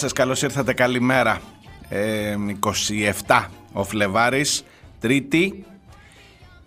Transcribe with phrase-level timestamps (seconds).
[0.00, 1.40] Σας, καλώς ήρθατε, καλημέρα.
[1.88, 2.36] Ε,
[3.26, 4.64] 27 ο Φλεβάρης,
[5.00, 5.64] Τρίτη.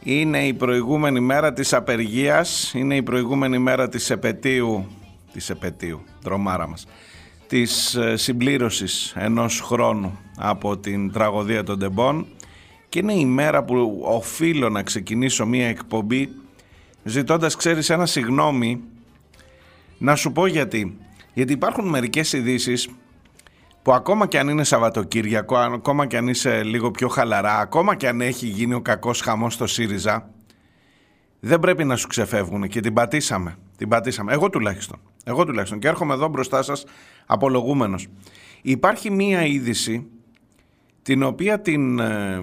[0.03, 4.87] Είναι η προηγούμενη μέρα της απεργίας, είναι η προηγούμενη μέρα της επαιτίου,
[5.33, 6.85] της επαιτίου, τρομάρα μας,
[7.47, 12.27] της ε, συμπλήρωσης ενός χρόνου από την τραγωδία των Τεμπών
[12.89, 16.29] και είναι η μέρα που οφείλω να ξεκινήσω μία εκπομπή
[17.03, 18.81] ζητώντας, ξέρεις, ένα συγγνώμη
[19.97, 20.97] να σου πω γιατί.
[21.33, 22.89] Γιατί υπάρχουν μερικές ειδήσεις
[23.83, 28.07] που ακόμα και αν είναι Σαββατοκύριακο, ακόμα και αν είσαι λίγο πιο χαλαρά, ακόμα και
[28.07, 30.29] αν έχει γίνει ο κακός χαμός στο ΣΥΡΙΖΑ,
[31.39, 33.55] δεν πρέπει να σου ξεφεύγουν και την πατήσαμε.
[33.77, 34.33] Την πατήσαμε.
[34.33, 34.99] Εγώ τουλάχιστον.
[35.23, 35.79] Εγώ τουλάχιστον.
[35.79, 36.85] Και έρχομαι εδώ μπροστά σας
[37.25, 38.07] απολογούμενος.
[38.61, 40.07] Υπάρχει μία είδηση
[41.01, 42.41] την οποία την ε,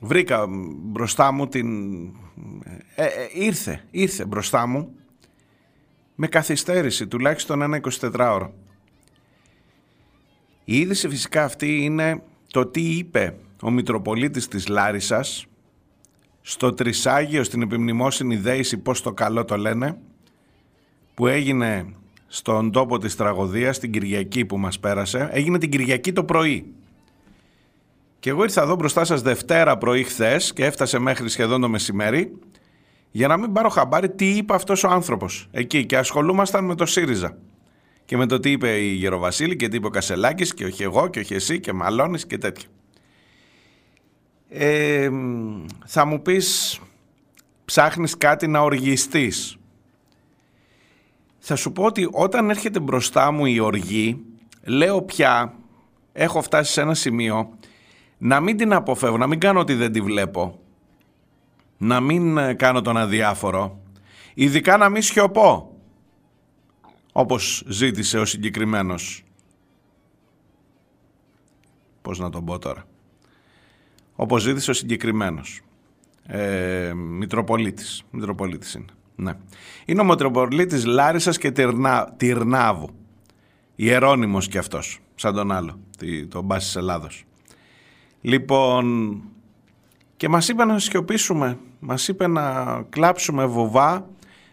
[0.00, 0.46] βρήκα
[0.82, 2.04] μπροστά μου, την,
[2.94, 4.94] ε, ε, ήρθε, ήρθε μπροστά μου
[6.14, 8.50] με καθυστέρηση τουλάχιστον ένα 24ωρο.
[10.70, 15.46] Η είδηση φυσικά αυτή είναι το τι είπε ο Μητροπολίτης της Λάρισας
[16.40, 19.98] στο Τρισάγιο στην επιμνημόσυνη δέηση, πώς το καλό το λένε,
[21.14, 21.86] που έγινε
[22.26, 25.28] στον τόπο της τραγωδίας, την Κυριακή που μας πέρασε.
[25.32, 26.72] Έγινε την Κυριακή το πρωί.
[28.20, 32.38] Και εγώ ήρθα εδώ μπροστά σας Δευτέρα πρωί χθες και έφτασε μέχρι σχεδόν το μεσημέρι
[33.10, 36.86] για να μην πάρω χαμπάρι τι είπε αυτός ο άνθρωπος εκεί και ασχολούμασταν με το
[36.86, 37.36] ΣΥΡΙΖΑ
[38.10, 41.08] και με το τι είπε η Γεροβασίλη και τι είπε ο Κασελάκης και όχι εγώ
[41.08, 42.68] και όχι εσύ και μαλώνεις και τέτοια.
[44.48, 45.10] Ε,
[45.86, 46.80] θα μου πεις
[47.64, 49.56] ψάχνεις κάτι να οργιστείς.
[51.38, 54.24] Θα σου πω ότι όταν έρχεται μπροστά μου η οργή
[54.64, 55.54] λέω πια
[56.12, 57.58] έχω φτάσει σε ένα σημείο
[58.18, 60.60] να μην την αποφεύγω, να μην κάνω ότι δεν τη βλέπω
[61.76, 63.80] να μην ε, κάνω τον αδιάφορο,
[64.34, 65.69] ειδικά να μην σιωπώ,
[67.12, 69.24] όπως ζήτησε ο συγκεκριμένος.
[72.02, 72.84] Πώς να τον πω τώρα.
[74.14, 75.60] Όπως ζήτησε ο συγκεκριμένος.
[76.26, 78.02] Ε, Μητροπολίτης.
[78.10, 78.92] Μητροπολίτης είναι.
[79.16, 79.32] Ναι.
[79.84, 82.90] Είναι ο Μητροπολίτης Λάρισας και Τυρνά, Τυρνάβου.
[83.74, 85.80] Ιερώνυμος κι αυτός, σαν τον άλλο,
[86.28, 87.24] τον Μπάσης Ελλάδος.
[88.20, 89.14] Λοιπόν,
[90.16, 94.08] και μας είπε να σιωπήσουμε μας είπε να κλάψουμε βοβά,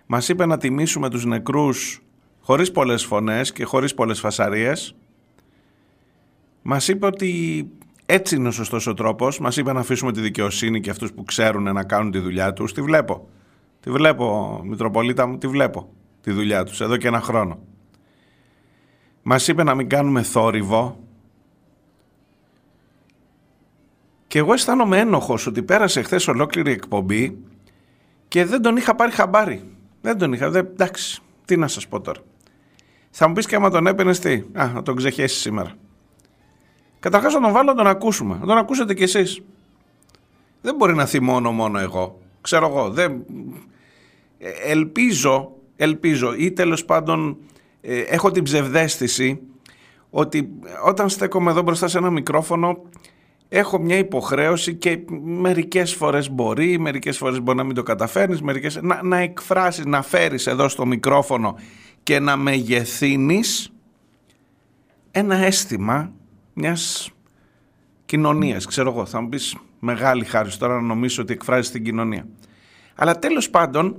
[0.06, 2.01] μας είπε να τιμήσουμε τους νεκρούς
[2.47, 4.96] χωρίς πολλές φωνές και χωρίς πολλές φασαρίες.
[6.62, 7.31] Μας είπε ότι
[8.06, 9.40] έτσι είναι ο σωστός ο τρόπος.
[9.40, 12.74] Μας είπε να αφήσουμε τη δικαιοσύνη και αυτούς που ξέρουν να κάνουν τη δουλειά τους.
[12.74, 13.30] Τη βλέπω.
[13.80, 17.59] Τη βλέπω, Μητροπολίτα μου, τη βλέπω τη δουλειά τους εδώ και ένα χρόνο.
[19.24, 21.00] Μας είπε να μην κάνουμε θόρυβο,
[24.28, 27.38] Και εγώ αισθάνομαι ένοχος ότι πέρασε χθες ολόκληρη εκπομπή
[28.28, 29.63] και δεν τον είχα πάρει χαμπάρι.
[30.02, 30.50] Δεν τον είχα.
[30.50, 32.19] Δεν, εντάξει, τι να σας πω τώρα.
[33.20, 35.72] Θα μου πεις και άμα τον έπαιρνες τι; Α, να τον ξεχέσεις σήμερα.
[37.00, 38.38] Καταρχάς να τον βάλω να τον ακούσουμε.
[38.40, 39.42] Να τον ακούσετε κι εσείς.
[40.62, 42.20] Δεν μπορεί να θυμώνω μόνο εγώ.
[42.42, 42.90] Ξέρω εγώ.
[42.90, 43.26] Δεν...
[44.38, 47.38] Ε, ελπίζω, ελπίζω ή τέλος πάντων
[47.82, 49.40] ε, έχω την ψευδέστηση
[50.10, 50.50] ότι
[50.86, 52.82] όταν στέκομαι εδώ μπροστά σε ένα μικρόφωνο
[53.50, 58.80] έχω μια υποχρέωση και μερικές φορές μπορεί, μερικές φορές μπορεί να μην το καταφέρνεις, μερικές...
[58.82, 61.56] να, να εκφράσεις, να φέρεις εδώ στο μικρόφωνο
[62.07, 63.72] και να μεγεθύνεις
[65.12, 66.12] ένα αίσθημα
[66.53, 67.12] μιας
[68.06, 68.65] κοινωνίας.
[68.65, 72.27] Ξέρω εγώ, θα μου πεις μεγάλη χάρη τώρα να νομίζω ότι εκφράζεις την κοινωνία.
[72.95, 73.95] Αλλά τέλος πάντων,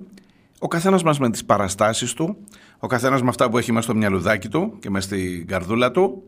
[0.59, 2.37] ο καθένας μας με τις παραστάσεις του,
[2.79, 6.23] ο καθένας με αυτά που έχει μέσα στο μυαλουδάκι του και μέσα στην καρδούλα του,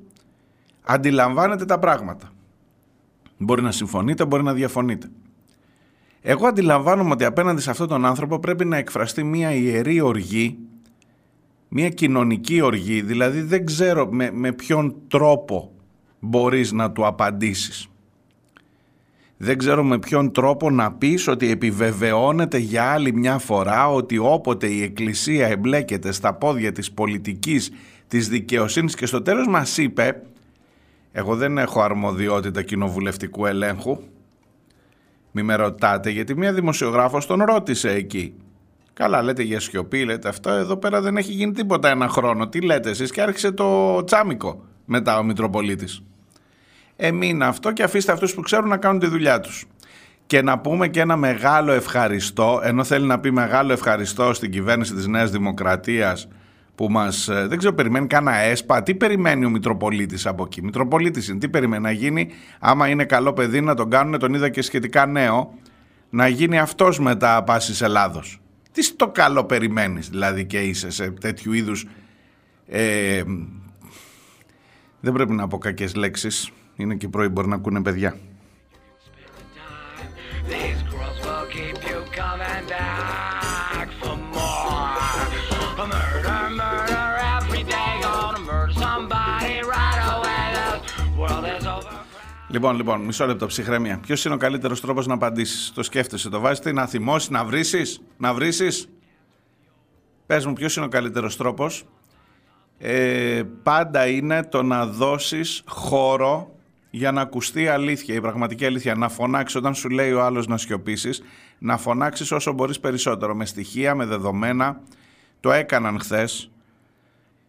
[0.83, 2.33] αντιλαμβάνεται τα πράγματα.
[3.37, 5.11] Μπορεί να συμφωνείτε, μπορεί να διαφωνείτε.
[6.21, 10.59] Εγώ αντιλαμβάνομαι ότι απέναντι σε αυτόν τον άνθρωπο πρέπει να εκφραστεί μια ιερή οργή,
[11.73, 15.73] μια κοινωνική οργή, δηλαδή δεν ξέρω με, με ποιον τρόπο
[16.21, 17.89] μπορείς να του απαντήσεις.
[19.37, 24.67] Δεν ξέρω με ποιον τρόπο να πεις ότι επιβεβαιώνεται για άλλη μια φορά ότι όποτε
[24.67, 27.71] η Εκκλησία εμπλέκεται στα πόδια της πολιτικής,
[28.09, 30.23] της δικαιοσύνης και στο τέλος μας είπε
[31.13, 33.99] Εγώ δεν έχω αρμοδιότητα κοινοβουλευτικού ελέγχου.
[35.31, 38.35] Μη με ρωτάτε γιατί μια δημοσιογράφος τον ρώτησε εκεί.
[39.01, 42.49] Καλά λέτε για σιωπή, λέτε αυτό, εδώ πέρα δεν έχει γίνει τίποτα ένα χρόνο.
[42.49, 46.03] Τι λέτε εσείς; Και άρχισε το τσάμικο μετά ο Μητροπολίτης.
[46.97, 49.67] Εμείνα αυτό και αφήστε αυτούς που ξέρουν να κάνουν τη δουλειά τους.
[50.27, 54.95] Και να πούμε και ένα μεγάλο ευχαριστώ, ενώ θέλει να πει μεγάλο ευχαριστώ στην κυβέρνηση
[54.95, 56.29] της Νέας Δημοκρατίας
[56.75, 58.83] που μας, ε, δεν ξέρω, περιμένει κάνα ΕΣΠΑ.
[58.83, 63.33] Τι περιμένει ο Μητροπολίτης από εκεί; Μητροπολίτης είναι, τι περιμένει; Να γίνει, άμα είναι καλό
[63.33, 65.55] παιδί να τον κάνουν, τον είδα και σχετικά νέο,
[66.11, 68.40] να γίνει αυτός μετά πάσης Ελλάδος.
[68.73, 71.87] Τι στο καλό περιμένεις δηλαδή και είσαι σε τέτοιου είδους...
[72.67, 73.23] Ε,
[75.01, 78.17] δεν πρέπει να πω κακές λέξεις, είναι και πρωί μπορεί να ακούνε παιδιά.
[92.53, 93.99] Λοιπόν, λοιπόν, μισό λεπτό ψυχραιμία.
[93.99, 97.63] Ποιος είναι ο καλύτερος τρόπος να απαντήσεις; Το σκέφτεσαι, το βάζεις, να θυμώσεις, να βρει,
[98.17, 98.51] να βρει.
[100.27, 101.85] Πες μου, ποιος είναι ο καλύτερος τρόπος;
[102.79, 106.55] Ε, πάντα είναι το να δώσεις χώρο
[106.91, 108.95] για να ακουστεί αλήθεια, η πραγματική αλήθεια.
[108.95, 111.23] Να φωνάξεις όταν σου λέει ο άλλος να σιωπήσεις,
[111.59, 113.35] να φωνάξεις όσο μπορείς περισσότερο.
[113.35, 114.81] Με στοιχεία, με δεδομένα.
[115.41, 116.51] Το έκαναν χθες.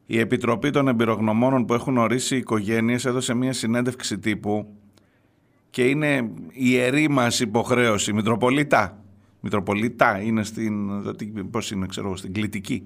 [0.06, 4.76] Η Επιτροπή των Εμπειρογνωμόνων που έχουν ορίσει οι οικογένειες έδωσε μια συνέντευξη τύπου
[5.72, 8.98] και είναι η ιερή μας υποχρέωση, Μητροπολίτα,
[9.40, 12.84] Μητροπολίτα είναι στην, πώς είναι, ξέρω, στην κλητική.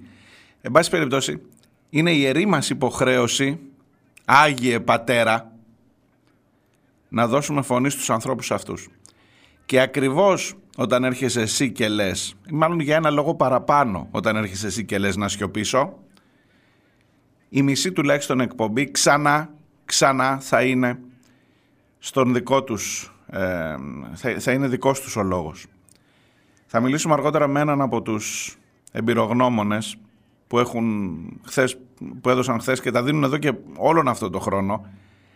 [0.61, 1.41] Εν πάση περιπτώσει,
[1.89, 3.59] είναι η ιερή μας υποχρέωση,
[4.25, 5.51] Άγιε Πατέρα,
[7.09, 8.87] να δώσουμε φωνή στους ανθρώπους αυτούς.
[9.65, 14.85] Και ακριβώς όταν έρχεσαι εσύ και λες, μάλλον για ένα λόγο παραπάνω όταν έρχεσαι εσύ
[14.85, 15.97] και λες να σιωπήσω,
[17.49, 19.53] η μισή τουλάχιστον εκπομπή ξανά,
[19.85, 20.99] ξανά θα είναι
[21.99, 23.75] στον δικό τους, ε,
[24.37, 25.65] θα, είναι δικός τους ο λόγος.
[26.65, 28.57] Θα μιλήσουμε αργότερα με έναν από τους
[28.91, 29.97] εμπειρογνώμονες
[30.47, 31.15] που, έχουν
[31.45, 31.77] χθες,
[32.21, 34.85] που έδωσαν χθες και τα δίνουν εδώ και όλον αυτό το χρόνο,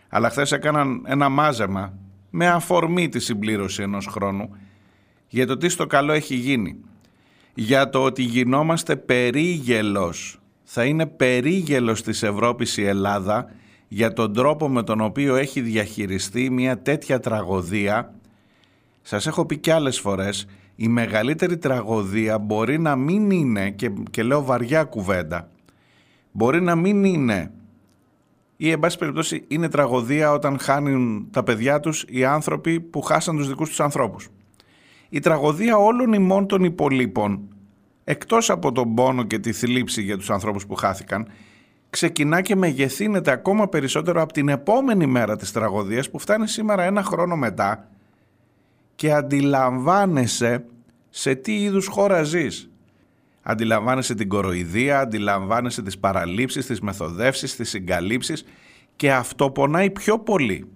[0.08, 1.92] αλλά χθες έκαναν ένα μάζεμα
[2.30, 4.56] με αφορμή τη συμπλήρωση ενός χρόνου
[5.28, 6.76] για το τι στο καλό έχει γίνει.
[7.54, 13.50] Για το ότι γινόμαστε περίγελος, θα είναι περίγελος της Ευρώπης η Ελλάδα
[13.92, 18.14] για τον τρόπο με τον οποίο έχει διαχειριστεί μια τέτοια τραγωδία.
[19.02, 20.46] Σας έχω πει και άλλες φορές,
[20.76, 25.48] η μεγαλύτερη τραγωδία μπορεί να μην είναι, και, και λέω βαριά κουβέντα,
[26.32, 27.50] μπορεί να μην είναι
[28.56, 33.36] ή εν πάση περιπτώσει είναι τραγωδία όταν χάνουν τα παιδιά τους οι άνθρωποι που χάσαν
[33.36, 34.28] τους δικούς τους ανθρώπους.
[35.08, 37.40] Η τραγωδία όλων ημών των υπολείπων,
[38.04, 41.28] εκτός από τον πόνο και τη θλίψη για τους ανθρώπους που χάθηκαν,
[41.90, 47.02] ξεκινά και μεγεθύνεται ακόμα περισσότερο από την επόμενη μέρα της τραγωδίας που φτάνει σήμερα ένα
[47.02, 47.88] χρόνο μετά
[48.94, 50.64] και αντιλαμβάνεσαι
[51.10, 52.70] σε τι είδους χώρα ζεις.
[53.42, 58.44] Αντιλαμβάνεσαι την κοροϊδία, αντιλαμβάνεσαι τις παραλήψεις, τις μεθοδεύσεις, τις συγκαλύψεις
[58.96, 60.70] και αυτό πονάει πιο πολύ.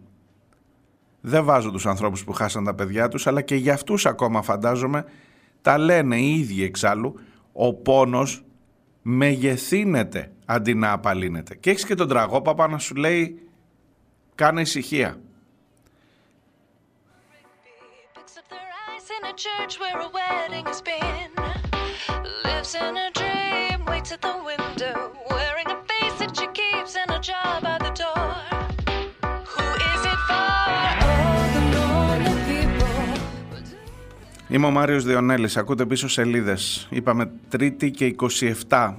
[1.21, 5.05] Δεν βάζω τους ανθρώπους που χάσαν τα παιδιά τους, αλλά και για αυτούς ακόμα φαντάζομαι
[5.63, 7.15] τα λένε οι ίδιοι εξάλλου,
[7.53, 8.45] ο πόνος
[9.07, 11.55] μεγεθύνεται αντί να απαλύνεται.
[11.55, 13.49] Και έχεις και τον τραγόπαπα να σου λέει
[14.35, 15.19] κάνε ησυχία.
[34.55, 36.87] Είμαι ο Μάριος Διονέλης, ακούτε πίσω σελίδες.
[36.91, 38.15] Είπαμε Τρίτη και
[38.69, 38.95] 27.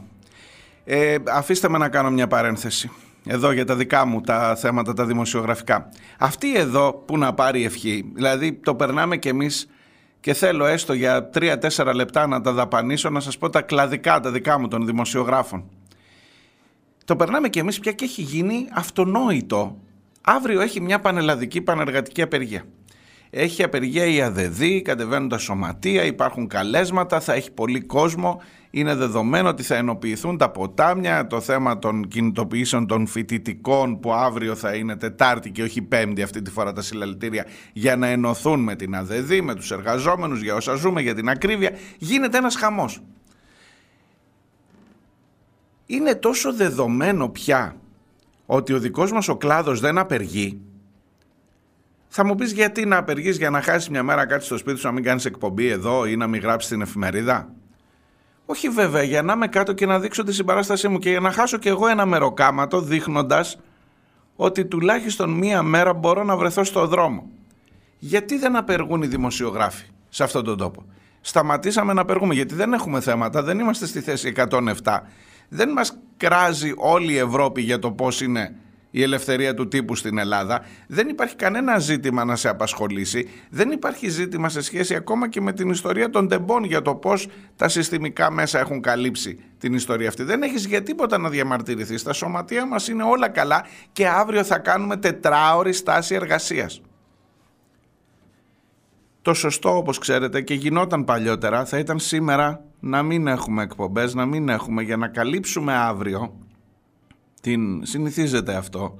[0.83, 2.91] Ε, αφήστε με να κάνω μια παρένθεση.
[3.25, 5.89] Εδώ για τα δικά μου τα θέματα τα δημοσιογραφικά.
[6.19, 9.67] Αυτή εδώ που να πάρει ευχή, δηλαδή το περνάμε κι εμείς
[10.19, 14.31] και θέλω έστω για 3-4 λεπτά να τα δαπανίσω να σας πω τα κλαδικά, τα
[14.31, 15.69] δικά μου των δημοσιογράφων.
[17.05, 19.77] Το περνάμε κι εμείς πια και έχει γίνει αυτονόητο.
[20.21, 22.65] Αύριο έχει μια πανελλαδική πανεργατική απεργία.
[23.37, 28.41] Έχει απεργία η ΑΔΔ, κατεβαίνουν τα σωματεία, υπάρχουν καλέσματα, θα έχει πολύ κόσμο.
[28.69, 34.55] Είναι δεδομένο ότι θα ενοποιηθούν τα ποτάμια, το θέμα των κινητοποιήσεων των φοιτητικών που αύριο
[34.55, 38.75] θα είναι Τετάρτη και όχι Πέμπτη αυτή τη φορά τα συλλαλητήρια για να ενωθούν με
[38.75, 41.71] την ΑΔΔ, με τους εργαζόμενους, για όσα ζούμε, για την ακρίβεια.
[41.97, 43.01] Γίνεται ένας χαμός.
[45.85, 47.75] Είναι τόσο δεδομένο πια
[48.45, 50.59] ότι ο δικός μας ο κλάδος δεν απεργεί
[52.17, 54.85] θα μου πεις γιατί να απεργείς για να χάσεις μια μέρα κάτι στο σπίτι σου,
[54.85, 57.49] να μην κάνεις εκπομπή εδώ ή να μην γράψεις την εφημερίδα;
[58.45, 61.31] Όχι βέβαια, για να είμαι κάτω και να δείξω τη συμπαράστασή μου και για να
[61.31, 63.59] χάσω κι εγώ ένα μεροκάματο δείχνοντας
[64.35, 67.29] ότι τουλάχιστον μία μέρα μπορώ να βρεθώ στο δρόμο.
[67.99, 70.85] Γιατί δεν απεργούν οι δημοσιογράφοι σε αυτόν τον τόπο;
[71.21, 74.99] Σταματήσαμε να απεργούμε γιατί δεν έχουμε θέματα, δεν είμαστε στη θέση 107.
[75.49, 78.55] Δεν μας κράζει όλη η Ευρώπη για το πώς είναι
[78.97, 80.65] η ελευθερία του τύπου στην Ελλάδα.
[80.87, 83.29] Δεν υπάρχει κανένα ζήτημα να σε απασχολήσει.
[83.49, 87.27] Δεν υπάρχει ζήτημα σε σχέση ακόμα και με την ιστορία των τεμπών για το πώς
[87.55, 90.23] τα συστημικά μέσα έχουν καλύψει την ιστορία αυτή.
[90.23, 92.03] Δεν έχεις για τίποτα να διαμαρτυρηθείς.
[92.03, 96.81] Τα σωματεία μας είναι όλα καλά και αύριο θα κάνουμε τετράωρη στάση εργασίας.
[99.21, 104.25] Το σωστό όπως ξέρετε και γινόταν παλιότερα θα ήταν σήμερα να μην έχουμε εκπομπές, να
[104.25, 106.44] μην έχουμε για να καλύψουμε αύριο
[107.45, 108.99] την συνηθίζεται αυτό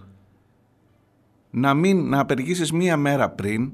[1.50, 3.72] να μην να απεργήσεις μία μέρα πριν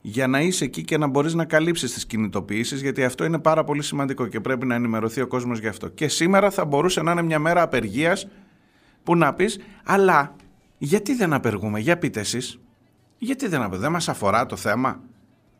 [0.00, 3.64] για να είσαι εκεί και να μπορείς να καλύψεις τις κινητοποιήσεις γιατί αυτό είναι πάρα
[3.64, 5.88] πολύ σημαντικό και πρέπει να ενημερωθεί ο κόσμος γι' αυτό.
[5.88, 8.28] Και σήμερα θα μπορούσε να είναι μια μέρα απεργίας
[9.02, 10.36] που να πεις αλλά
[10.78, 12.58] γιατί δεν απεργούμε, για πείτε εσείς.
[13.18, 15.00] Γιατί δεν απεργούμε, δεν μας αφορά το θέμα,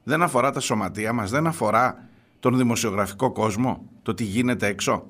[0.03, 2.09] δεν αφορά τα σωματεία μας, δεν αφορά
[2.41, 5.07] τον δημοσιογραφικό κόσμο, το τι γίνεται έξω.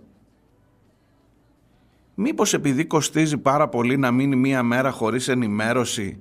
[2.19, 6.19] Μήπως επειδή κοστίζει πάρα πολύ να μείνει μία μέρα χωρίς ενημέρωση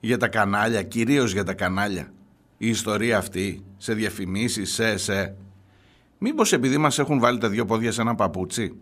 [0.00, 2.12] για τα κανάλια, κυρίως για τα κανάλια,
[2.58, 5.36] η ιστορία αυτή, σε διαφημίσεις, σε εσέ.
[6.18, 8.76] Μήπως επειδή μας έχουν βάλει τα δυο πόδια σε ένα παπούτσι;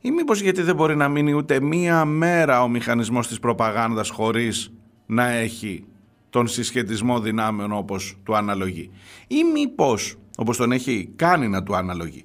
[0.00, 4.72] Ή μήπως γιατί δεν μπορεί να μείνει ούτε μία μέρα ο μηχανισμός της προπαγάνδας χωρίς
[5.06, 5.84] να έχει
[6.30, 8.90] τον συσχετισμό δυνάμεων όπως του αναλογεί;
[9.26, 12.24] Ή μήπως, όπως τον έχει κάνει να του αναλογεί,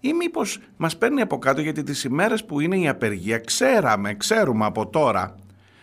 [0.00, 4.64] ή μήπως μας παίρνει από κάτω γιατί τις ημέρες που είναι η απεργία ξέραμε, ξέρουμε
[4.64, 5.34] από τώρα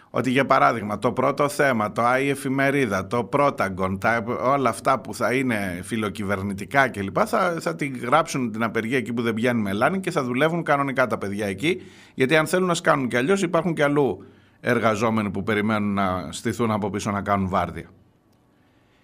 [0.10, 5.14] ότι για παράδειγμα το πρώτο θέμα, το ΆΗ εφημερίδα, το Protagon, τα, όλα αυτά που
[5.14, 7.18] θα είναι φιλοκυβερνητικά κλπ.
[7.26, 11.08] Θα, θα την γράψουν την απεργία εκεί που δεν πιάνει μελάνη και θα δουλεύουν κανονικά
[11.08, 11.82] τα παιδιά εκεί.
[12.14, 14.26] Γιατί αν θέλουν να σκάνουν κι αλλιώς υπάρχουν κι αλλού
[14.60, 17.90] εργαζόμενοι που περιμένουν να στηθούν από πίσω να κάνουν βάρδια.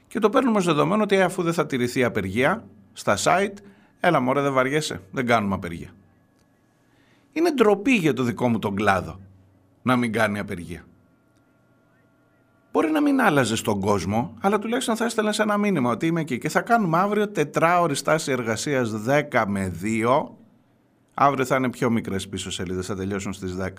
[0.08, 3.58] Και το παίρνουμε ως δεδομένο ότι αφού δεν θα τηρηθεί η απεργία στα site,
[4.05, 5.89] Έλα μωρέ δεν βαριέσαι, δεν κάνουμε απεργία.
[7.31, 9.19] Είναι ντροπή για το δικό μου τον κλάδο
[9.81, 10.86] να μην κάνει απεργία.
[12.72, 16.38] Μπορεί να μην άλλαζε τον κόσμο, αλλά τουλάχιστον θα έστελνες ένα μήνυμα ότι είμαι εκεί
[16.38, 18.91] και θα κάνουμε αύριο τετράωρη στάση εργασίας
[19.31, 20.29] 10 με 2.
[21.13, 23.69] Αύριο θα είναι πιο μικρές πίσω σελίδες, θα τελειώσουν στις 10.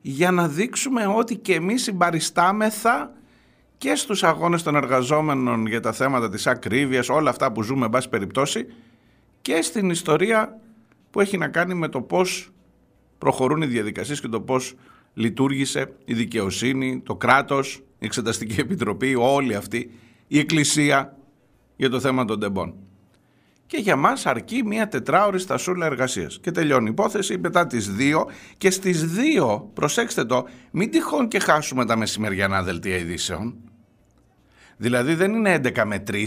[0.00, 3.12] Για να δείξουμε ότι και εμείς συμπαριστάμεθα
[3.80, 7.90] και στους αγώνες των εργαζόμενων για τα θέματα της ακρίβειας, όλα αυτά που ζούμε, εν
[7.90, 8.66] πάση περιπτώσει,
[9.42, 10.60] και στην ιστορία
[11.10, 12.50] που έχει να κάνει με το πώς
[13.18, 14.74] προχωρούν οι διαδικασίες και το πώς
[15.14, 19.90] λειτουργήσε η δικαιοσύνη, το κράτος, η Εξεταστική Επιτροπή, όλη αυτή,
[20.26, 21.16] η Εκκλησία
[21.76, 22.74] για το θέμα των τεμπών.
[23.66, 26.38] Και για μας αρκεί μια τετράωρη στασούλα εργασίας.
[26.40, 28.26] Και τελειώνει η υπόθεση μετά τις δύο
[28.58, 33.69] και στις δύο, προσέξτε το, μην τυχόν και χάσουμε τα μεσημεριανά δελτία ειδήσεων.
[34.80, 36.24] Δηλαδή δεν είναι 11 με 3,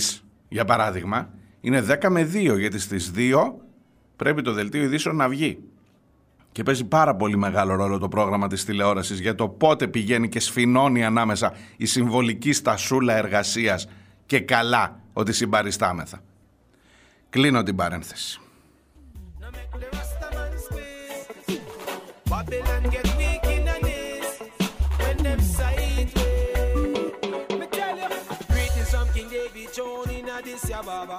[0.47, 1.29] για παράδειγμα,
[1.61, 3.53] είναι 10 με 2, γιατί στις 2
[4.15, 5.59] πρέπει το δελτίο ειδήσεων να βγει.
[6.51, 10.39] Και παίζει πάρα πολύ μεγάλο ρόλο το πρόγραμμα της τηλεόρασης για το πότε πηγαίνει και
[10.39, 13.87] σφινώνει ανάμεσα η συμβολική στασούλα εργασίας
[14.25, 16.19] και καλά ότι συμπαριστάμεθα.
[17.29, 18.41] Κλείνω την παρένθεση.
[30.93, 31.17] Baba.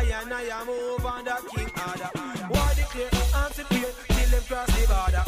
[0.00, 2.10] I and I am over the king order.
[2.52, 5.24] War declare and prepare till them cross the border;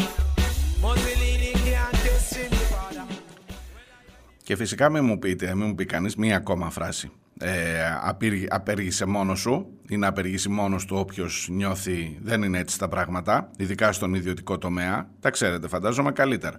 [0.82, 3.04] Mussolini can't test in the border.
[4.42, 7.10] Και φυσικά μην μου πείτε, μην μου πει κανείς μία ακόμα φράση.
[7.38, 7.52] Ε,
[8.48, 13.50] απέργησε μόνος σου ή να απεργήσει μόνος του όποιος νιώθει δεν είναι έτσι τα πράγματα,
[13.56, 15.08] ειδικά στον ιδιωτικό τομέα.
[15.20, 16.58] Τα ξέρετε φαντάζομαι καλύτερα.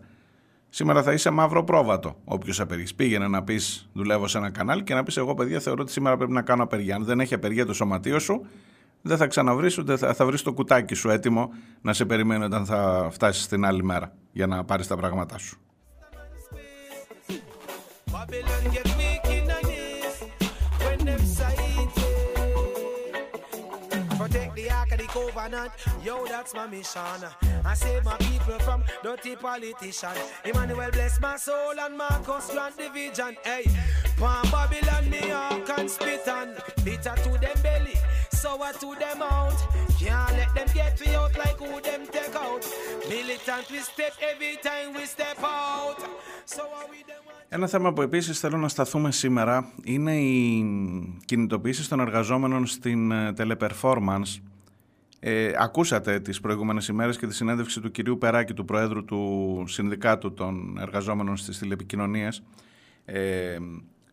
[0.78, 2.16] Σήμερα θα είσαι μαύρο πρόβατο.
[2.26, 2.94] Όποιος απεργεί.
[2.96, 6.18] Πήγαινε να πεις: Δουλεύω σε ένα κανάλι και να πεις: Εγώ, παιδιά, θεωρώ ότι σήμερα
[6.18, 6.96] πρέπει να κάνω απεργία.
[6.96, 8.46] Αν δεν έχει απεργία το σωματείο σου,
[9.02, 11.50] δεν θα ξαναβρεις ούτε θα, θα βρεις το κουτάκι σου έτοιμο
[11.82, 15.58] να σε περιμένει όταν θα φτάσεις την άλλη μέρα για να πάρεις τα πράγματά σου.
[25.18, 25.72] covenant.
[26.04, 27.20] Yo, that's my mission.
[27.68, 30.16] I save my people from dirty politician.
[30.46, 33.36] Emmanuel bless my soul and Marcus grant division.
[33.44, 33.66] Hey,
[34.20, 36.48] Pan Babylon me all and spit on.
[36.86, 37.98] Bitter to them belly,
[38.42, 39.60] sour to them out.
[40.00, 42.64] Can't let them get me out like who them take out.
[43.10, 46.00] Militant we step every time we step out.
[46.46, 50.66] So are we them Ένα θέμα που επίσης θέλω να σταθούμε σήμερα είναι οι
[51.26, 54.42] κινητοποιήσεις των εργαζόμενων στην teleperformance
[55.30, 60.34] Ε, ακούσατε τις προηγούμενες ημέρες και τη συνέντευξη του κυρίου Περάκη, του Προέδρου του Συνδικάτου
[60.34, 62.44] των Εργαζόμενων στις Τηλεπικοινωνίες.
[63.06, 63.58] Ε,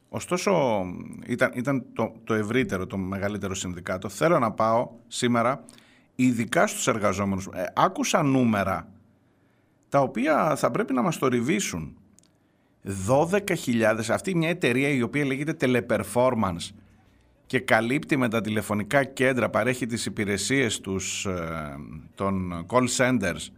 [0.08, 0.84] ωστόσο,
[1.26, 4.08] ήταν, ήταν το, το ευρύτερο, το μεγαλύτερο συνδικάτο.
[4.08, 5.64] Θέλω να πάω σήμερα
[6.14, 7.48] ειδικά στους εργαζόμενους.
[7.52, 8.88] Ε, άκουσα νούμερα
[9.88, 11.96] τα οποία θα πρέπει να μας το ριβήσουν.
[13.08, 16.68] 12.000, αυτή μια εταιρεία η οποία λέγεται Teleperformance
[17.54, 21.76] και καλύπτει με τα τηλεφωνικά κέντρα, παρέχει τις υπηρεσίες τους, ε,
[22.14, 23.48] των call centers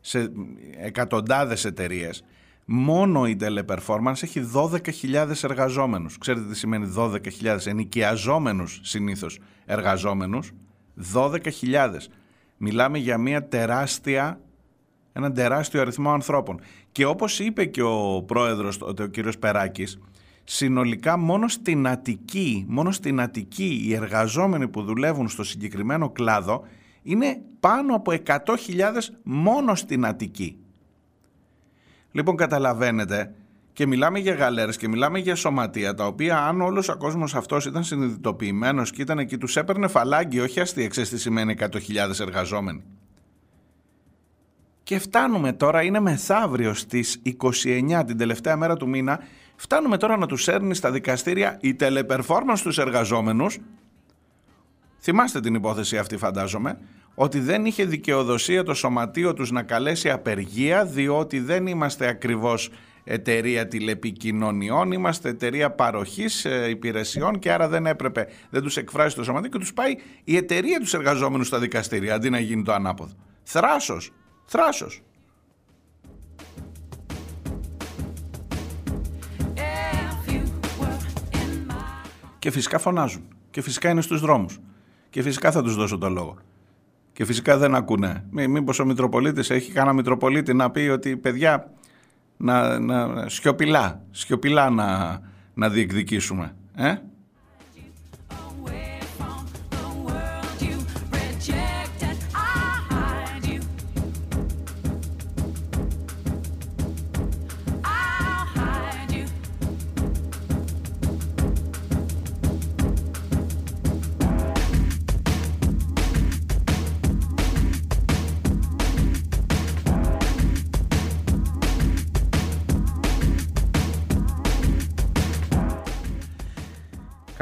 [0.00, 0.32] σε
[0.76, 2.24] εκατοντάδες εταιρείες.
[2.64, 6.18] Μόνο η Teleperformance έχει 12.000 εργαζόμενους.
[6.18, 10.52] Ξέρετε τι σημαίνει 12.000 ενοικιαζόμενους συνήθως εργαζόμενους.
[10.94, 12.08] 12.000.
[12.56, 14.40] Μιλάμε για μια τεράστια,
[15.12, 16.60] ένα τεράστιο αριθμό ανθρώπων.
[16.92, 19.98] Και όπως είπε και ο πρόεδρος, ο, ο κύριος Περάκης,
[20.44, 26.64] συνολικά μόνο στην Αττική, μόνο στην Αττική οι εργαζόμενοι που δουλεύουν στο συγκεκριμένο κλάδο
[27.02, 28.36] είναι πάνω από 100.000
[29.22, 30.56] μόνο στην Αττική.
[32.12, 33.34] Λοιπόν καταλαβαίνετε
[33.72, 37.66] και μιλάμε για γαλέρες και μιλάμε για σωματεία τα οποία αν όλος ο κόσμος αυτός
[37.66, 41.68] ήταν συνειδητοποιημένος και ήταν εκεί τους έπαιρνε φαλάγγι όχι αστεία ξέρεις τι σημαίνει 100.000
[42.20, 42.82] εργαζόμενοι.
[44.82, 49.20] Και φτάνουμε τώρα, είναι μεθαύριο στις 29 την τελευταία μέρα του μήνα
[49.56, 53.58] Φτάνουμε τώρα να τους έρνει στα δικαστήρια η teleperformance στους εργαζόμενους.
[55.00, 56.78] Θυμάστε την υπόθεση αυτή φαντάζομαι,
[57.14, 62.70] ότι δεν είχε δικαιοδοσία το σωματείο τους να καλέσει απεργία διότι δεν είμαστε ακριβώς
[63.04, 69.24] εταιρεία τηλεπικοινωνιών, είμαστε εταιρεία παροχής ε, υπηρεσιών και άρα δεν έπρεπε, δεν τους εκφράζει το
[69.24, 69.94] σωματείο και τους πάει
[70.24, 73.12] η εταιρεία τους εργαζόμενους στα δικαστήρια αντί να γίνει το ανάποδο.
[73.42, 74.12] Θράσος,
[74.44, 75.02] θράσος.
[82.44, 83.22] Και φυσικά φωνάζουν.
[83.50, 84.58] Και φυσικά είναι στους δρόμους.
[85.10, 86.36] Και φυσικά θα τους δώσω το λόγο.
[87.12, 88.24] Και φυσικά δεν ακούνε.
[88.30, 91.70] Μήπως ο Μητροπολίτης έχει κανένα Μητροπολίτη να πει ότι παιδιά
[92.36, 95.20] να, να σιωπηλά, σιωπηλά να,
[95.54, 96.54] να διεκδικήσουμε.
[96.74, 96.94] Ε;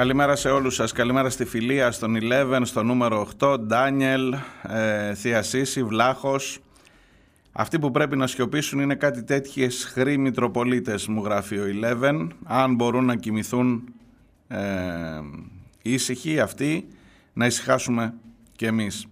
[0.03, 0.93] Καλημέρα σε όλους σας.
[0.93, 6.59] Καλημέρα στη φιλία, στον 11, στο νούμερο 8, Ντάνιελ, ε, Θεία Σύση, Βλάχος.
[7.53, 12.29] Αυτοί που πρέπει να σιωπήσουν είναι κάτι τέτοιες χρή μητροπολίτες, μου γράφει ο 11.
[12.45, 13.85] Αν μπορούν να κοιμηθούν
[14.49, 14.59] ε,
[15.83, 16.89] ήσυχοι αυτοί,
[17.33, 18.15] να ησυχάσουμε
[18.57, 19.07] κι εμείς.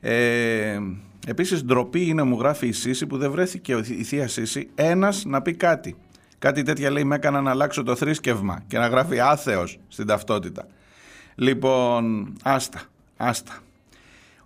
[0.00, 0.78] Ε,
[1.26, 5.42] επίσης ντροπή είναι, μου γράφει η Σύση, που δεν βρέθηκε η Θεία Σύση, ένας να
[5.42, 5.96] πει κάτι.
[6.40, 10.66] Κάτι τέτοια λέει με έκανα να αλλάξω το θρήσκευμα και να γράφει άθεος στην ταυτότητα.
[11.34, 12.80] Λοιπόν, άστα,
[13.16, 13.52] άστα.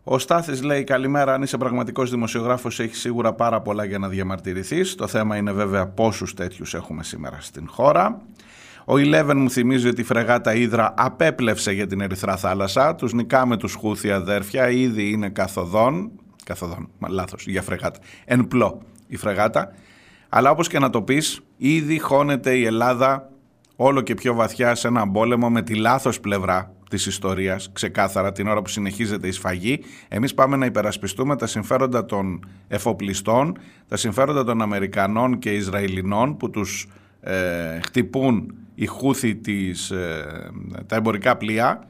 [0.05, 4.95] Ο Στάθης λέει καλημέρα αν είσαι πραγματικός δημοσιογράφος έχεις σίγουρα πάρα πολλά για να διαμαρτυρηθείς.
[4.95, 8.21] Το θέμα είναι βέβαια πόσους τέτοιους έχουμε σήμερα στην χώρα.
[8.85, 12.95] Ο Ηλέβεν μου θυμίζει ότι η φρεγάτα Ήδρα απέπλευσε για την Ερυθρά Θάλασσα.
[12.95, 16.11] Τους νικάμε τους Χούθη αδέρφια, ήδη είναι καθοδόν.
[16.45, 17.99] Καθοδόν, λάθος, για φρεγάτα.
[18.25, 19.73] Εν πλώ η φρεγάτα.
[20.37, 23.31] Αλλά όπως και να το πεις, ήδη χώνεται η Ελλάδα
[23.77, 28.47] όλο και πιο βαθιά σε έναν πόλεμο με τη λάθος πλευρά της ιστορίας, ξεκάθαρα την
[28.47, 29.81] ώρα που συνεχίζεται η σφαγή.
[30.09, 36.51] Εμείς πάμε να υπερασπιστούμε τα συμφέροντα των εφοπλιστών, τα συμφέροντα των Αμερικανών και Ισραηλινών που
[36.51, 36.89] τους
[37.21, 40.51] ε, χτυπούν οι χούθη της, ε,
[40.87, 41.89] τα εμπορικά πλοία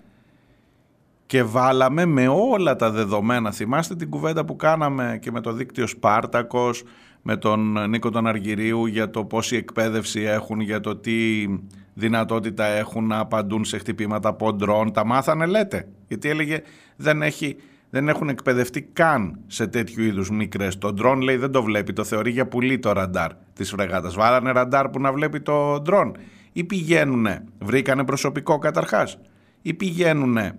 [1.26, 3.50] και βάλαμε με όλα τα δεδομένα.
[3.50, 6.82] Θυμάστε την κουβέντα που κάναμε και με το δίκτυο Σπάρτακος,
[7.26, 11.46] με τον Νίκο τον Αργυρίου για το πόση εκπαίδευση έχουν, για το τι
[11.94, 14.92] δυνατότητα έχουν να απαντούν σε χτυπήματα από ντρόν.
[14.92, 16.62] Τα μάθανε λέτε, γιατί έλεγε
[16.96, 17.56] δεν, έχει,
[17.90, 20.78] δεν έχουν εκπαιδευτεί καν σε τέτοιου είδους μικρές.
[20.78, 24.14] Το ντρόν λέει δεν το βλέπει, το θεωρεί για πουλί το ραντάρ της φρεγάτας.
[24.14, 26.16] Βάλανε ραντάρ που να βλέπει το ντρόν.
[26.52, 29.18] Ή πηγαίνουνε, βρήκανε προσωπικό καταρχάς,
[29.62, 30.58] ή πηγαίνουνε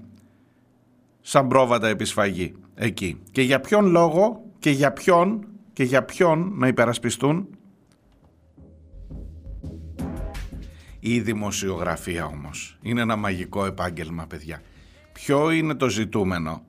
[1.22, 3.18] σαν πρόβατα επισφαγή εκεί.
[3.32, 7.48] Και για ποιον λόγο και για ποιον και για ποιον να υπερασπιστούν.
[11.00, 14.62] Η δημοσιογραφία όμως είναι ένα μαγικό επάγγελμα παιδιά.
[15.14, 16.62] Ποιο είναι το ζητούμενο;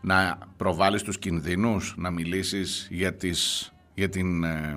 [0.00, 4.76] Να προβάλλεις τους κινδύνους, να μιλήσεις για τις, για, την, ε,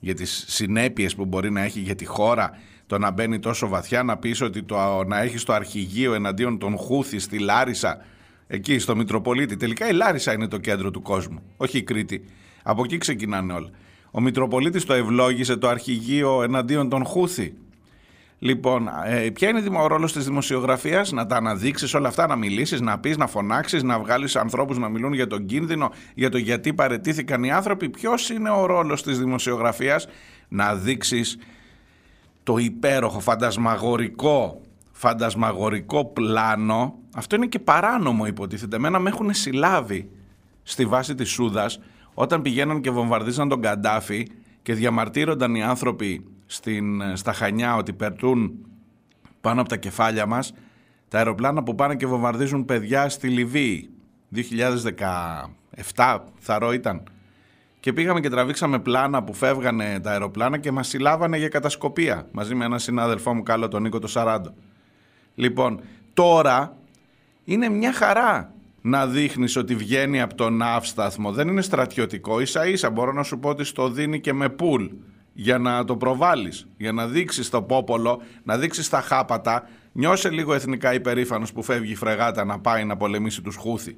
[0.00, 2.50] για τις συνέπειες που μπορεί να έχει για τη χώρα
[2.86, 6.76] το να μπαίνει τόσο βαθιά, να πεις ότι το, να έχεις το αρχηγείο εναντίον των
[6.76, 8.04] Χούθη στη Λάρισα
[8.46, 9.56] εκεί στο Μητροπολίτη.
[9.56, 12.24] Τελικά η Λάρισα είναι το κέντρο του κόσμου, όχι η Κρήτη.
[12.62, 13.70] Από εκεί ξεκινάνε όλα.
[14.10, 17.54] Ο Μητροπολίτης το ευλόγησε το αρχηγείο εναντίον των Χούθη.
[18.42, 22.80] Λοιπόν, ε, ποια είναι ο ρόλος της δημοσιογραφίας, να τα αναδείξεις όλα αυτά, να μιλήσεις,
[22.80, 26.74] να πεις, να φωνάξεις, να βγάλεις ανθρώπους να μιλούν για τον κίνδυνο, για το γιατί
[26.74, 30.06] παρετήθηκαν οι άνθρωποι; Ποιος είναι ο ρόλος της δημοσιογραφίας,
[30.48, 31.38] να δείξεις
[32.42, 34.60] το υπέροχο, φαντασμαγορικό,
[34.92, 36.94] φαντασμαγορικό πλάνο.
[37.14, 38.78] Αυτό είναι και παράνομο υποτίθεται.
[38.78, 40.10] Μένα με έχουν συλλάβει
[40.62, 41.80] στη βάση της Σούδας
[42.14, 44.26] όταν πηγαίναν και βομβαρδίζαν τον Καντάφη
[44.62, 48.66] και διαμαρτύρονταν οι άνθρωποι στην, στα Χανιά ότι περτούν
[49.40, 50.52] πάνω από τα κεφάλια μας
[51.08, 53.90] τα αεροπλάνα που πάνε και βομβαρδίζουν παιδιά στη Λιβύη
[55.94, 57.02] 2017 θαρό ήταν.
[57.80, 62.54] Και πήγαμε και τραβήξαμε πλάνα που φεύγανε τα αεροπλάνα και μας συλλάβανε για κατασκοπία μαζί
[62.54, 64.54] με ένα συνάδελφό μου καλό τον Νίκο το Σαράντο.
[65.34, 65.80] Λοιπόν
[66.14, 66.76] τώρα
[67.44, 72.90] είναι μια χαρά να δείχνεις ότι βγαίνει από τον ναύσταθμο δεν είναι στρατιωτικό ίσα ίσα
[72.90, 74.86] μπορώ να σου πω ότι στο δίνει και με πουλ
[75.32, 80.54] για να το προβάλλεις, για να δείξεις το πόπολο, να δείξεις τα χάπατα, νιώσε λίγο
[80.54, 83.96] εθνικά υπερήφανος που φεύγει η φρεγάτα να πάει να πολεμήσει τους Χούθη.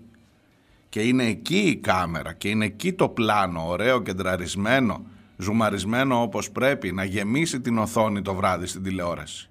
[0.89, 5.05] Και είναι εκεί η κάμερα και είναι εκεί το πλάνο, ωραίο, κεντραρισμένο,
[5.37, 9.51] ζουμαρισμένο όπως πρέπει, να γεμίσει την οθόνη το βράδυ στην τηλεόραση.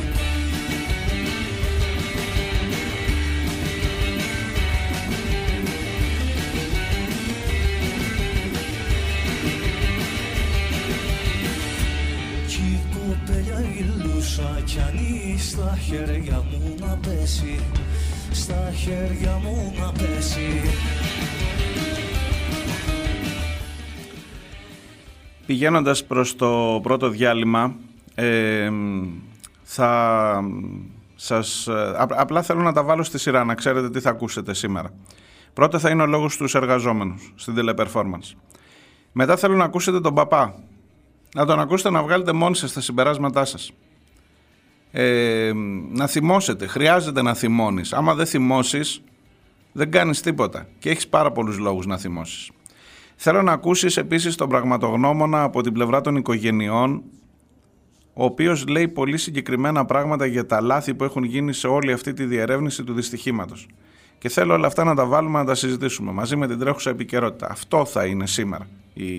[12.93, 17.61] κοπέλια η Λουσακιανή στα χέρια μου να πέσει
[18.33, 20.63] στα χέρια μου να πέσει
[25.47, 27.75] Πηγαίνοντας προς το πρώτο διάλειμμα
[28.15, 28.71] ε,
[29.63, 30.41] θα
[31.15, 34.91] σας, απλά θέλω να τα βάλω στη σειρά να ξέρετε τι θα ακούσετε σήμερα.
[35.53, 38.37] Πρώτα θα είναι ο λόγος στους εργαζόμενους στην teleperformance.
[39.13, 40.55] Μετά θέλω να ακούσετε τον παπά.
[41.35, 43.73] Να τον ακούσετε να βγάλετε μόνοι σας τα συμπεράσματά σας
[44.97, 45.53] ε,
[45.91, 46.67] να θυμώσετε.
[46.67, 47.93] Χρειάζεται να θυμώνεις.
[47.93, 49.03] Άμα δεν θυμώσεις,
[49.73, 50.67] δεν κάνεις τίποτα.
[50.79, 52.51] Και έχεις πάρα πολλούς λόγους να θυμώσεις.
[53.17, 57.03] Θέλω να ακούσεις επίσης τον πραγματογνώμονα από την πλευρά των οικογενειών,
[58.13, 62.13] ο οποίος λέει πολύ συγκεκριμένα πράγματα για τα λάθη που έχουν γίνει σε όλη αυτή
[62.13, 63.69] τη διερεύνηση του δυστυχήματος.
[64.19, 67.51] Και θέλω όλα αυτά να τα βάλουμε να τα συζητήσουμε μαζί με την τρέχουσα επικαιρότητα.
[67.51, 69.11] Αυτό θα είναι σήμερα η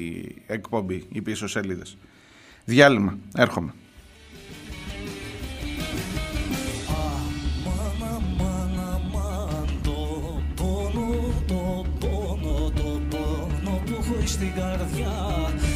[0.47, 1.97] εκπομπή, οι πίσω σελίδες.
[2.65, 3.17] Διάλειμμα.
[3.35, 3.73] Έρχομαι.
[14.45, 15.13] Στην καρδιά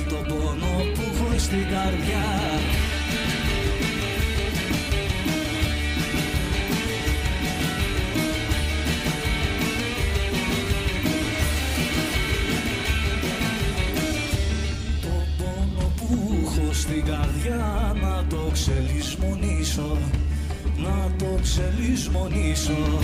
[0.10, 2.25] Το πόνο που έχω στην καρδιά.
[15.01, 19.97] Το πόνο που έχω στην καρδιά Να το ξελισμονήσω
[20.77, 22.99] Να το ξελισμονήσω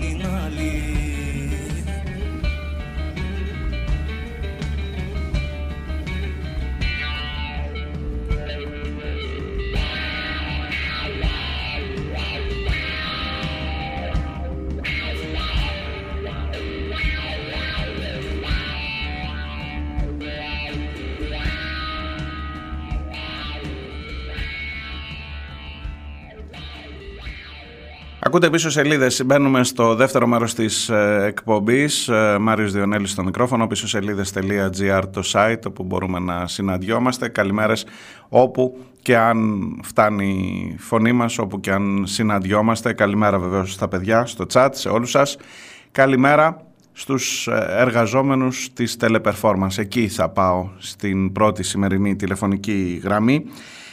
[0.00, 0.99] κόσμο δεν είναι άλλη
[28.30, 29.22] Ακούτε πίσω σελίδες.
[29.26, 32.08] Μπαίνουμε στο δεύτερο μέρος της ε, εκπομπής.
[32.08, 33.66] Ε, Μάριος Διονέλης στο μικρόφωνο.
[33.66, 37.28] Πίσω σελίδε.gr το site όπου μπορούμε να συναντιόμαστε.
[37.28, 37.86] Καλημέρες
[38.28, 40.26] όπου και αν φτάνει
[40.74, 42.92] η φωνή μας, όπου και αν συναντιόμαστε.
[42.92, 45.36] Καλημέρα βεβαίως στα παιδιά, στο chat, σε όλους σας.
[45.92, 49.78] Καλημέρα στους ε, εργαζόμενους της Teleperformance.
[49.78, 53.44] Εκεί θα πάω στην πρώτη σημερινή τηλεφωνική γραμμή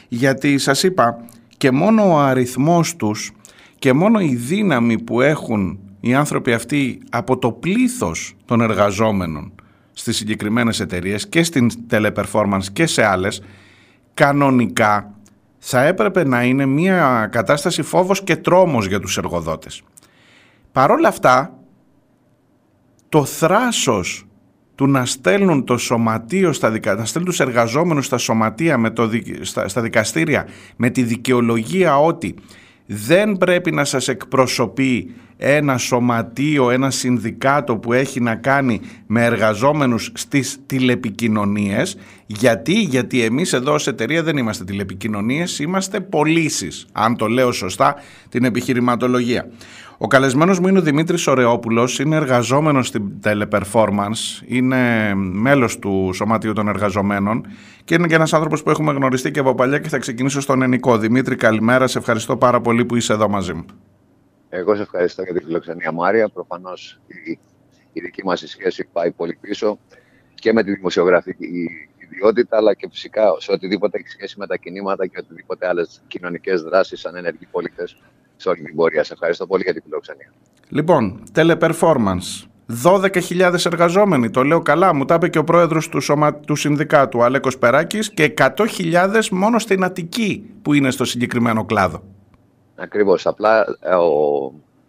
[0.08, 1.17] γιατί σας είπα
[1.58, 3.32] και μόνο ο αριθμός τους
[3.80, 9.52] και μόνο η δύναμη που έχουν οι άνθρωποι αυτοί από το πλήθος των εργαζόμενων
[9.94, 13.42] στις συγκεκριμένες εταιρείες και στην Teleperformance και σε άλλες
[14.13, 15.12] κανονικά
[15.58, 19.82] θα έπρεπε να είναι μια κατάσταση φόβος και τρόμος για τους εργοδότες.
[20.72, 21.54] Παρόλα αυτά
[23.10, 24.26] το θράσος
[24.76, 26.96] του να στέλνουν το σωματείο στα δικα...
[26.96, 29.10] να στέλνουν τους εργαζόμενους στα σωματεία με το...
[29.42, 29.68] στα...
[29.68, 32.36] στα δικαστήρια με τη δικαιολογία ότι
[32.88, 40.12] δεν πρέπει να σας εκπροσωπεί ένα σωματείο, ένα συνδικάτο που έχει να κάνει με εργαζόμενους
[40.13, 41.97] στις τηλεπικοινωνίες.
[42.26, 47.95] Γιατί, γιατί εμείς εδώ ως εταιρεία δεν είμαστε τηλεπικοινωνίες, είμαστε πωλήσεις, αν το λέω σωστά
[48.30, 49.47] την επιχειρηματολογία.
[50.00, 56.54] Ο καλεσμένος μου είναι ο Δημήτρης Ωρεόπουλος, είναι εργαζόμενος στην Teleperformance, είναι μέλος του Σωματείου
[56.54, 57.46] των Εργαζομένων
[57.84, 60.62] και είναι και ένας άνθρωπος που έχουμε γνωριστεί και από παλιά και θα ξεκινήσω στον
[60.62, 60.98] Ενικό.
[60.98, 63.66] Δημήτρη, καλημέρα, σε ευχαριστώ πάρα πολύ που είσαι εδώ μαζί μου.
[64.50, 66.30] Εγώ σε ευχαριστώ για την φιλοξενία Μάρια.
[66.30, 67.40] Προφανώς η,
[67.94, 69.80] η δική μας σχέση πάει πολύ πίσω
[70.34, 75.08] και με τη δημοσιογραφική ιδιότητα, αλλά και φυσικά σε οτιδήποτε έχει σχέση με τα κινήματα
[75.08, 77.98] και οτιδήποτε άλλες κοινωνικές δράσεις σαν ενεργοί πολίτες
[78.38, 79.04] σε όλη την πορεία.
[79.04, 80.34] Σε ευχαριστώ πολύ για την φιλοξενία.
[80.69, 82.47] Λοιπόν, teleperformance.
[82.84, 86.36] 12.000 εργαζόμενοι, το λέω καλά, μου τα είπε και ο πρόεδρος του, σωμα...
[86.36, 92.04] του Συνδικάτου, Αλέκος Περάκης, και 100.000 μόνο στην Αττική που είναι στο συγκεκριμένο κλάδο.
[92.76, 94.43] Ακριβώς, απλά ε, ο,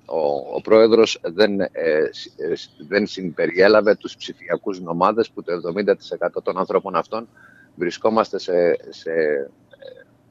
[0.05, 0.21] ο,
[0.55, 2.09] ο πρόεδρος δεν, ε, ε,
[2.89, 5.53] δεν συμπεριέλαβε τους ψηφιακούς νομάδες που το
[6.39, 7.29] 70% των ανθρώπων αυτών
[7.75, 8.53] βρισκόμαστε σε,
[8.89, 9.11] σε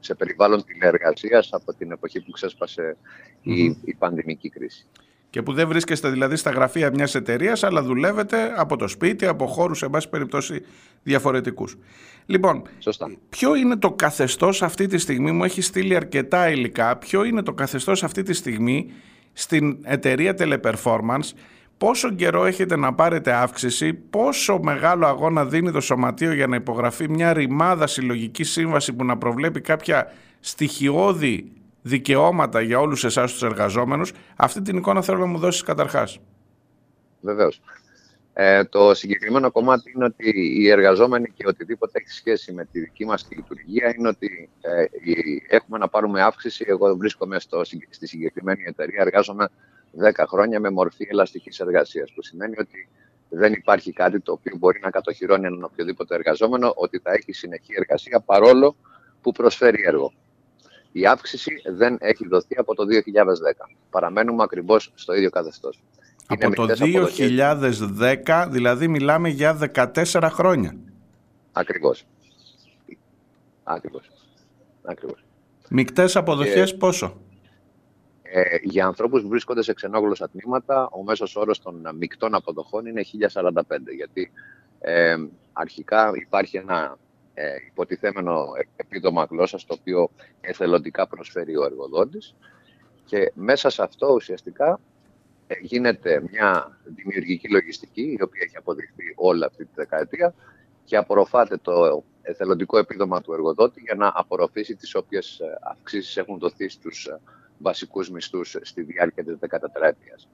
[0.00, 2.96] σε περιβάλλον τηλεεργασίας από την εποχή που ξέσπασε
[3.42, 4.86] η, η πανδημική κρίση.
[5.30, 9.46] Και που δεν βρίσκεστε δηλαδή στα γραφεία μιας εταιρείας, αλλά δουλεύετε από το σπίτι, από
[9.46, 10.64] χώρους, σε πάση περιπτώσει,
[11.02, 11.76] διαφορετικούς.
[12.26, 13.10] Λοιπόν, Σωστά.
[13.28, 17.52] ποιο είναι το καθεστώς αυτή τη στιγμή, μου έχει στείλει αρκετά υλικά, ποιο είναι το
[17.52, 18.92] καθεστώς αυτή τη στιγμή
[19.32, 21.30] στην εταιρεία Teleperformance,
[21.78, 27.08] πόσο καιρό έχετε να πάρετε αύξηση, πόσο μεγάλο αγώνα δίνει το σωματείο για να υπογραφεί
[27.08, 34.12] μια ρημάδα συλλογική σύμβαση που να προβλέπει κάποια στοιχειώδη δικαιώματα για όλους εσάς τους εργαζόμενους;
[34.36, 36.18] Αυτή την εικόνα θέλω να μου δώσεις καταρχάς.
[37.20, 37.60] Βεβαίως.
[38.32, 43.04] Ε, το συγκεκριμένο κομμάτι είναι ότι οι εργαζόμενοι και οτιδήποτε έχει σχέση με τη δική
[43.04, 44.84] μας λειτουργία είναι ότι ε,
[45.48, 46.64] έχουμε να πάρουμε αύξηση.
[46.68, 49.48] Εγώ βρίσκομαι στο, στη συγκεκριμένη εταιρεία, εργάζομαι
[49.96, 52.12] 10 χρόνια με μορφή ελαστικής εργασίας.
[52.14, 52.88] Που σημαίνει ότι
[53.28, 57.72] δεν υπάρχει κάτι το οποίο μπορεί να κατοχυρώνει έναν οποιοδήποτε εργαζόμενο ότι θα έχει συνεχή
[57.76, 58.76] εργασία παρόλο
[59.22, 60.12] που προσφέρει έργο.
[60.92, 63.70] Η αύξηση δεν έχει δοθεί από το 2010.
[63.90, 65.80] Παραμένουμε ακριβώς στο ίδιο καθεστώς.
[66.26, 70.76] Από το 2010, δηλαδή μιλάμε για 14 χρόνια.
[71.52, 72.06] Ακριβώς.
[73.62, 74.10] Ακριβώς.
[74.82, 75.24] Ακριβώς.
[75.68, 77.20] Μικτές αποδοχές πόσο;
[78.30, 83.02] Ε, για ανθρώπους που βρίσκονται σε ξενόγλωσσα τμήματα, ο μέσος όρος των μεικτών αποδοχών είναι
[83.02, 83.62] 1045,
[83.96, 84.30] γιατί
[84.80, 85.16] ε,
[85.52, 86.98] αρχικά υπάρχει ένα
[87.34, 90.10] ε, υποτιθέμενο επίδομα γλώσσας, το οποίο
[90.40, 92.34] εθελοντικά προσφέρει ο εργοδότης.
[93.04, 94.80] Και μέσα σε αυτό ουσιαστικά
[95.62, 100.34] γίνεται μια δημιουργική λογιστική, η οποία έχει αποδειχθεί όλη αυτή τη δεκαετία
[100.84, 106.68] και απορροφάται το εθελοντικό επίδομα του εργοδότη για να απορροφήσει τις όποιες αυξήσεις έχουν δοθεί
[106.68, 107.08] στους
[107.58, 110.28] βασικούς μισθούς στη διάρκεια της 14ης.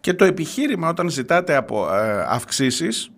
[0.00, 3.10] Και το επιχείρημα όταν ζητάτε από ε, αυξήσεις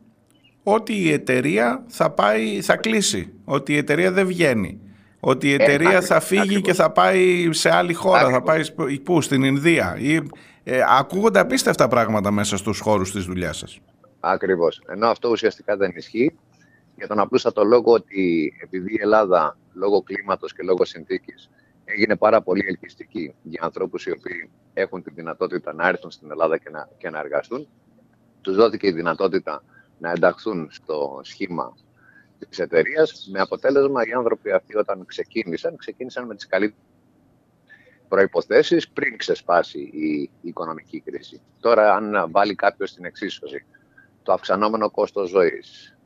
[0.62, 4.80] ότι η εταιρεία θα, πάει, θα κλείσει, ότι η εταιρεία δεν βγαίνει,
[5.20, 8.62] ότι η ε, εταιρεία θα φύγει και θα πάει σε άλλη χώρα, θα πάει
[9.02, 9.96] πού, στην Ινδία.
[9.98, 10.20] Ή,
[10.64, 13.80] ε, ακούγονται απίστευτα πράγματα μέσα στους χώρους της δουλειάς σας.
[14.20, 14.82] Ακριβώς.
[14.86, 16.38] Ενώ αυτό ουσιαστικά δεν ισχύει
[16.96, 21.50] για τον απλούστατο λόγο ότι επειδή η Ελλάδα λόγω κλίματος και λόγω συνθήκης
[21.84, 26.58] έγινε πάρα πολύ ελκυστική για ανθρώπους οι οποίοι έχουν τη δυνατότητα να έρθουν στην Ελλάδα
[26.58, 27.68] και να, και να εργαστούν.
[28.40, 29.64] Τους δόθηκε η δυνατότητα
[29.98, 31.76] να ενταχθούν στο σχήμα
[32.48, 36.84] της εταιρείας με αποτέλεσμα οι άνθρωποι αυτοί όταν ξεκίνησαν, ξεκίνησαν με τις καλύτερες
[38.08, 41.40] προϋποθέσεις πριν ξεσπάσει η, οικονομική κρίση.
[41.60, 43.64] Τώρα αν βάλει κάποιος στην εξίσωση
[44.22, 45.96] το αυξανόμενο κόστος ζωής,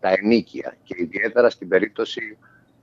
[0.00, 2.38] τα ενίκεια και ιδιαίτερα στην περίπτωση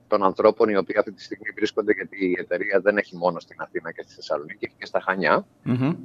[0.08, 3.56] των ανθρώπων οι οποίοι αυτή τη στιγμή βρίσκονται, γιατί η εταιρεία δεν έχει μόνο στην
[3.60, 5.46] Αθήνα και στη Θεσσαλονίκη, έχει και στα χανια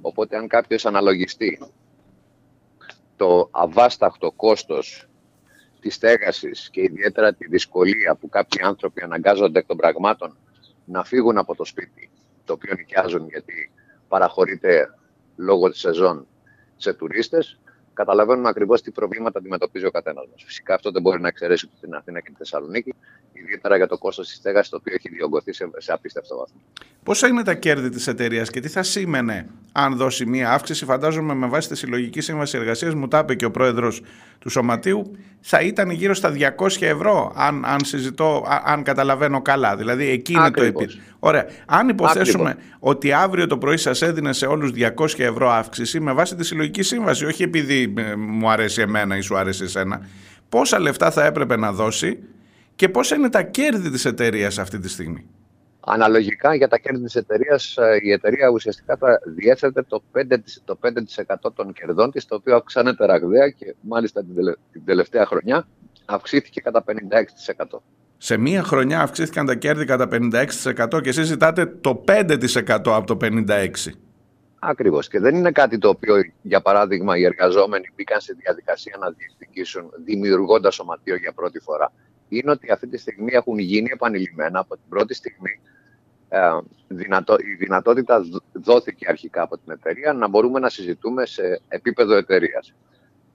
[0.02, 1.60] Οπότε, αν κάποιος αναλογιστεί
[3.16, 5.08] το αβάσταχτο κόστος
[5.80, 10.38] της στέγασης και ιδιαίτερα τη δυσκολία που κάποιοι άνθρωποι αναγκάζονται εκ των πραγμάτων
[10.86, 12.10] να φύγουν από το σπίτι,
[12.46, 13.72] το οποίο νοικιάζουν γιατί
[14.08, 14.98] παραχωρείται
[15.36, 16.28] λόγω της σεζόν
[16.78, 17.60] σε τουρίστες,
[17.94, 20.44] καταλαβαίνουμε ακριβώς τι προβλήματα αντιμετωπίζει ο καθένας μας.
[20.46, 22.94] Φυσικά αυτό δεν μπορεί να εξαιρέσει την Αθήνα και τη Θεσσαλονίκη,
[23.34, 26.62] ιδιαίτερα για το κόστος της στέγασης, το οποίο έχει διωγγωθεί σε, σε απίστευτο βαθμό.
[27.04, 31.34] Πόσα είναι τα κέρδη της εταιρείας και τι θα σήμαινε αν δώσει μία αύξηση, φαντάζομαι
[31.34, 34.02] με βάση τη συλλογική σύμβαση εργασίας, μου τα είπε και ο πρόεδρος
[34.44, 39.76] του Σωματείου, θα ήταν γύρω στα 200 ευρώ, αν, αν συζητώ, αν καταλαβαίνω καλά.
[39.76, 40.88] Δηλαδή εκεί είναι το επί.
[41.20, 41.46] Ωραία.
[41.66, 46.36] Αν υποθέσουμε ότι αύριο το πρωί σας έδινε σε όλους 200 ευρώ αύξηση με βάση
[46.36, 50.08] τη συλλογική σύμβαση, όχι επειδή ε, μου αρέσει εμένα ή σου αρέσει εσένα,
[50.50, 52.20] πόσα λεφτά θα έπρεπε να δώσει
[52.76, 55.26] και πόσα είναι τα κέρδη της εταιρείας αυτή τη στιγμή;
[55.86, 60.76] Αναλογικά για τα κέρδη της εταιρείας, ε, η εταιρεία ουσιαστικά θα διέθετε το 5%, το
[60.76, 64.24] 5 των κερδών της, το οποίο αυξάνεται ραγδαία και μάλιστα
[64.72, 65.68] την τελευταία χρονιά
[66.06, 67.82] αυξήθηκε κατά 56%.
[68.18, 73.18] Σε μία χρονιά αυξήθηκαν τα κέρδη κατά 56% και εσείς ζητάτε το 5% από το
[73.22, 73.94] 56%.
[74.60, 75.08] Ακριβώς.
[75.08, 79.92] Και δεν είναι κάτι το οποίο, για παράδειγμα, οι εργαζόμενοι μπήκαν σε διαδικασία να διεκδικήσουν
[80.06, 81.92] δημιουργώντας σωματείο για πρώτη φορά
[82.28, 85.73] είναι ότι αυτή τη στιγμή έχουν γίνει επανειλημμένα από την πρώτη στιγμή ε,
[86.88, 92.74] δυνατό, η δυνατότητα δόθηκε αρχικά από την εταιρεία να μπορούμε να συζητούμε σε επίπεδο εταιρείας.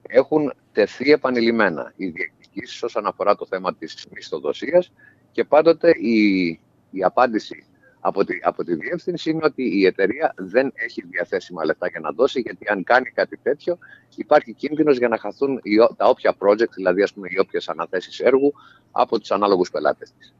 [0.07, 4.91] Έχουν τεθεί επανειλημμένα οι διεκδικήσεις όσον αφορά το θέμα της μισθοδοσίας
[5.31, 6.47] και πάντοτε η,
[6.91, 7.63] η απάντηση
[7.99, 12.11] από τη, από τη διεύθυνση είναι ότι η εταιρεία δεν έχει διαθέσιμα λεφτά για να
[12.11, 13.77] δώσει, γιατί αν κάνει κάτι τέτοιο,
[14.15, 15.61] υπάρχει κίνδυνος για να χαθούν
[15.97, 18.53] τα όποια project, δηλαδή ας πούμε, οι όποιες αναθέσεις έργου
[18.91, 20.33] από τους ανάλογους πελάτες της.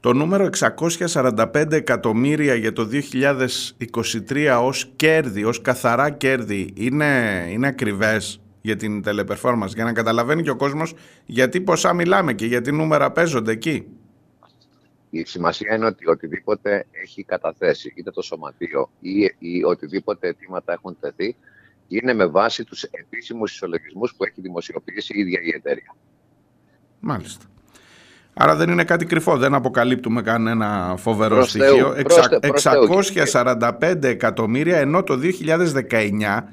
[0.00, 0.48] Το νούμερο
[1.12, 2.88] 645 εκατομμύρια για το
[4.28, 10.42] 2023 ως κέρδη, ως καθαρά κέρδη, είναι, είναι ακριβές για την teleperformance, για να καταλαβαίνει
[10.42, 10.94] και ο κόσμος
[11.26, 13.86] γιατί ποσά μιλάμε και γιατί νούμερα παίζονται εκεί.
[15.10, 20.96] Η σημασία είναι ότι οτιδήποτε έχει καταθέσει, είτε το σωματείο ή, ή οτιδήποτε αιτήματα έχουν
[21.00, 21.36] τεθεί,
[21.88, 25.96] είναι με βάση τους επίσημους ισολογισμούς που έχει δημοσιοποιήσει η ίδια η εταιρεία.
[27.00, 27.44] Μάλιστα.
[28.38, 31.94] Άρα δεν είναι κάτι κρυφό, δεν αποκαλύπτουμε κανένα φοβερό στοιχείο.
[33.32, 36.48] 645 εκατομμύρια, ενώ το 2019,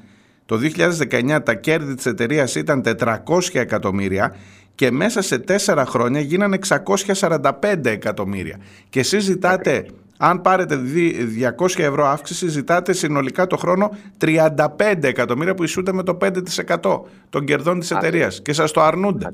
[0.46, 3.14] το 2019 τα κέρδη της εταιρείας ήταν 400
[3.52, 4.34] εκατομμύρια
[4.74, 6.58] και μέσα σε τέσσερα χρόνια γίνανε
[7.14, 8.58] 645 εκατομμύρια.
[8.88, 10.80] Και εσείς ζητάτε, αν πάρετε
[11.58, 14.56] 200 ευρώ αύξηση, ζητάτε συνολικά το χρόνο 35
[15.00, 19.32] εκατομμύρια που ισούται με το 5% των κερδών της εταιρείας και σας το αρνούνται.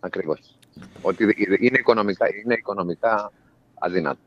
[0.00, 0.57] Ακριβώς.
[1.08, 1.24] Ότι
[1.60, 3.32] είναι οικονομικά, είναι οικονομικά
[3.78, 4.18] αδύνατο.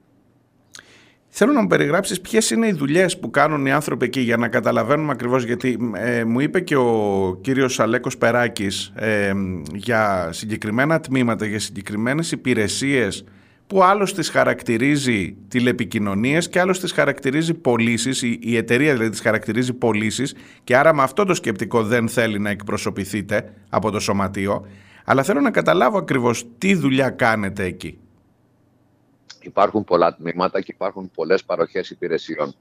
[1.33, 4.47] Θέλω να μου περιγράψεις ποιες είναι οι δουλειές που κάνουν οι άνθρωποι εκεί για να
[4.47, 9.31] καταλαβαίνουμε ακριβώς γιατί ε, μου είπε και ο κύριος Αλέκος Περάκης ε,
[9.73, 13.23] για συγκεκριμένα τμήματα, για συγκεκριμένες υπηρεσίες
[13.67, 19.21] που άλλος τις χαρακτηρίζει τηλεπικοινωνίες και άλλος τις χαρακτηρίζει πωλήσεις, η, η εταιρεία δηλαδή τις
[19.21, 24.65] χαρακτηρίζει πωλήσεις και άρα με αυτό το σκεπτικό δεν θέλει να εκπροσωπηθείτε από το σωματείο
[25.05, 27.99] αλλά θέλω να καταλάβω ακριβώς τι δουλειά κάνετε εκεί.
[29.41, 32.55] Υπάρχουν πολλά τμήματα και υπάρχουν πολλές παροχές υπηρεσιών.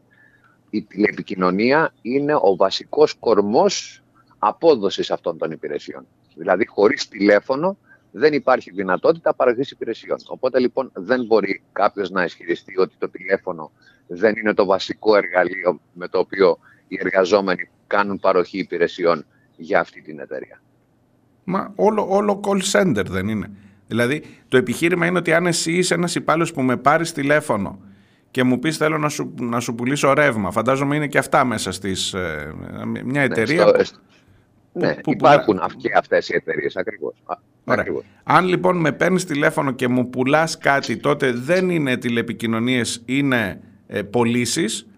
[0.71, 4.03] Η τηλεπικοινωνία είναι ο βασικός κορμός
[4.39, 6.07] απόδοσης αυτών των υπηρεσιών.
[6.35, 7.77] Δηλαδή, χωρίς τηλέφωνο
[8.11, 10.19] δεν υπάρχει δυνατότητα παροχής υπηρεσιών.
[10.27, 13.73] Οπότε λοιπόν δεν μπορεί κάποιος να ισχυριστεί ότι το τηλέφωνο
[14.07, 19.27] δεν είναι το βασικό εργαλείο με το οποίο οι εργαζόμενοι κάνουν παροχή υπηρεσιών
[19.57, 20.61] για αυτή την εταιρεία.
[21.45, 23.51] Μα όλο, όλο call center δεν είναι.
[23.87, 27.79] Δηλαδή το επιχείρημα είναι ότι αν εσύ είσαι ένας υπάλληλος που με πάρεις τηλέφωνο
[28.31, 31.73] και μου πεις θέλω να σου, να σου πουλήσω ρεύμα, φαντάζομαι είναι και αυτά μέσα
[31.73, 32.15] στις...
[32.15, 32.53] Ε,
[32.85, 33.65] μια ναι, εταιρεία...
[33.65, 33.99] Ναι, στο,
[34.73, 35.67] ναι υπάρχουν πουλά...
[35.77, 37.15] και αυτές οι εταιρείες ακριβώς.
[37.65, 38.05] ακριβώς.
[38.23, 44.03] Αν λοιπόν με παίρνεις τηλέφωνο και μου πουλάς κάτι, τότε δεν είναι τηλεπικοινωνίες, είναι ε,
[44.03, 44.90] πωλήσεις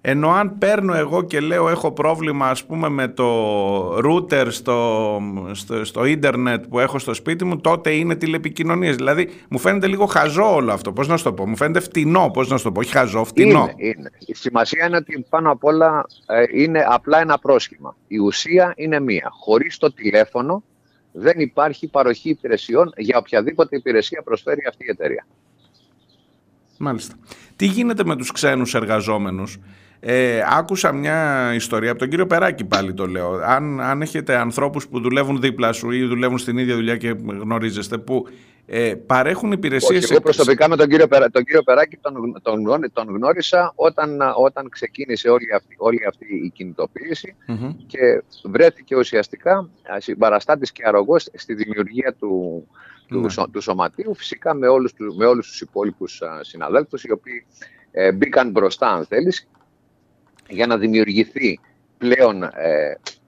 [0.00, 5.20] ενώ αν παίρνω εγώ και λέω έχω πρόβλημα ας πούμε με το router στο,
[5.52, 8.96] στο, στο ίντερνετ που έχω στο σπίτι μου, τότε είναι τηλεπικοινωνίες.
[8.96, 10.92] Δηλαδή μου φαίνεται λίγο χαζό όλο αυτό.
[10.92, 13.24] Πώς να σου το πω; Μου φαίνεται φτηνό, πώς να σου το πω; Όχι χαζό,
[13.24, 13.70] φτηνό.
[13.76, 14.10] Είναι, είναι.
[14.18, 17.96] Η σημασία είναι ότι πάνω απ' όλα ε, είναι απλά ένα πρόσχημα.
[18.08, 19.28] Η ουσία είναι μία.
[19.40, 20.62] Χωρίς το τηλέφωνο
[21.12, 25.26] δεν υπάρχει παροχή υπηρεσιών για οποιαδήποτε υπηρεσία προσφέρει αυτή η εταιρεία.
[26.78, 27.14] Μάλιστα.
[27.56, 29.58] Τι γίνεται με τους ξένους εργαζόμενους;
[30.00, 33.40] Ε, άκουσα μια ιστορία από τον κύριο Περάκη πάλι το λέω.
[33.44, 37.98] Αν, αν έχετε ανθρώπους που δουλεύουν δίπλα σου ή δουλεύουν στην ίδια δουλειά και γνωρίζεστε
[37.98, 38.26] που
[38.66, 40.02] ε, παρέχουν υπηρεσίες...
[40.04, 44.18] Όχι, εγώ προσωπικά με τον κύριο, Περά, τον κύριο Περάκη τον, τον, τον γνώρισα όταν,
[44.36, 47.34] όταν ξεκίνησε όλη αυτή, όλη αυτή η κινητοποιηση
[47.86, 49.68] και βρέθηκε ουσιαστικά
[49.98, 52.66] συμπαραστάτης και αρρωγός στη δημιουργία του,
[53.08, 53.46] του, ναι.
[53.52, 57.46] του σωματείου, φυσικά με όλους, με όλους τους υπόλοιπους συναδέλφους οι οποίοι
[57.90, 59.48] ε, μπήκαν μπροστά αν θέλεις
[60.48, 61.60] για να δημιουργηθεί
[61.98, 62.50] πλέον ε,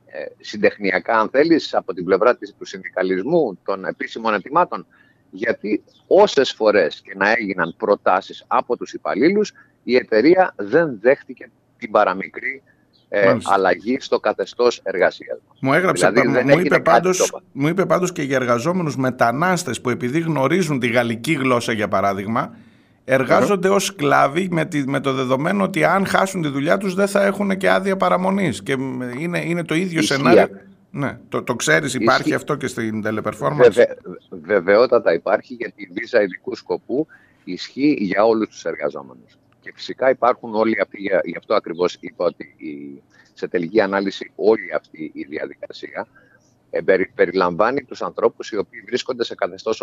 [0.06, 4.86] ε, συντεχνιακά, αν θέλεις, από την πλευρά της, του συνδικαλισμού, των επίσημων ετοιμάτων,
[5.30, 9.52] γιατί όσες φορές και να έγιναν προτάσεις από τους υπαλλήλους,
[9.82, 12.62] η εταιρεία δεν δέχτηκε την παραμικρή
[13.08, 15.38] ε, αλλαγή στο καθεστώς εργασίας.
[15.60, 20.20] Μου έγραψε, δηλαδή, μου, είπε πάντως, μου είπε πάντως και για εργαζόμενους μετανάστες που επειδή
[20.20, 22.56] γνωρίζουν τη γαλλική γλώσσα για παράδειγμα,
[23.04, 27.24] εργάζονται ως σκλάβοι με, με το δεδομένο ότι αν χάσουν τη δουλειά τους δεν θα
[27.24, 28.76] έχουν και άδεια παραμονής και
[29.18, 30.48] είναι, είναι το ίδιο σενάριο.
[30.90, 33.96] Ναι, το, το ξέρεις, υπάρχει αυτό και στην teleperformance; Βεβαι,
[34.30, 37.06] βεβαιότατα υπάρχει γιατί η βίζα ειδικού σκοπού
[37.44, 39.38] ισχύει για όλους τους εργαζόμενους.
[39.60, 44.72] Και φυσικά υπάρχουν όλοι αυτοί, γι' αυτό ακριβώς είπα ότι η, σε τελική ανάλυση όλη
[44.74, 46.06] αυτή η διαδικασία
[46.70, 46.80] ε,
[47.14, 49.82] περιλαμβάνει τους ανθρώπους οι οποίοι βρίσκονται σε καθεστώς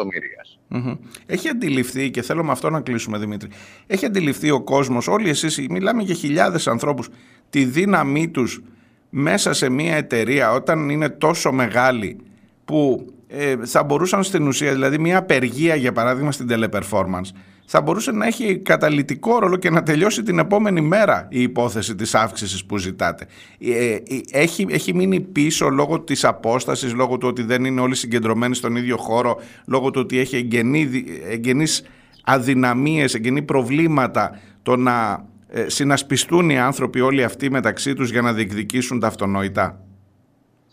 [1.25, 3.49] Έχει αντιληφθεί και θέλω με αυτό να κλείσουμε Δημήτρη
[3.87, 7.09] έχει αντιληφθεί ο κόσμος όλοι εσείς μιλάμε για χιλιάδες ανθρώπους
[7.49, 8.61] τη δύναμή τους
[9.09, 12.17] μέσα σε μια εταιρεία όταν είναι τόσο μεγάλη
[12.65, 17.29] που ε, θα μπορούσαν στην ουσία δηλαδή μια απεργία για παράδειγμα στην teleperformance
[17.69, 22.15] θα μπορούσε να έχει καταλητικό ρόλο και να τελειώσει την επόμενη μέρα η υπόθεση της
[22.15, 23.27] αύξησης που ζητάτε.
[23.59, 24.01] Ε, ε,
[24.31, 28.75] έχει, έχει μείνει πίσω λόγω της απόστασης, λόγω του ότι δεν είναι όλοι συγκεντρωμένοι στον
[28.75, 30.89] ίδιο χώρο, λόγω του ότι έχει εγγενεί,
[31.29, 31.83] εγγενείς
[32.23, 38.33] αδυναμίες, εγγενή προβλήματα το να ε, συνασπιστούν οι άνθρωποι όλοι αυτοί μεταξύ τους για να
[38.33, 39.86] διεκδικήσουν τα αυτονόητα;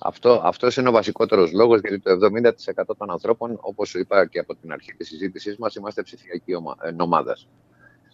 [0.06, 4.54] Αυτό αυτός είναι ο βασικότερος λόγος γιατί το 70% των ανθρώπων, όπως είπα και από
[4.54, 6.56] την αρχή της συζήτησής μας, είμαστε ψηφιακή ε,
[7.02, 7.36] ομάδα.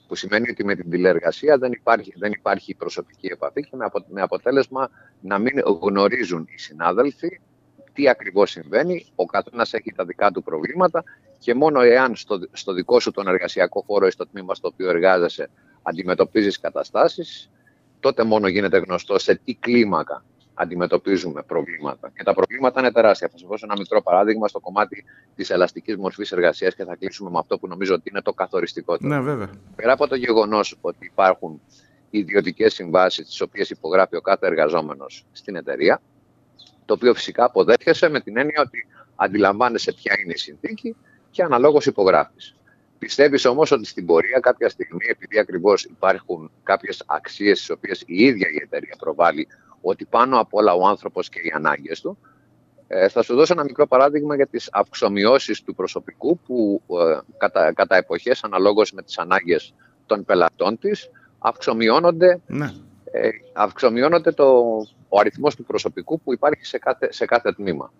[0.09, 3.77] Που σημαίνει ότι με την τηλεεργασία δεν υπάρχει, δεν υπάρχει προσωπική επαφή και
[4.09, 7.41] με αποτέλεσμα να μην γνωρίζουν οι συνάδελφοι
[7.93, 11.05] τι ακριβώς συμβαίνει, ο καθένας έχει τα δικά του προβλήματα
[11.39, 14.89] και μόνο εάν στο, στο δικό σου τον εργασιακό χώρο ή στο τμήμα στο οποίο
[14.89, 15.51] εργάζεσαι
[15.83, 17.51] αντιμετωπίζεις καταστάσεις,
[18.01, 20.25] τότε μόνο γίνεται γνωστό σε τι κλίμακα
[20.61, 22.11] αντιμετωπίζουμε προβλήματα.
[22.17, 23.29] Και τα προβλήματα είναι τεράστια.
[23.29, 25.05] Θα σα δώσω ένα μικρό παράδειγμα στο κομμάτι
[25.37, 29.15] της ελαστικής μορφής εργασίας και θα κλείσουμε με αυτό που νομίζω ότι είναι το καθοριστικότερο.
[29.15, 29.51] Ναι, βέβαια.
[29.77, 31.61] Πέρα από το γεγονός ότι υπάρχουν
[32.11, 36.01] ιδιωτικές συμβάσεις, τις οποίες υπογράφει ο κάθε εργαζόμενος στην εταιρεία,
[36.85, 38.87] το οποίο φυσικά αποδέχεσαι με την έννοια ότι
[39.17, 40.97] αντιλαμβάνεσαι ποια είναι η συνθήκη
[41.31, 42.55] και αναλόγως υπογράφεις.
[42.99, 48.25] Πιστεύεις όμως ότι στην πορεία κάποια στιγμή, επειδή ακριβώς υπάρχουν κάποιες αξίες τι οποίες η
[48.25, 49.49] ίδια η εταιρεία προβάλλει
[49.81, 52.19] ότι πάνω απ' όλα ο άνθρωπος και οι ανάγκες του.
[52.89, 57.73] Ε, θα σου δώσω ένα μικρό παράδειγμα για τις αυξομοιώσεις του προσωπικού που ε, κατά,
[57.73, 59.75] κατά εποχές αναλόγως με τις ανάγκες
[60.07, 62.73] των πελατών της αυξομοιώνονται, ναι.
[63.05, 64.47] ε, αυξομοιώνονται το,
[65.09, 67.93] ο αριθμός του προσωπικού που υπάρχει σε κάθε, σε κάθε τμήμα.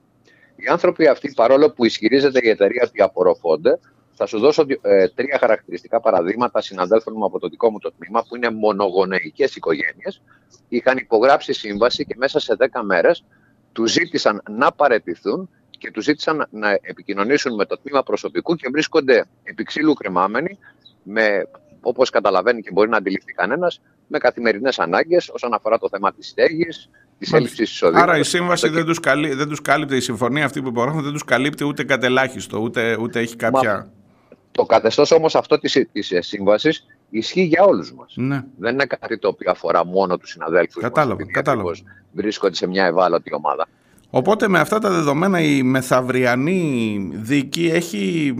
[0.57, 3.79] Οι άνθρωποι αυτοί, παρόλο που ισχυρίζεται η εταιρεία ότι απορροφώνται,
[4.23, 8.25] θα σου δώσω ε, τρία χαρακτηριστικά παραδείγματα συναδέλφων μου από το δικό μου το τμήμα,
[8.29, 10.23] που είναι μονογονεϊκές οικογένειες.
[10.69, 13.25] Είχαν υπογράψει σύμβαση και μέσα σε 10 μέρες
[13.73, 19.25] τους ζήτησαν να παρετηθούν και τους ζήτησαν να επικοινωνήσουν με το τμήμα προσωπικού και βρίσκονται
[19.43, 20.59] επί ξύλου κρεμάμενοι,
[21.03, 21.49] με,
[21.81, 26.29] όπως καταλαβαίνει και μπορεί να αντιληφθεί κανένας, με καθημερινές ανάγκες όσον αφορά το θέμα της
[26.29, 28.09] στέγης, της έλλειψης εισοδήματος.
[28.09, 29.35] Άρα η σύμβαση δεν τους καλύ...
[29.35, 33.21] δεν τους κάλυπτε, η συμφωνία αυτή που υπογράφουν δεν τους καλύπτει ούτε κατελάχιστο, ούτε, ούτε
[33.21, 33.75] έχει κάποια.
[33.75, 33.99] Μα,
[34.53, 38.13] το καθεστώς όμως αυτό της σύμβασης ισχύει για όλους μας.
[38.17, 38.45] Ναι.
[38.59, 40.83] Δεν είναι κάτι το οποίο αφορά μόνο τους συναδέλφους.
[40.83, 41.27] Κατάλαβα.
[41.27, 41.73] κατάλαβα.
[42.13, 43.69] Βρίσκονται σε μια ευάλωτη ομάδα.
[44.13, 48.35] Οπότε με αυτά τα δεδομένα η μεθαυριανή δίκη έχει,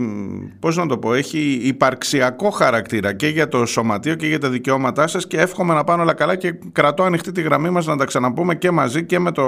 [0.59, 5.07] πώς να το πω, έχει υπαρξιακό χαρακτήρα και για το σωματείο και για τα δικαιώματά
[5.07, 8.05] σας και εύχομαι να πάνε όλα καλά και κρατώ ανοιχτή τη γραμμή μας να τα
[8.05, 9.45] ξαναπούμε και μαζί και με το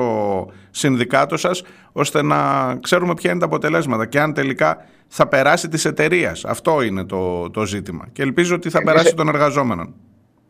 [0.71, 2.38] συνδικάτο σας ώστε να
[2.82, 6.45] ξέρουμε ποια είναι τα αποτελέσματα και αν τελικά θα περάσει της εταιρείας.
[6.45, 9.93] Αυτό είναι το, το ζήτημα και ελπίζω ότι θα περάσει των εργαζόμενων.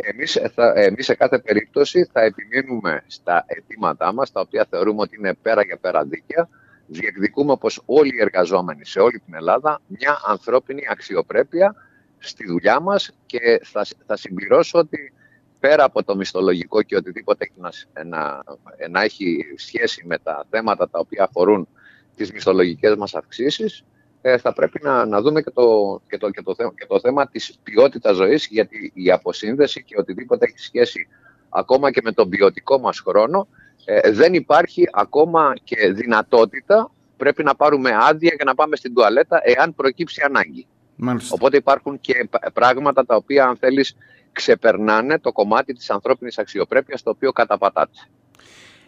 [0.03, 5.15] Εμείς, θα, εμείς σε κάθε περίπτωση θα επιμείνουμε στα αιτήματά μας, τα οποία θεωρούμε ότι
[5.17, 6.49] είναι πέρα για πέρα δίκαια.
[6.87, 11.75] Διεκδικούμε πως όλοι οι εργαζόμενοι σε όλη την Ελλάδα μια ανθρώπινη αξιοπρέπεια
[12.19, 15.13] στη δουλειά μας και θα, θα συμπληρώσω ότι
[15.59, 18.43] πέρα από το μισθολογικό και οτιδήποτε έχει να, να,
[18.89, 21.67] να έχει σχέση με τα θέματα τα οποία αφορούν
[22.15, 23.83] τις μισθολογικές μας αυξήσεις,
[24.25, 27.27] ε, θα πρέπει να, να δούμε και το, και, το, και, το, και το θέμα
[27.27, 31.07] της ποιότητας ζωής, γιατί η αποσύνδεση και οτιδήποτε έχει σχέση
[31.49, 33.47] ακόμα και με τον ποιοτικό μας χρόνο,
[33.85, 39.41] ε, δεν υπάρχει ακόμα και δυνατότητα, πρέπει να πάρουμε άδεια και να πάμε στην τουαλέτα
[39.43, 40.67] εάν προκύψει ανάγκη.
[40.95, 41.35] Μάλιστα.
[41.35, 43.95] Οπότε υπάρχουν και πράγματα τα οποία, αν θέλεις,
[44.31, 47.99] ξεπερνάνε το κομμάτι της ανθρώπινης αξιοπρέπειας το οποίο καταπατάται.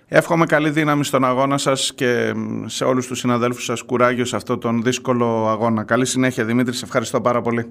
[0.07, 2.33] Εύχομαι καλή δύναμη στον αγώνα σας και
[2.65, 5.83] σε όλους τους συναδέλφους σας κουράγιο σε αυτό τον δύσκολο αγώνα.
[5.83, 7.67] Καλή συνέχεια Δημήτρη, σε ευχαριστώ πάρα πολύ.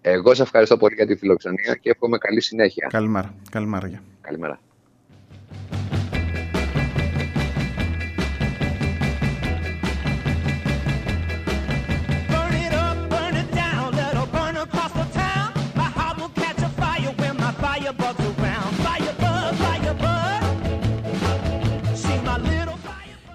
[0.00, 2.86] Εγώ σε ευχαριστώ πολύ για τη φιλοξενία και εύχομαι καλή συνέχεια.
[2.90, 3.34] Καλημέρα.
[3.50, 3.90] Καλημέρα.
[4.20, 4.60] Καλημέρα.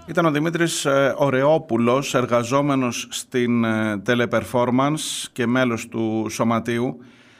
[0.06, 6.97] Ήταν ο Δημήτρης ε, Ωρεόπουλος, εργαζόμενος στην ε, Teleperformance και μέλος του Σωματείου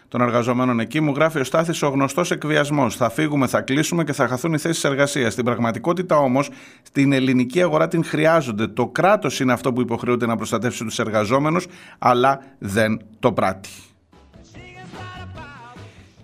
[0.08, 1.00] των εργαζομένων εκεί.
[1.00, 2.96] Μου γράφει ο Στάθης ο γνωστός εκβιασμός.
[2.96, 5.34] Θα φύγουμε, θα κλείσουμε και θα χαθούν οι θέσεις εργασίας.
[5.34, 6.50] Στην πραγματικότητα όμως,
[6.82, 8.68] στην ελληνική αγορά την χρειάζονται.
[8.68, 11.66] Το κράτος είναι αυτό που υποχρεούται να προστατεύσει τους εργαζόμενους,
[12.00, 13.70] αλλά δεν το πράττει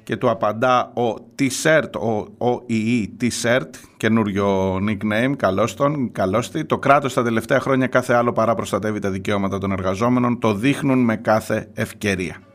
[0.08, 6.66] και του απαντά ο T-Shirt, ο, ο ΙΗ T-Shirt, καινούριο nickname, καλώς τον, καλώς τη.
[6.66, 11.00] Το κράτος τα τελευταία χρόνια κάθε άλλο παρά προστατεύει τα δικαιώματα των εργαζόμενων, το δείχνουν
[11.00, 12.47] με κάθε ευκαιρία.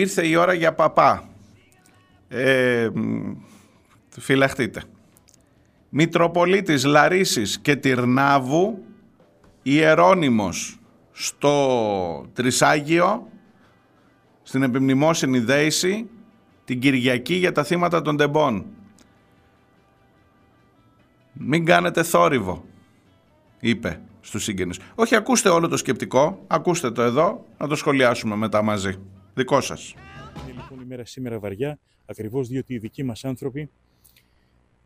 [0.00, 1.28] Ήρθε η ώρα για παπά.
[2.28, 2.88] Ε,
[4.18, 4.82] φυλαχτείτε.
[5.88, 8.84] Μητροπολίτης Λαρίσης και Τυρνάβου,
[9.62, 10.78] Ιερώνυμος
[11.12, 13.28] στο Τρισάγιο,
[14.42, 16.08] στην επιμνημόσυνη δέηση,
[16.64, 18.66] την Κυριακή για τα θύματα των τεμπών.
[21.32, 22.64] Μην κάνετε θόρυβο,
[23.60, 24.78] είπε στους συγγενείς.
[24.94, 28.98] Όχι, ακούστε όλο το σκεπτικό, ακούστε το εδώ, να το σχολιάσουμε μετά μαζί.
[29.34, 29.94] Δικό σας.
[30.44, 33.70] Είναι λοιπόν η μέρα σήμερα βαριά, ακριβώς διότι οι δικοί μας άνθρωποι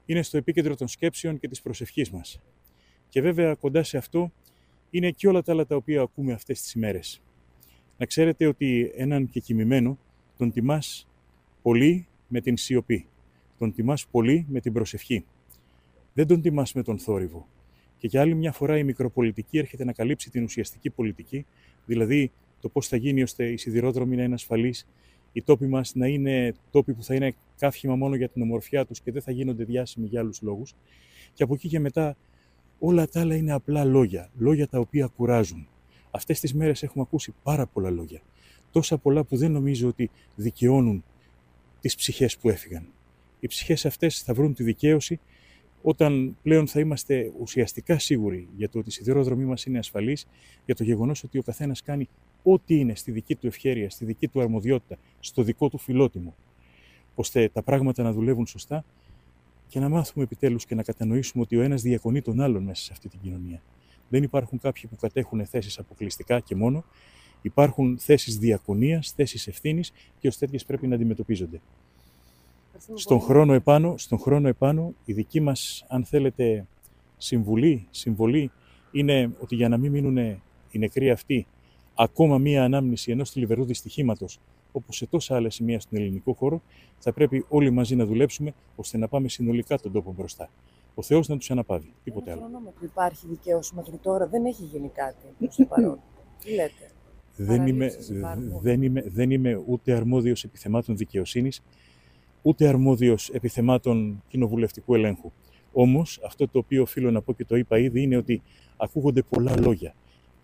[0.06, 2.40] είναι στο επίκεντρο των σκέψεων και της προσευχής μας.
[3.08, 4.32] Και βέβαια κοντά σε αυτό
[4.90, 7.22] είναι και όλα τα άλλα τα οποία ακούμε αυτές τις ημέρες.
[7.96, 9.98] Να ξέρετε ότι έναν και κοιμημένο
[10.36, 11.08] τον τιμάς
[11.62, 13.06] πολύ με την σιωπή.
[13.58, 15.24] Τον τιμάς πολύ με την προσευχή.
[16.12, 17.48] Δεν τον τιμάς με τον θόρυβο.
[17.98, 21.46] Και για άλλη μια φορά η μικροπολιτική έρχεται να καλύψει την ουσιαστική πολιτική,
[21.86, 22.32] δηλαδή
[22.64, 24.86] το πώς θα γίνει ώστε οι σιδηρόδρομοι να είναι ασφαλείς,
[25.32, 29.00] οι τόποι μας να είναι τόποι που θα είναι καύχημα μόνο για την ομορφιά τους
[29.00, 30.74] και δεν θα γίνονται διάσημοι για άλλους λόγους.
[31.34, 32.16] Και από εκεί και μετά
[32.78, 34.30] όλα τα άλλα είναι απλά λόγια.
[34.38, 35.66] Λόγια τα οποία κουράζουν.
[36.10, 38.20] Αυτές τις μέρες έχουμε ακούσει πάρα πολλά λόγια.
[38.70, 41.04] Τόσα πολλά που δεν νομίζω ότι δικαιώνουν
[41.80, 42.86] τις ψυχές που έφυγαν.
[43.40, 45.20] Οι ψυχές αυτές θα βρουν τη δικαίωση
[45.82, 50.26] όταν πλέον θα είμαστε ουσιαστικά σίγουροι για το ότι οι σιδηρόδρομοι μας είναι ασφαλείς,
[50.64, 52.08] για το γεγονός ότι ο καθένας κάνει
[52.44, 56.34] ό,τι είναι στη δική του ευχέρεια, στη δική του αρμοδιότητα, στο δικό του φιλότιμο,
[57.14, 58.84] ώστε τα πράγματα να δουλεύουν σωστά
[59.68, 62.92] και να μάθουμε επιτέλους και να κατανοήσουμε ότι ο ένας διακονεί τον άλλον μέσα σε
[62.92, 63.62] αυτή την κοινωνία.
[64.08, 66.84] Δεν υπάρχουν κάποιοι που κατέχουν θέσεις αποκλειστικά και μόνο.
[67.42, 71.60] Υπάρχουν θέσεις διακονίας, θέσεις ευθύνης και ως τέτοιες πρέπει να αντιμετωπίζονται.
[72.94, 76.66] Στον χρόνο, επάνω, στον χρόνο επάνω, η δική μας, αν θέλετε,
[77.16, 78.50] συμβουλή, συμβολή
[78.92, 80.16] είναι ότι για να μην μείνουν
[80.70, 81.46] οι νεκροί αυτοί
[81.94, 84.40] ακόμα μία ανάμνηση ενός θλιβερού δυστυχήματος,
[84.72, 86.62] όπως σε τόσα άλλα σημεία στον ελληνικό χώρο,
[86.98, 90.50] θα πρέπει όλοι μαζί να δουλέψουμε ώστε να πάμε συνολικά τον τόπο μπροστά.
[90.94, 91.92] Ο Θεός να τους αναπαύει.
[92.04, 92.40] Τίποτε άλλο.
[92.78, 95.98] που υπάρχει δικαίωση μέχρι τώρα, δεν έχει γίνει κάτι προς το παρόν.
[96.44, 96.90] Τι λέτε;
[97.36, 97.90] Δεν είμαι,
[98.60, 101.62] δεν, είμαι, δεν είμαι ούτε αρμόδιος επιθεμάτων δικαιοσύνης,
[102.42, 105.32] ούτε αρμόδιος επιθεμάτων κοινοβουλευτικού ελέγχου.
[105.72, 108.42] Όμως, αυτό το οποίο οφείλω να πω και το είπα ήδη είναι ότι
[108.76, 109.94] ακούγονται πολλά λόγια.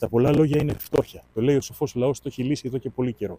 [0.01, 1.23] Τα πολλά λόγια είναι φτώχεια.
[1.35, 3.39] Το λέει ο σοφός λαός, το έχει λύσει εδώ και πολύ καιρό.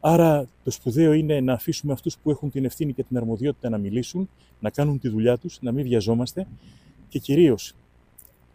[0.00, 3.78] Άρα το σπουδαίο είναι να αφήσουμε αυτούς που έχουν την ευθύνη και την αρμοδιότητα να
[3.78, 4.28] μιλήσουν,
[4.60, 6.46] να κάνουν τη δουλειά τους, να μην βιαζόμαστε
[7.08, 7.74] και κυρίως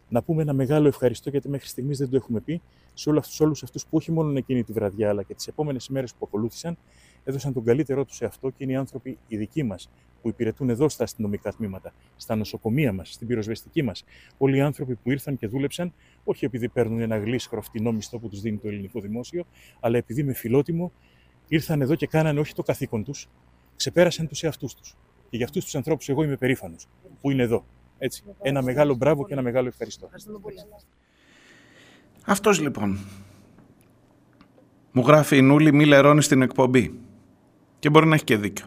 [0.10, 2.62] να πούμε ένα μεγάλο ευχαριστώ γιατί μέχρι στιγμής δεν το έχουμε πει
[2.94, 3.10] σε
[3.44, 6.78] όλους αυτούς που όχι μόνο εκείνη τη βραδιά αλλά και τις επόμενες ημέρες που ακολούθησαν
[7.24, 9.90] έδωσαν τον καλύτερό τους σε αυτό και είναι οι άνθρωποι οι δικοί μας
[10.22, 14.04] που υπηρετούν εδώ στα αστυνομικά τμήματα, στα νοσοκομεία μας, στην πυροσβεστική μας.
[14.38, 15.94] Όλοι οι άνθρωποι που ήρθαν και δούλεψαν,
[16.24, 19.46] όχι επειδή παίρνουν ένα γλίσχρο φτηνό μισθό που τους δίνει το ελληνικό δημόσιο,
[19.80, 20.92] αλλά επειδή με φιλότιμο
[21.48, 23.30] ήρθαν εδώ και κάνανε όχι το καθήκον τους,
[23.76, 24.98] ξεπέρασαν τους εαυτούς τους.
[25.30, 26.88] Και για αυτούς τους ανθρώπους εγώ είμαι περήφανος
[27.22, 27.66] που είναι εδώ.
[27.98, 28.24] Έτσι.
[28.42, 30.10] Ένα μεγάλο μπράβο και ένα μεγάλο ευχαριστώ.
[32.26, 32.98] Αυτός λοιπόν.
[34.92, 37.00] Μου γράφει η Νούλη μη λερώνεις στην εκπομπή.
[37.84, 38.66] Και μπορεί να έχει και δίκιο.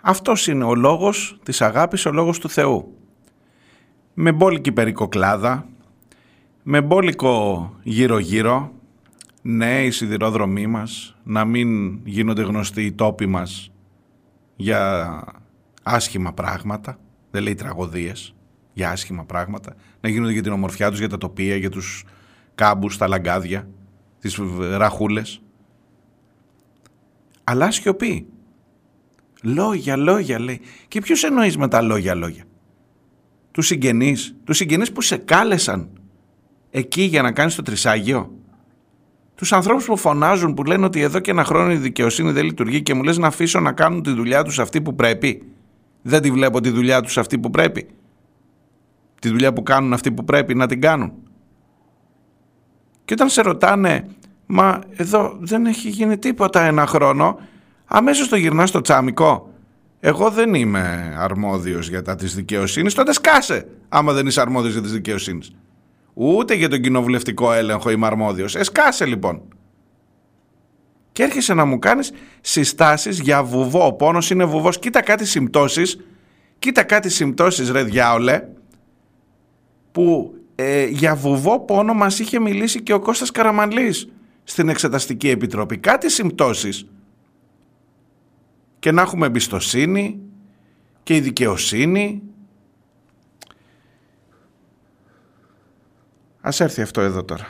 [0.00, 2.96] Αυτός είναι ο λόγος της αγάπης, ο λόγος του Θεού.
[4.14, 5.66] Με μπόλικη περικοκλάδα,
[6.62, 8.72] με μπόλικο γύρω-γύρω,
[9.42, 13.72] ναι, οι σιδηρόδρομοί μας, να μην γίνονται γνωστοί οι τόποι μας
[14.56, 15.24] για
[15.82, 16.98] άσχημα πράγματα,
[17.30, 18.34] δεν λέει τραγωδίες,
[18.72, 22.04] για άσχημα πράγματα, να γίνονται για την ομορφιά τους, για τα τοπία, για τους
[22.54, 23.68] κάμπους, τα λαγκάδια,
[24.20, 24.38] τις
[24.76, 25.42] ραχούλες.
[27.44, 28.26] Αλλά σιωπή.
[29.42, 30.60] Λόγια, λόγια λέει.
[30.88, 32.44] Και ποιος εννοείς με τα λόγια, λόγια;
[33.50, 35.88] Τους συγγενείς, τους συγγενείς που σε κάλεσαν
[36.70, 38.34] εκεί για να κάνεις το τρισάγιο.
[39.34, 42.82] Τους ανθρώπους που φωνάζουν, που λένε ότι εδώ και ένα χρόνο η δικαιοσύνη δεν λειτουργεί
[42.82, 45.42] και μου λες να αφήσω να κάνουν τη δουλειά τους αυτή που πρέπει.
[46.02, 47.86] Δεν τη βλέπω τη δουλειά τους αυτή που πρέπει.
[49.20, 51.12] Τη δουλειά που κάνουν αυτοί που πρέπει να την κάνουν.
[53.04, 54.06] Και όταν σε ρωτάνε,
[54.50, 57.38] μα εδώ δεν έχει γίνει τίποτα ένα χρόνο,
[57.84, 59.50] αμέσως το γυρνά στο τσάμικο.
[60.00, 64.82] Εγώ δεν είμαι αρμόδιος για τα της δικαιοσύνης, τότε σκάσε άμα δεν είσαι αρμόδιος για
[64.82, 65.52] τις δικαιοσύνης.
[66.14, 68.56] Ούτε για τον κοινοβουλευτικό έλεγχο είμαι αρμόδιος.
[68.56, 69.42] Εσκάσε λοιπόν.
[71.12, 73.86] Και έρχεσαι να μου κάνεις συστάσεις για βουβό.
[73.86, 74.78] Ο πόνος είναι βουβός.
[74.78, 75.98] Κοίτα κάτι συμπτώσεις.
[76.58, 78.42] Κοίτα κάτι συμπτώσεις ρε διάολε.
[79.92, 84.08] Που ε, για βουβό πόνο μας είχε μιλήσει και ο Κώστας Καραμανλής
[84.50, 85.78] στην Εξεταστική Επιτροπή.
[85.78, 86.86] Κάτι συμπτώσεις.
[88.78, 90.20] Και να έχουμε εμπιστοσύνη
[91.02, 92.22] και η δικαιοσύνη.
[96.40, 97.46] Ας έρθει αυτό εδώ τώρα.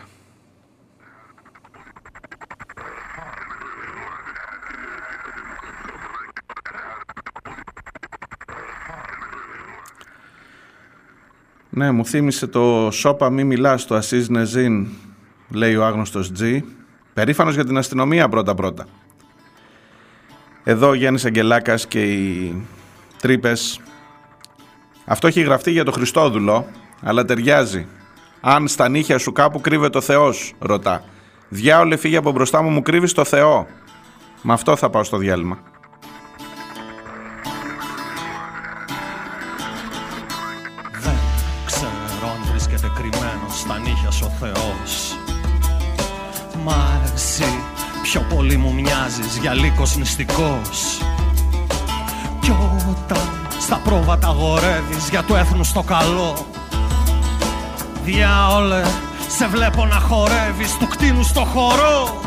[11.70, 14.86] Ναι, μου θύμισε το «Σόπα μη μιλάς» το Ασίζ Νεζίν,
[15.48, 16.64] λέει ο άγνωστος Τζι.
[17.14, 18.86] Περήφανος για την αστυνομία πρώτα-πρώτα.
[20.64, 22.54] Εδώ ο Γιάννης Αγγελάκας και οι
[23.20, 23.80] τρύπες.
[25.04, 26.66] Αυτό έχει γραφτεί για το Χριστόδουλο,
[27.02, 27.86] αλλά ταιριάζει.
[28.40, 31.04] Αν στα νύχια σου κάπου κρύβεται ο Θεός, ρωτά.
[31.48, 33.66] Διάολε φύγει από μπροστά μου, μου κρύβεις το Θεό.
[34.42, 35.58] Με αυτό θα πάω στο διάλειμμα.
[48.10, 51.00] Πιο πολύ μου μοιάζεις για λύκος νηστικός
[52.40, 52.50] Κι
[52.90, 53.30] όταν
[53.60, 56.46] στα πρόβατα γορεύεις για το έθνος το καλό
[58.04, 58.82] Διάολε,
[59.28, 62.19] σε βλέπω να χορεύεις του κτίνου στο χορό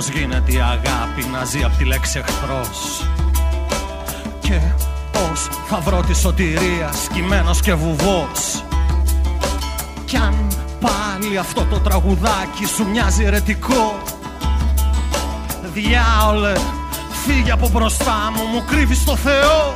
[0.00, 3.06] Πώς γίνεται η αγάπη να ζει απ' τη λέξη εχθρός;
[4.40, 4.60] Και
[5.12, 8.64] πώς θα βρω τη σωτηρία σκυμμένος και βουβός;
[10.04, 10.34] Κι αν
[10.80, 14.02] πάλι αυτό το τραγουδάκι σου μοιάζει ερετικό
[15.74, 16.52] Διάολε,
[17.26, 19.74] φύγε από μπροστά μου, μου κρύβεις το Θεό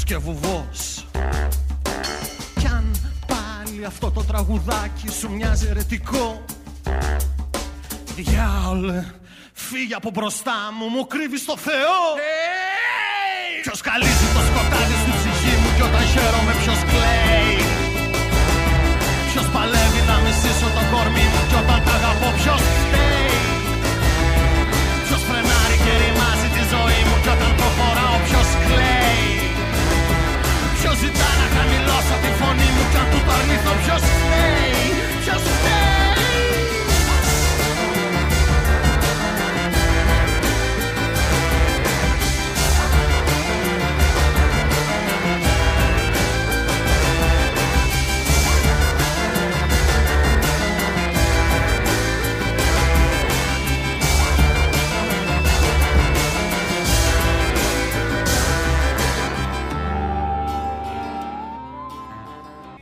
[0.00, 1.06] σκυμμένος και βουβός.
[2.60, 2.86] Κι αν
[3.26, 6.44] πάλι αυτό το τραγουδάκι σου μοιάζει ερετικό
[8.16, 9.04] Διάολε,
[9.52, 11.98] φύγε από μπροστά μου, μου κρύβεις το Θεό.
[12.18, 13.62] Hey!
[13.62, 17.56] Ποιος καλύζει το σκοτάδι στην ψυχή μου κι όταν χαίρομαι ποιος κλαίει.
[19.30, 22.99] Ποιος παλεύει να μισήσω το κορμί μου κι όταν τα αγαπώ ποιος φταίει
[31.00, 34.84] ζητά να χαμηλώσω τη φωνή μου κι αν του το αρνηθώ ποιος φταίει
[35.22, 35.99] Ποιος φταίει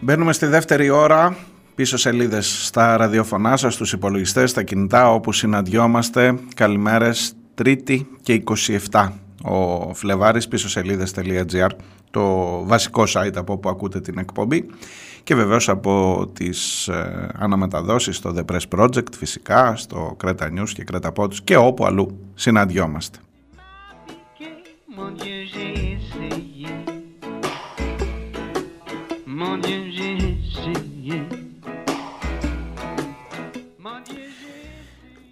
[0.09, 1.37] Μπαίνουμε στη δεύτερη ώρα,
[1.75, 6.39] πίσω σελίδες στα ραδιοφωνά σας, στους υπολογιστές, στα κινητά όπου συναντιόμαστε.
[6.55, 8.43] Καλημέρες, Τρίτη και
[8.91, 11.69] 27 ο Φλεβάρης, πίσω σελίδες.gr,
[12.11, 12.25] το
[12.67, 14.67] βασικό site από όπου ακούτε την εκπομπή
[15.23, 20.85] και βεβαίως από τις ε, αναμεταδόσεις στο The Press Project φυσικά, στο Creta News και
[20.93, 23.19] Creta Pods και όπου αλλού συναντιόμαστε.
[29.39, 29.98] Mon Dieu,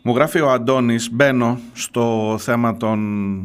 [0.07, 2.99] Μου γράφει ο Αντώνης, μπαίνω στο θέμα των...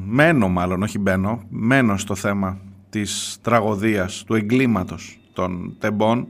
[0.07, 1.43] Μένω μάλλον, όχι μπαίνω.
[1.49, 2.57] Μένω στο θέμα
[2.89, 6.27] της τραγωδίας, του εγκλήματος των τεμπών.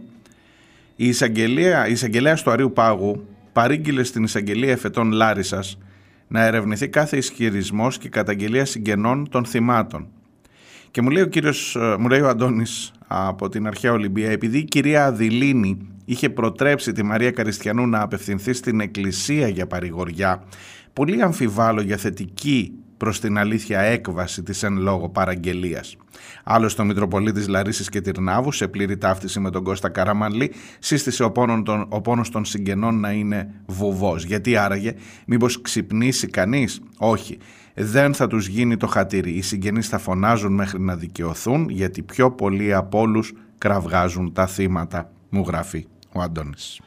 [0.95, 5.77] Η εισαγγελία, η εισαγγελέα του Αρίου Πάγου παρήγγειλε στην εισαγγελία εφετών Λάρισας
[6.27, 10.07] να ερευνηθεί κάθε ισχυρισμός και καταγγελία συγγενών των θυμάτων.
[10.91, 14.57] Και μου λέει ο κύριος, ε, μου λέει ο Αντώνης από την αρχαία Ολυμπία, επειδή
[14.57, 15.77] η κυρία Αδηλίνη
[16.11, 20.43] είχε προτρέψει τη Μαρία Καριστιανού να απευθυνθεί στην εκκλησία για παρηγοριά,
[20.93, 25.95] πολύ αμφιβάλλω για θετική προς την αλήθεια έκβαση της εν λόγω παραγγελίας.
[26.43, 31.31] Άλλωστε ο Μητροπολίτης Λαρίσης και Τυρνάβου σε πλήρη ταύτιση με τον Κώστα Καραμανλή σύστησε ο,
[31.31, 34.23] πόνον των, ο πόνος των συγγενών να είναι βουβός.
[34.23, 34.93] Γιατί άραγε,
[35.27, 37.37] μήπως ξυπνήσει κανείς; Όχι,
[37.73, 39.31] δεν θα τους γίνει το χατήρι.
[39.31, 45.11] Οι συγγενείς θα φωνάζουν μέχρι να δικαιωθούν γιατί πιο πολλοί από όλους κραυγάζουν τα θύματα,
[45.29, 46.79] μου γράφει ο Αντώνης.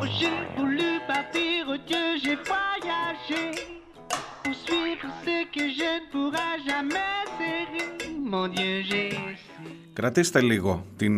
[0.00, 3.42] Oh, J'ai voulu partir, oh Dieu, j'ai voyagé
[4.42, 7.86] pour suivre ce que je ne pourrai jamais serrer.
[8.32, 9.32] Mon Dieu, j'ai essayé.
[9.92, 11.14] Κρατήστε λίγο την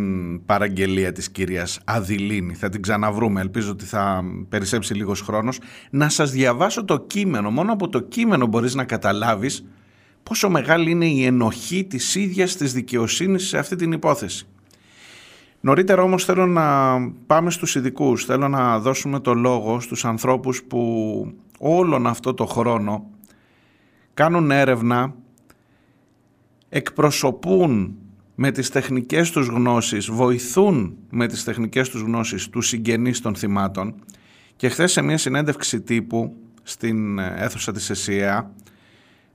[0.47, 2.55] παραγγελία της κυρίας Αδηλίνη.
[2.55, 3.41] Θα την ξαναβρούμε.
[3.41, 5.59] Ελπίζω ότι θα περισσέψει λίγος χρόνος.
[5.91, 7.51] Να σας διαβάσω το κείμενο.
[7.51, 9.65] Μόνο από το κείμενο μπορείς να καταλάβεις
[10.29, 14.47] πόσο μεγάλη είναι η ενοχή της ίδιας της δικαιοσύνης σε αυτή την υπόθεση.
[15.61, 18.25] Νωρίτερα όμως θέλω να πάμε στους ειδικούς.
[18.25, 23.11] Θέλω να δώσουμε το λόγο στους ανθρώπους που όλον αυτό το χρόνο
[24.15, 25.15] κάνουν έρευνα,
[26.69, 27.95] εκπροσωπούν
[28.35, 33.95] με τις τεχνικές τους γνώσεις, βοηθούν με τις τεχνικές τους γνώσεις τους συγγενείς των θυμάτων
[34.57, 38.51] και χθες σε μια συνέντευξη τύπου στην αίθουσα της ΕΣΥΑ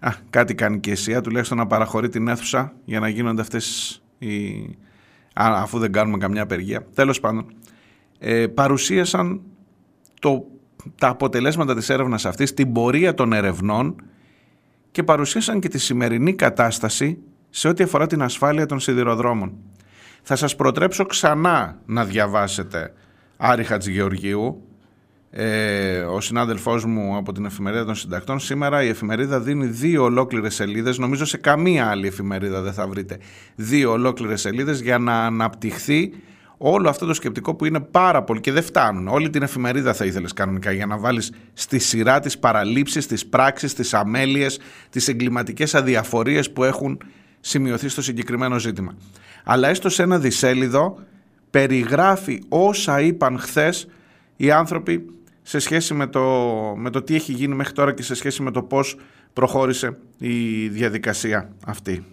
[0.04, 4.02] Α, κάτι κάνει και η ΕΣΥΑ, τουλάχιστον να παραχωρεί την αίθουσα για να γίνονται αυτές
[4.18, 4.60] οι...
[5.34, 6.86] Α, αφού δεν κάνουμε καμιά απεργία.
[6.94, 7.46] Τέλος πάντων,
[8.20, 9.42] ε, παρουσίασαν
[10.20, 10.46] το,
[10.98, 13.96] τα αποτελέσματα της έρευνας αυτής, την πορεία των ερευνών
[14.92, 17.18] και παρουσίασαν και τη σημερινή κατάσταση
[17.50, 19.54] σε ό,τι αφορά την ασφάλεια των σιδηροδρόμων.
[20.22, 22.94] Θα σας προτρέψω ξανά να διαβάσετε
[23.38, 24.68] Άρη Χατζηγεωργίου,
[25.34, 28.40] ε, ο συνάδελφός μου από την Εφημερίδα των Συντακτών.
[28.40, 33.18] Σήμερα η εφημερίδα δίνει δύο ολόκληρες σελίδες, νομίζω σε καμία άλλη εφημερίδα δεν θα βρείτε
[33.56, 36.14] δύο ολόκληρες σελίδες για να αναπτυχθεί
[36.58, 39.08] όλο αυτό το σκεπτικό που είναι πάρα πολύ και δεν φτάνουν.
[39.08, 43.74] Όλη την εφημερίδα θα ήθελες κανονικά για να βάλεις στη σειρά τις παραλήψεις, τις πράξεις,
[43.74, 44.60] τις αμέλειες,
[44.90, 47.02] τις εγκληματικές αδιαφορίες που έχουν
[47.40, 48.96] σημειωθεί στο συγκεκριμένο ζήτημα.
[49.44, 51.00] Αλλά έστω σε ένα δισέλιδο
[51.50, 53.88] περιγράφει όσα είπαν χθες
[54.36, 55.06] οι άνθρωποι
[55.42, 56.22] σε σχέση με το
[56.78, 58.96] με το τι έχει γίνει μέχρι τώρα και σε σχέση με το πώς
[59.34, 62.06] προχώρησε η διαδικασία αυτή.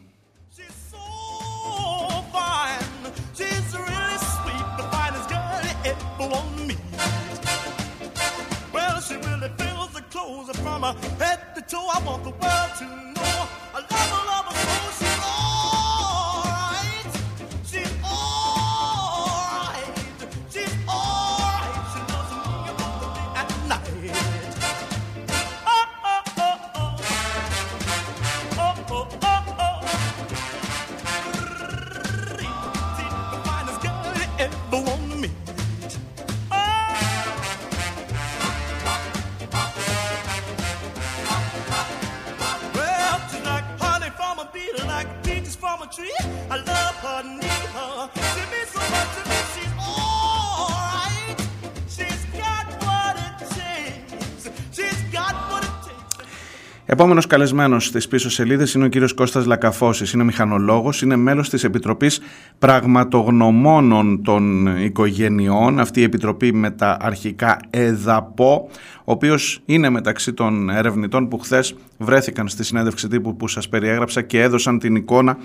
[56.99, 60.12] Επόμενος καλεσμένος στις πίσω σελίδες είναι ο κύριος Κώστας Λακαφώσης.
[60.12, 62.20] Είναι μηχανολόγος, είναι μέλος της Επιτροπής
[62.59, 68.68] Πραγματογνωμόνων των Οικογενειών, αυτή η Επιτροπή με τα αρχικά ΕΔΑΠΟ,
[68.99, 74.22] ο οποίος είναι μεταξύ των ερευνητών που χθες βρέθηκαν στη συνέντευξη τύπου που σας περιέγραψα
[74.22, 75.38] και έδωσαν την εικόνα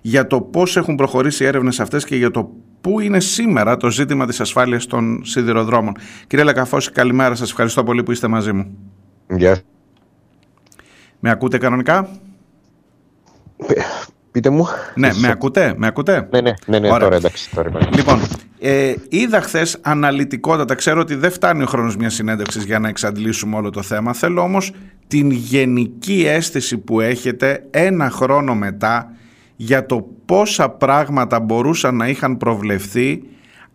[0.00, 2.50] για το πώς έχουν προχωρήσει οι έρευνες αυτές και για το
[2.80, 5.94] πού είναι σήμερα το ζήτημα της ασφάλειας των σιδηροδρόμων.
[6.26, 7.50] Κύριε Λακαφώση, καλημέρα σας.
[7.50, 8.78] Ευχαριστώ πολύ που είστε μαζί μου.
[9.28, 9.62] Γεια
[11.20, 12.08] Με ακούτε κανονικά;
[14.30, 14.66] Πείτε μου.
[14.94, 16.98] Ναι, με ακούτε, με ακούτε; Ναι, ναι, ναι, ναι Ωραία.
[16.98, 17.50] τώρα εντάξει.
[17.54, 17.94] Τώρα, υπάρχει.
[17.94, 18.20] Λοιπόν,
[18.58, 23.56] ε, είδα χθες αναλυτικότατα, ξέρω ότι δεν φτάνει ο χρόνος μιας συνέντευξης για να εξαντλήσουμε
[23.56, 24.72] όλο το θέμα, θέλω όμως
[25.06, 29.12] την γενική αίσθηση που έχετε ένα χρόνο μετά
[29.56, 33.22] για το πόσα πράγματα μπορούσαν να είχαν προβλεφθεί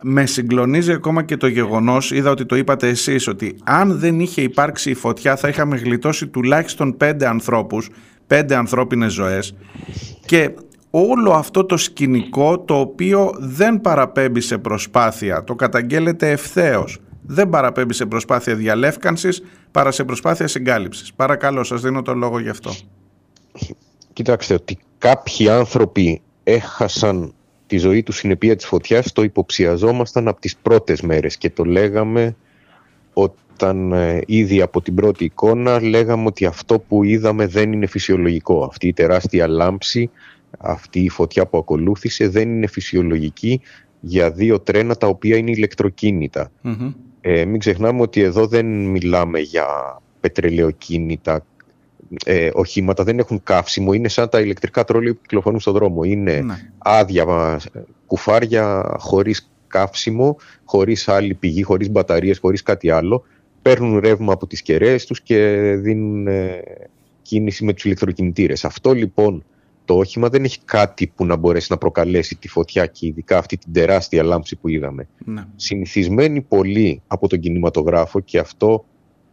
[0.02, 4.42] με συγκλονίζει ακόμα και το γεγονός, είδα ότι το είπατε εσείς, ότι αν δεν είχε
[4.42, 7.88] υπάρξει η φωτιά θα είχαμε γλιτώσει τουλάχιστον πέντε ανθρώπους,
[8.26, 9.54] πέντε ανθρώπινες ζωές
[10.26, 10.54] και
[10.90, 16.98] όλο αυτό το σκηνικό το οποίο δεν παραπέμπει σε προσπάθεια, το καταγγέλλεται ευθέως.
[17.28, 21.12] Δεν παραπέμπει σε προσπάθεια διαλεύκανσης παρά σε προσπάθεια συγκάλυψης.
[21.12, 22.74] Παρακαλώ, σας δίνω το λόγο γι' αυτό.
[24.12, 27.34] Κοιτάξτε, ότι κάποιοι άνθρωποι έχασαν
[27.66, 32.36] τη ζωή του συνεπία της φωτιάς, το υποψιαζόμασταν από τις πρώτες μέρες και το λέγαμε
[33.12, 38.64] όταν ε, ήδη από την πρώτη εικόνα λέγαμε ότι αυτό που είδαμε δεν είναι φυσιολογικό.
[38.64, 40.10] Αυτή η τεράστια λάμψη,
[40.58, 43.60] αυτή η φωτιά που ακολούθησε δεν είναι φυσιολογική
[44.00, 46.50] για δύο τρένα τα οποία είναι ηλεκτροκίνητα.
[46.60, 46.92] Μμμ.
[47.20, 49.66] Ε, μην ξεχνάμε ότι εδώ δεν μιλάμε για
[50.20, 51.44] πετρελαιοκίνητα
[52.24, 56.02] ε, οχήματα, δεν έχουν καύσιμο, είναι σαν τα ηλεκτρικά τρόλια που κυκλοφορούν στον δρόμο.
[56.02, 56.54] Είναι Ναι.
[56.78, 63.24] άδεια ε, κουφάρια χωρίς καύσιμο, χωρίς άλλη πηγή, χωρίς μπαταρίες, χωρίς κάτι άλλο.
[63.62, 65.36] Παίρνουν ρεύμα από τις κεραίες τους και
[65.78, 66.62] δίνουν ε,
[67.22, 68.64] κίνηση με τους ηλεκτροκινητήρες.
[68.64, 69.44] Αυτό λοιπόν
[69.84, 73.56] το όχημα δεν έχει κάτι που να μπορέσει να προκαλέσει τη φωτιά και ειδικά αυτή
[73.56, 75.44] την τεράστια λάμψη που είδαμε Ναι.
[75.56, 78.84] συνηθισμένοι πολύ από τον κινηματογράφο και αυτό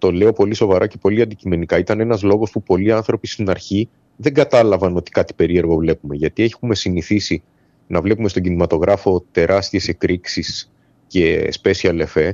[0.04, 1.78] το λέω πολύ σοβαρά και πολύ αντικειμενικά.
[1.78, 6.16] Ήταν ένας λόγος που πολλοί άνθρωποι στην αρχή δεν κατάλαβαν ότι κάτι περίεργο βλέπουμε.
[6.16, 7.44] Γιατί έχουμε συνηθίσει
[7.88, 10.72] να βλέπουμε στον κινηματογράφο τεράστιες εκρήξεις
[11.08, 12.32] και special effect,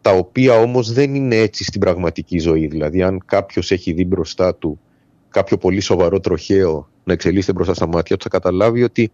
[0.00, 2.66] τα οποία όμως δεν είναι έτσι στην πραγματική ζωή.
[2.66, 4.80] Δηλαδή αν κάποιος έχει δει μπροστά του
[5.28, 9.10] κάποιο πολύ σοβαρό τροχαίο να εξελίσσεται μπροστά στα μάτια του, θα καταλάβει ότι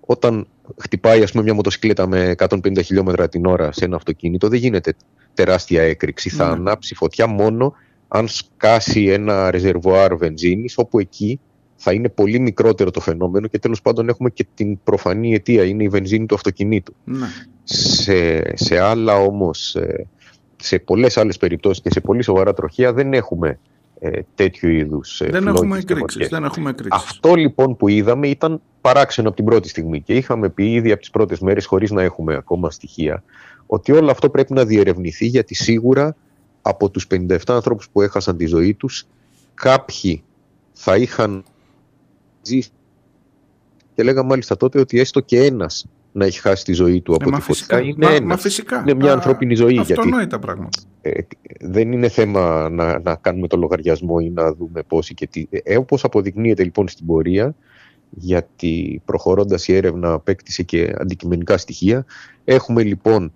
[0.00, 4.58] όταν χτυπάει ας πούμε, μια μοτοσυκλέτα με 150 χιλιόμετρα την ώρα σε ένα αυτοκίνητο, δεν
[4.58, 4.94] γίνεται
[5.36, 6.30] τεράστια έκρηξη.
[6.30, 6.52] Θα Ναι.
[6.52, 7.72] ανάψει φωτιά μόνο
[8.08, 11.40] αν σκάσει ένα ρεζερβοάρ βενζίνης, όπου εκεί
[11.76, 15.82] θα είναι πολύ μικρότερο το φαινόμενο και τέλος πάντων έχουμε και την προφανή αιτία, είναι
[15.82, 16.94] η βενζίνη του αυτοκινήτου.
[17.04, 17.26] Ναι.
[17.64, 20.06] Σε, σε άλλα όμως, ε,
[20.56, 23.58] σε πολλές άλλες περιπτώσεις και σε πολύ σοβαρά τροχεία δεν έχουμε
[23.98, 26.12] ε, τέτοιου είδους ε, Δεν φλόγες έχουμε και εκρήξεις.
[26.12, 26.28] φωτιές.
[26.28, 27.02] Δεν έχουμε εκρήξεις.
[27.04, 31.00] Αυτό λοιπόν που είδαμε ήταν παράξενο από την πρώτη στιγμή και είχαμε πει ήδη από
[31.00, 33.22] τις πρώτες μέρες χωρίς να έχουμε ακόμα στοιχεία
[33.66, 36.16] ότι όλο αυτό πρέπει να διερευνηθεί γιατί σίγουρα
[36.62, 39.06] από τους 57 ανθρώπους που έχασαν τη ζωή τους
[39.54, 40.22] κάποιοι
[40.72, 41.44] θα είχαν
[42.42, 42.70] ζήσει
[43.94, 47.16] και λέγαμε μάλιστα τότε ότι έστω και ένας να έχει χάσει τη ζωή του Ε,
[47.20, 47.80] από μα τη φωτιά φυσικά.
[47.80, 48.28] είναι Μα- ένας.
[48.28, 48.80] μα φυσικά.
[48.80, 50.78] Είναι μια Α, ανθρώπινη ζωή γιατί Αυτονόητα πράγματα.
[51.02, 51.20] ε,
[51.60, 55.46] δεν είναι θέμα να, να κάνουμε το λογαριασμό ή να δούμε πόσοι και τι.
[55.50, 57.54] Ε, όπως αποδεικνύεται λοιπόν στην πορεία,
[58.10, 62.04] γιατί προχωρώντας η έρευνα απέκτησε και αντικειμενικά στοιχεία,
[62.44, 63.32] έχουμε λοιπόν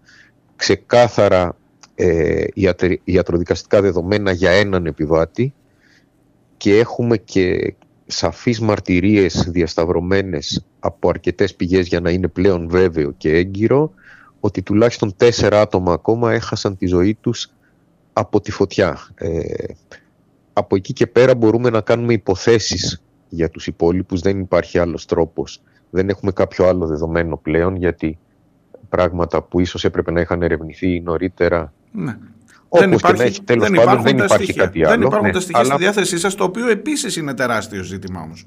[0.61, 1.57] ξεκάθαρα
[1.95, 5.55] ε, ιατρι- ιατροδικαστικά δεδομένα για έναν επιβάτη
[6.57, 7.75] και έχουμε και
[8.07, 13.93] σαφείς μαρτυρίες διασταυρωμένες από αρκετές πηγές για να είναι πλέον βέβαιο και έγκυρο
[14.41, 17.53] ότι τουλάχιστον τέσσερα άτομα ακόμα έχασαν τη ζωή τους
[18.13, 19.09] από τη φωτιά.
[19.15, 19.65] Ε,
[20.53, 25.63] από εκεί και πέρα μπορούμε να κάνουμε υποθέσεις για τους υπόλοιπους, δεν υπάρχει άλλος τρόπος.
[25.91, 28.19] Δεν έχουμε κάποιο άλλο δεδομένο πλέον γιατί
[28.89, 32.17] πράγματα που ίσως έπρεπε να είχαν ερευνηθεί νωρίτερα Ναι.
[32.73, 34.65] Όπως και να έχει, τέλος πάντων, υπάρχουν δεν τα υπάρχει στοιχεία.
[34.65, 35.33] κάτι Δεν άλλο, υπάρχουν ναι.
[35.33, 38.47] τα στοιχεία Αλλά- στη διάθεσή σας, το οποίο επίσης είναι τεράστιο ζήτημα όμως.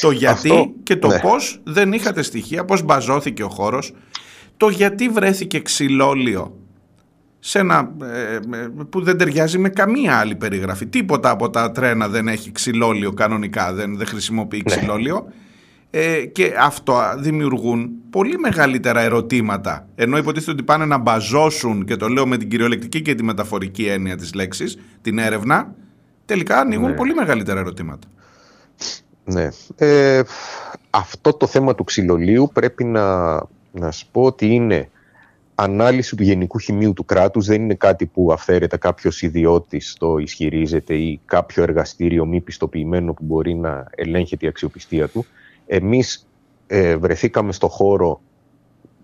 [0.00, 1.18] το γιατί αυτό, και το ναι.
[1.20, 3.94] πώς δεν είχατε στοιχεία, πώς μπαζώθηκε ο χώρος,
[4.56, 6.58] το γιατί βρέθηκε ξυλόλιο
[7.38, 8.40] σε ένα, ε, ε,
[8.90, 10.86] που δεν ταιριάζει με καμία άλλη περιγραφή.
[10.86, 14.76] Τίποτα από τα τρένα δεν έχει ξυλόλιο κανονικά, δεν, δεν χρησιμοποιεί Ναι.
[14.76, 15.26] ξυλόλιο.
[15.96, 19.88] Ε, και αυτό δημιουργούν πολύ μεγαλύτερα ερωτήματα.
[19.94, 23.86] Ενώ υποτίθεται ότι πάνε να μπαζώσουν, και το λέω με την κυριολεκτική και τη μεταφορική
[23.86, 25.74] έννοια της λέξης, την έρευνα,
[26.24, 26.96] τελικά ανοίγουν Ναι.
[26.96, 28.08] πολύ μεγαλύτερα ερωτήματα.
[29.24, 29.48] Ναι.
[29.76, 30.22] Ε,
[30.90, 33.34] αυτό το θέμα του ξυλολίου πρέπει να,
[33.72, 34.88] να σου πω ότι είναι
[35.54, 40.94] ανάλυση του γενικού χημείου του κράτους δεν είναι κάτι που αυθαίρετα κάποιος ιδιώτης το ισχυρίζεται
[40.94, 45.26] ή κάποιο εργαστήριο μη πιστοποιημένο που μπορεί να ελέγχεται η αξιοπιστία του.
[45.66, 46.26] Εμείς
[46.66, 48.20] ε, βρεθήκαμε στο χώρο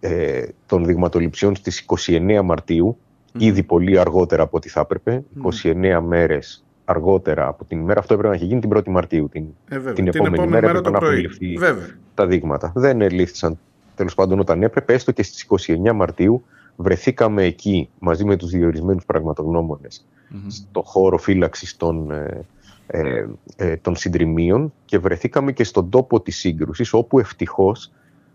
[0.00, 2.98] ε, των δειγματοληψιών στις 29 μαρτιου
[3.38, 5.24] ήδη πολύ αργότερα από ό,τι θα έπρεπε,
[5.62, 8.00] 29 μέρες αργότερα από την ημέρα.
[8.00, 9.92] Αυτό έπρεπε να έχει γίνει την 1η Μαρτίου, την, Ε, βέβαια.
[9.92, 11.11] την επόμενη μέρα το έπρεπε να πρωί.
[11.11, 11.86] έχουν ληφθεί Βέβαια.
[12.14, 12.72] τα δείγματα.
[12.74, 13.58] Δεν ελήφθησαν
[13.94, 15.46] τέλος πάντων όταν έπρεπε, έστω και στις
[15.88, 16.44] 29 Μαρτίου
[16.76, 20.06] βρεθήκαμε εκεί μαζί με τους διορισμένους πραγματογνώμονες
[20.48, 22.40] στο χώρο φύλαξης των, ε,
[22.93, 23.26] ε,
[23.57, 27.93] ε, των συντριμίων και βρεθήκαμε και στον τόπο της σύγκρουσης όπου ευτυχώς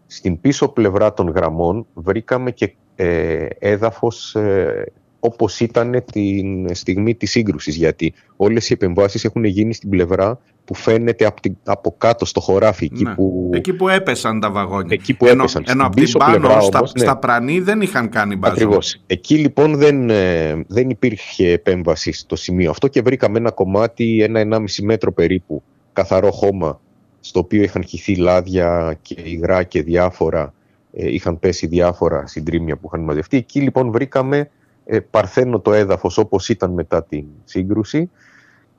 [0.07, 7.31] στην πίσω πλευρά των γραμμών βρήκαμε και ε, έδαφος ε, όπως ήταν την στιγμή της
[7.31, 12.25] σύγκρουσης γιατί όλες οι επεμβάσεις έχουν γίνει στην πλευρά που φαίνεται από, την- από κάτω
[12.25, 13.13] στο χωράφι εκεί Ναι.
[13.13, 14.87] που Εκεί που έπεσαν τα βαγόνια.
[14.93, 15.63] Εκεί που ενώ, έπεσαν.
[15.67, 17.03] Ενώ Στην από την πίσω πάνω πλευρά στα, όμως, ναι.
[17.05, 18.53] στα πρανή δεν είχαν κάνει μπάζο.
[18.53, 19.01] Ακριβώς.
[19.07, 24.83] Εκεί λοιπόν δεν, ε, δεν υπήρχε επέμβαση στο σημείο αυτό και βρήκαμε ένα κομμάτι, ένα-ενάμιση
[24.83, 25.63] μέτρο περίπου,
[25.93, 26.79] καθαρό χώμα,
[27.19, 30.53] στο οποίο είχαν χυθεί λάδια και υγρά και διάφορα,
[30.93, 33.37] ε, είχαν πέσει διάφορα συντρίμια που είχαν μαζευτεί.
[33.37, 34.49] Εκεί λοιπόν βρήκαμε
[34.85, 38.09] ε, παρθένο το έδαφος όπως ήταν μετά την σύγκρουση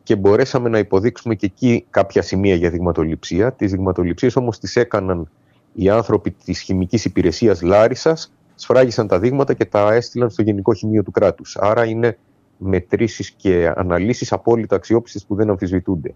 [0.07, 3.53] και μπορέσαμε να υποδείξουμε και εκεί κάποια σημεία για δειγματοληψία.
[3.53, 5.29] Τις δειγματοληψίες όμως τις έκαναν
[5.73, 11.03] οι άνθρωποι της χημικής υπηρεσίας Λάρισας σφράγισαν τα δείγματα και τα έστειλαν στο Γενικό Χημείο
[11.03, 11.57] του κράτους.
[11.57, 12.19] Άρα είναι
[12.59, 16.15] μετρήσεις και αναλύσεις απόλυτα αξιόπιστες που δεν αμφισβητούνται.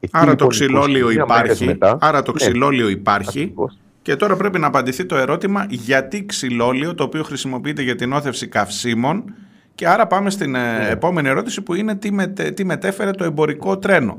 [0.00, 1.64] Εκεί, Άρα το λοιπόν, ξυλόλιο 29 μέρες υπάρχει.
[1.64, 3.40] μετά- άρα το Ναι, ξυλόλιο υπάρχει.
[3.40, 3.78] ακριβώς.
[4.02, 8.46] Και τώρα πρέπει να απαντηθεί το ερώτημα γιατί ξυλόλιο το οποίο χρησιμοποιείται για την όθευση
[8.46, 9.24] καυσίμων
[9.74, 10.86] και άρα πάμε στην Ναι.
[10.88, 14.18] ε, επόμενη ερώτηση που είναι τι, μετε- τι μετέφερε το εμπορικό τρένο.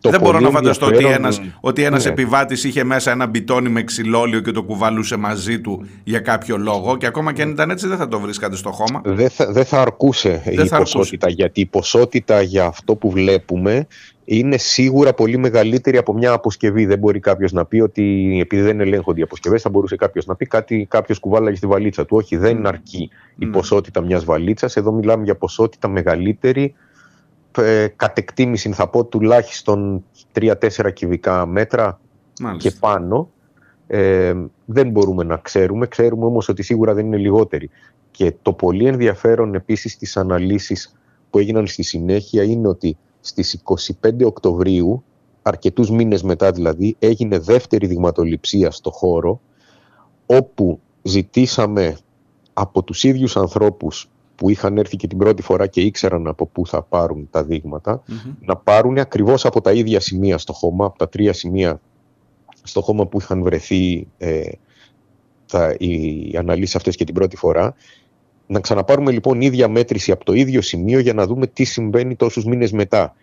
[0.00, 2.10] Το Δεν μπορώ πολύ να φανταστώ ότι ενδιαφέρον- ένας, ότι ένας Ναι.
[2.10, 6.96] επιβάτης είχε μέσα ένα μπιτόνι με ξυλόλιο και το κουβαλούσε μαζί του για κάποιο λόγο
[6.96, 9.00] και ακόμα και αν ήταν έτσι δεν θα το βρίσκατε στο χώμα.
[9.04, 10.96] Δεν θα, δεν θα αρκούσε Δεν η θα αρκούσε.
[10.96, 13.86] ποσότητα, γιατί η ποσότητα για αυτό που βλέπουμε
[14.24, 16.86] είναι σίγουρα πολύ μεγαλύτερη από μια αποσκευή.
[16.86, 20.34] Δεν μπορεί κάποιος να πει ότι επειδή δεν ελέγχονται οι αποσκευές, θα μπορούσε κάποιος να
[20.36, 22.16] πει κάτι κάποιος κουβάλαγε στη βαλίτσα του.
[22.16, 23.50] Όχι, δεν αρκεί η Ναι.
[23.52, 24.76] ποσότητα μιας βαλίτσας.
[24.76, 26.74] Εδώ μιλάμε για ποσότητα μεγαλύτερη.
[27.56, 32.00] Ε, κατ' εκτίμηση θα πω τουλάχιστον 3-4 κυβικά μέτρα
[32.40, 32.68] Μάλιστα.
[32.70, 33.30] και πάνω.
[33.86, 34.34] Ε,
[34.64, 35.86] δεν μπορούμε να ξέρουμε.
[35.86, 37.70] Ξέρουμε όμως ότι σίγουρα δεν είναι λιγότεροι.
[38.10, 40.94] Και το πολύ ενδιαφέρον επίσης στις αναλύσεις
[41.30, 43.62] που έγιναν στη συνέχεια είναι ότι στις
[44.02, 45.04] 25 Οκτωβρίου,
[45.42, 49.40] αρκετούς μήνες μετά δηλαδή, έγινε δεύτερη δειγματοληψία στο χώρο
[50.26, 51.96] όπου ζητήσαμε
[52.52, 56.66] από τους ίδιους ανθρώπους που είχαν έρθει και την πρώτη φορά και ήξεραν από πού
[56.66, 58.34] θα πάρουν τα δείγματα Μμμ.
[58.40, 61.80] να πάρουν ακριβώς από τα ίδια σημεία στο χώμα, από τα τρία σημεία
[62.62, 64.50] στο χώμα που είχαν βρεθεί ε,
[65.46, 67.74] τα, οι αναλύσεις αυτές και την πρώτη φορά,
[68.46, 72.44] να ξαναπάρουμε λοιπόν ίδια μέτρηση από το ίδιο σημείο για να δούμε τι συμβαίνει τόσους
[72.44, 73.14] μήνες μετά.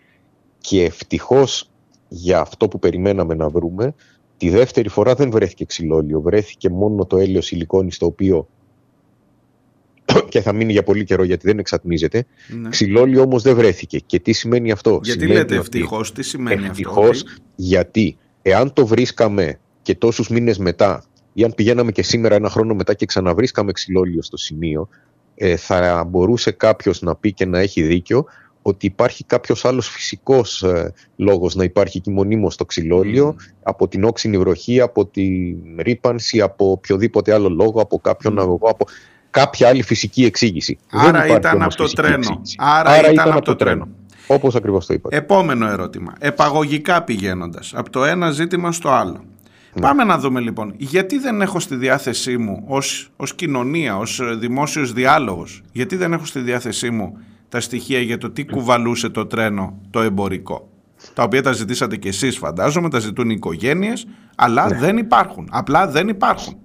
[0.58, 1.70] Και ευτυχώς
[2.08, 3.94] για αυτό που περιμέναμε να βρούμε,
[4.36, 8.48] τη δεύτερη φορά δεν βρέθηκε ξυλόλιο, βρέθηκε μόνο το έλαιο σιλικόνη στο οποίο
[10.30, 12.24] και θα μείνει για πολύ καιρό γιατί δεν εξατμίζεται.
[12.60, 12.68] Ναι.
[12.68, 13.98] Ξυλόλιο όμως δεν βρέθηκε.
[13.98, 17.30] Και τι σημαίνει αυτό; Γιατί Σημαίνει λέτε ότι- ευτυχώς, τι σημαίνει Ευτυχώς, αυτό.
[17.32, 22.50] ότι- γιατί εάν το βρίσκαμε και τόσους μήνες μετά ή αν πηγαίναμε και σήμερα ένα
[22.50, 24.88] χρόνο μετά και ξαναβρίσκαμε ξυλόλιο στο σημείο
[25.34, 28.24] ε, θα μπορούσε κάποιος να πει και να έχει δίκιο
[28.62, 34.04] ότι υπάρχει κάποιος άλλος φυσικός ε, λόγος να υπάρχει εκεί μονίμως το ξυλόλιο από την
[34.04, 38.86] όξινη βροχή, από την ρήπανση, από οποιοδήποτε άλλο λόγο, από κάποιον αγωγό, από
[39.30, 40.78] κάποια άλλη φυσική εξήγηση.
[40.90, 42.16] Άρα Δεν υπάρχει ήταν όμως από το φυσική τρένο.
[42.18, 42.56] εξήγηση.
[42.58, 43.88] Άρα ήταν από το τρένο.
[44.26, 45.16] Όπως ακριβώς το είπατε.
[45.16, 46.12] Επόμενο ερώτημα.
[46.18, 49.24] Επαγωγικά πηγαίνοντας από το ένα ζήτημα στο άλλο.
[49.74, 49.80] Ναι.
[49.80, 54.34] Πάμε να δούμε λοιπόν, γιατί δεν έχω στη διάθεσή μου ως, ως κοινωνία, ως ε,
[54.34, 57.18] δημόσιος διάλογος, γιατί δεν έχω στη διάθεσή μου
[57.48, 60.68] τα στοιχεία για το τι κουβαλούσε το τρένο το εμπορικό.
[61.14, 64.06] Τα οποία τα ζητήσατε κι εσείς φαντάζομαι, τα ζητούν οι οικογένειες,
[64.36, 64.78] αλλά Ναι.
[64.78, 65.48] δεν υπάρχουν.
[65.50, 66.56] Απλά δεν υπάρχουν.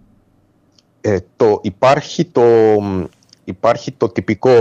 [1.07, 2.43] Ε, το, υπάρχει, το,
[3.43, 4.57] υπάρχει το τυπικό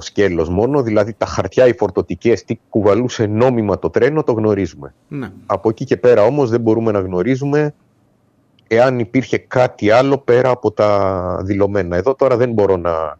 [0.00, 4.94] σκέλος μόνο, δηλαδή τα χαρτιά οι φορτωτικές, τι κουβαλούσε νόμιμα το τρένο, το γνωρίζουμε.
[5.08, 5.32] Ναι.
[5.46, 7.74] Από εκεί και πέρα όμως δεν μπορούμε να γνωρίζουμε
[8.66, 11.96] εάν υπήρχε κάτι άλλο πέρα από τα δηλωμένα.
[11.96, 13.18] Εδώ τώρα δεν μπορώ να,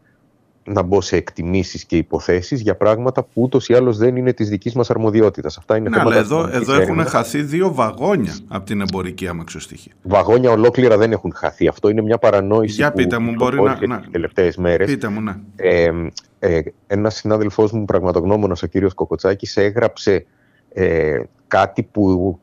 [0.67, 4.49] να μπω σε εκτιμήσεις και υποθέσεις για πράγματα που ούτως ή άλλως δεν είναι της
[4.49, 5.59] δικής μας αρμοδιότητας.
[5.59, 7.13] Αυτά είναι Ναι, αλλά θέματα εδώ, αστυνομικής εδώ έχουν έρευνας.
[7.13, 9.93] χαθεί δύο βαγόνια από την εμπορική αμαξοστοιχεία.
[10.03, 11.69] Βαγόνια ολόκληρα δεν έχουν χαθεί.
[11.69, 14.87] Αυτό είναι μια παρανόηση Για που πείτε μου, μπορεί να- κυκλοφόρησε να- τις τελευταίες μέρες.
[14.91, 15.35] Πείτε μου, ναι.
[15.57, 15.91] Ε,
[16.39, 20.27] ε, ένας συνάδελφός μου, πραγματογνώμονας, ο κύριος Κοκοτσάκης, έγραψε
[20.73, 22.39] ε, κάτι που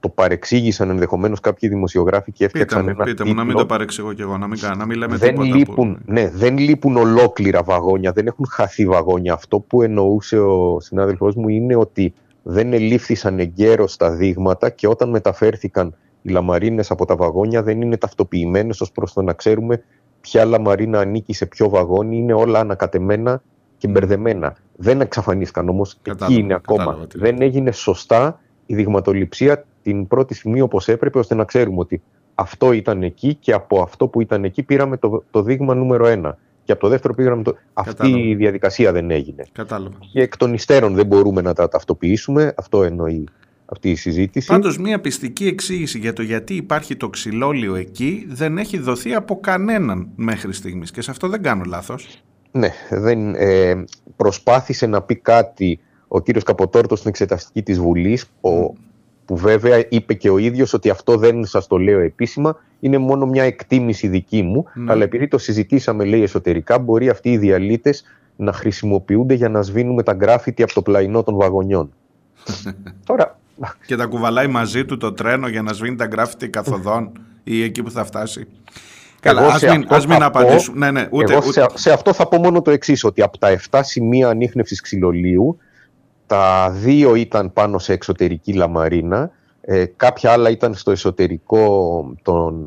[0.00, 3.60] το παρεξήγησαν ενδεχομένως κάποιοι δημοσιογράφοι και Πείτε έφτιαξαν μου, ένα πείτε μου, να μην τίτλο.
[3.60, 5.56] το παρεξηγώ κι εγώ, να μην, κα- να μην λέμε δεν τίποτα.
[5.56, 6.12] λείπουν, που...
[6.12, 9.32] ναι, δεν λείπουν ολόκληρα βαγόνια, δεν έχουν χαθεί βαγόνια.
[9.32, 15.10] Αυτό που εννοούσε ο συνάδελφός μου είναι ότι δεν ελήφθησαν εγκαίρως τα δείγματα και όταν
[15.10, 19.82] μεταφέρθηκαν οι λαμαρίνες από τα βαγόνια δεν είναι ταυτοποιημένες ως προς το να ξέρουμε
[20.20, 23.42] ποια λαμαρίνα ανήκει σε ποιο βαγόνι, είναι όλα ανακατεμένα
[23.78, 24.56] και μπερδεμένα.
[24.76, 26.78] Δεν εξαφανίστηκαν όμως, Κατάλαβα, εκεί είναι ακόμα.
[26.78, 31.78] κατάλαβα τι Δεν έγινε σωστά η δειγματοληψία την πρώτη στιγμή όπως έπρεπε ώστε να ξέρουμε
[31.78, 32.02] ότι
[32.34, 36.38] αυτό ήταν εκεί και από αυτό που ήταν εκεί πήραμε το, το δείγμα νούμερο ένα.
[36.64, 37.56] Και από το δεύτερο πήραμε το...
[37.72, 38.22] Αυτή Κατάλαβα.
[38.22, 39.44] η διαδικασία δεν έγινε.
[39.52, 39.96] Κατάλαβα.
[40.12, 42.54] Και εκ των υστέρων δεν μπορούμε να τα ταυτοποιήσουμε.
[42.56, 43.28] Αυτό εννοεί
[43.66, 44.46] αυτή η συζήτηση.
[44.46, 49.40] Πάντως μια πιστική εξήγηση για το γιατί υπάρχει το ξυλόλιο εκεί δεν έχει δοθεί από
[49.40, 52.22] κανέναν μέχρι στιγμής και σε αυτό δεν κάνω λάθος.
[52.52, 53.84] Ναι, δεν, ε,
[54.16, 58.50] προσπάθησε να πει κάτι ο κύριος Καποτόρτος στην εξεταστική της Βουλής, ο,
[59.24, 63.26] που βέβαια είπε και ο ίδιος ότι αυτό δεν σας το λέω επίσημα, είναι μόνο
[63.26, 64.92] μια εκτίμηση δική μου, Ναι.
[64.92, 68.04] αλλά επειδή το συζητήσαμε λέει εσωτερικά, μπορεί αυτοί οι διαλύτες
[68.36, 71.92] να χρησιμοποιούνται για να σβήνουμε τα γκράφιτι από το πλαϊνό των βαγονιών.
[73.06, 73.38] Τώρα,
[73.86, 77.10] Και τα κουβαλάει μαζί του το τρένο για να σβήνει τα γκράφιτι καθοδόν
[77.44, 78.46] ή εκεί που θα φτάσει.
[79.20, 80.78] Καλά, Εγώ ας σε μην, αυτό ας μην θα πω- απαντήσουμε.
[80.78, 83.38] Ναι, ναι, ούτε, Εγώ ούτε, σε, σε αυτό θα πω μόνο το εξής, ότι από
[83.38, 85.58] τα 7 σημεία ανείχνευσης ξυλολίου,
[86.32, 89.30] τα δύο ήταν πάνω σε εξωτερική λαμαρίνα,
[89.60, 92.66] ε, κάποια άλλα ήταν στο εσωτερικό των,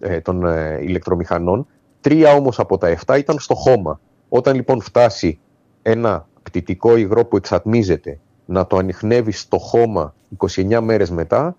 [0.00, 1.66] ε, ε, των ε, ηλεκτρομηχανών,
[2.00, 4.00] τρία όμως από τα 7 ήταν στο χώμα.
[4.28, 5.38] Όταν λοιπόν φτάσει
[5.82, 10.14] ένα πτυτικό υγρό που εξατμίζεται να το ανοιχνεύει στο χώμα
[10.46, 11.56] 29 μέρες μετά,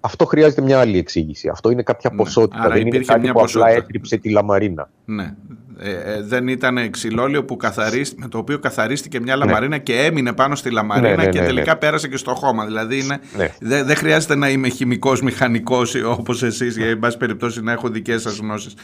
[0.00, 1.48] αυτό χρειάζεται μια άλλη εξήγηση.
[1.48, 3.78] Αυτό είναι κάποια Ναι, ποσότητα, άρα δεν είναι υπήρχε κάτι μια που απλά ποσότητα.
[3.84, 4.90] έτριψε τη λαμαρίνα.
[5.04, 5.34] ναι.
[5.78, 9.44] Ε, ε, δεν ήταν ξυλόλιο που καθαρίσ- με το οποίο καθαρίστηκε μια Ναι.
[9.44, 11.78] λαμαρίνα και έμεινε πάνω στη λαμαρίνα Ναι, ναι, και ναι, τελικά ναι.
[11.78, 12.64] πέρασε και στο χώμα.
[12.66, 13.48] Δηλαδή είναι, Ναι.
[13.60, 17.88] δεν δεν χρειάζεται να είμαι χημικός, μηχανικός όπως εσείς για εν πάση περιπτώσει να έχω
[17.88, 18.74] δικές σας γνώσεις.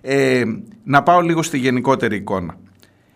[0.00, 0.42] Ε,
[0.84, 2.56] να πάω λίγο στη γενικότερη εικόνα.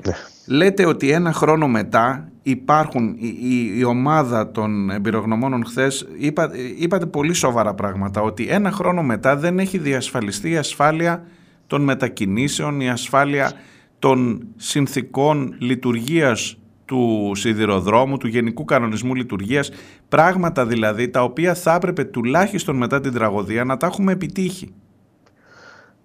[0.07, 0.13] Ναι.
[0.47, 7.07] Λέτε ότι ένα χρόνο μετά υπάρχουν η, η- η ομάδα των εμπειρογνωμόνων χθες είπα, είπατε
[7.07, 11.23] πολύ σοβαρά πράγματα ότι ένα χρόνο μετά δεν έχει διασφαλιστεί η ασφάλεια
[11.71, 13.53] των μετακινήσεων, η ασφάλεια
[13.99, 19.71] των συνθήκων λειτουργίας του σιδηροδρόμου, του γενικού κανονισμού λειτουργίας,
[20.09, 24.75] πράγματα δηλαδή τα οποία θα έπρεπε τουλάχιστον μετά την τραγωδία να τα έχουμε επιτύχει.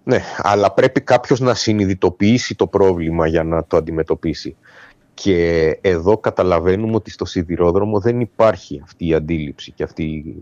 [0.04, 4.56] Ναι, αλλά πρέπει κάποιος να συνειδητοποιήσει το πρόβλημα για να το αντιμετωπίσει.
[5.14, 10.36] Και εδώ καταλαβαίνουμε ότι στο σιδηρόδρομο δεν υπάρχει αυτή η αντίληψη και αυτή η-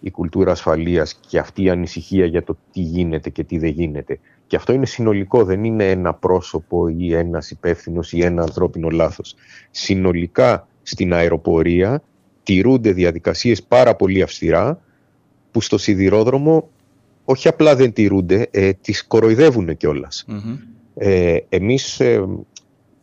[0.00, 4.18] η κουλτούρα ασφαλείας και αυτή η ανησυχία για το τι γίνεται και τι δεν γίνεται.
[4.46, 9.34] Και αυτό είναι συνολικό, δεν είναι ένα πρόσωπο ή ένας υπεύθυνος ή ένα ανθρώπινο λάθος.
[9.70, 12.02] Συνολικά στην αεροπορία
[12.42, 14.80] τηρούνται διαδικασίες πάρα πολύ αυστηρά
[15.50, 16.68] που στο σιδηρόδρομο
[17.24, 20.24] όχι απλά δεν τηρούνται, ε, τις κοροϊδεύουν κιόλας.
[20.94, 22.24] Ε, εμείς ε,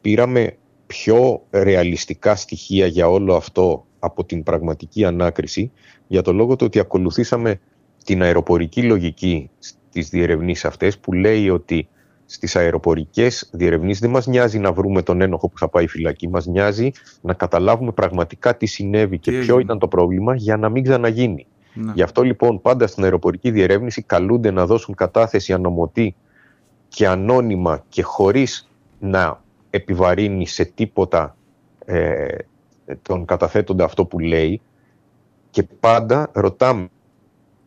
[0.02, 0.58] πήραμε
[0.88, 5.72] πιο ρεαλιστικά στοιχεία για όλο αυτό από την πραγματική ανάκριση
[6.08, 7.60] για το λόγο του ότι ακολουθήσαμε
[8.04, 9.50] την αεροπορική λογική
[9.92, 11.88] στις διερευνήσεις αυτές που λέει ότι
[12.26, 16.46] στις αεροπορικές διερευνήσεις δεν μας νοιάζει να βρούμε τον ένοχο που θα πάει φυλακή, μας
[16.46, 16.92] νοιάζει
[17.22, 19.62] να καταλάβουμε πραγματικά τι συνέβη και Τι ποιο έγινε.
[19.62, 21.48] ήταν το πρόβλημα για να μην ξαναγίνει.
[21.74, 21.92] Ναι.
[21.96, 26.16] Γι' αυτό λοιπόν πάντα στην αεροπορική διερεύνηση καλούνται να δώσουν κατάθεση ανομωτή
[26.88, 28.70] και ανώνυμα και χωρίς
[29.00, 31.36] να επιβαρύνει σε τίποτα
[31.86, 32.28] ε,
[33.02, 34.62] τον καταθέτοντα αυτό που λέει
[35.50, 36.88] και πάντα ρωτάμε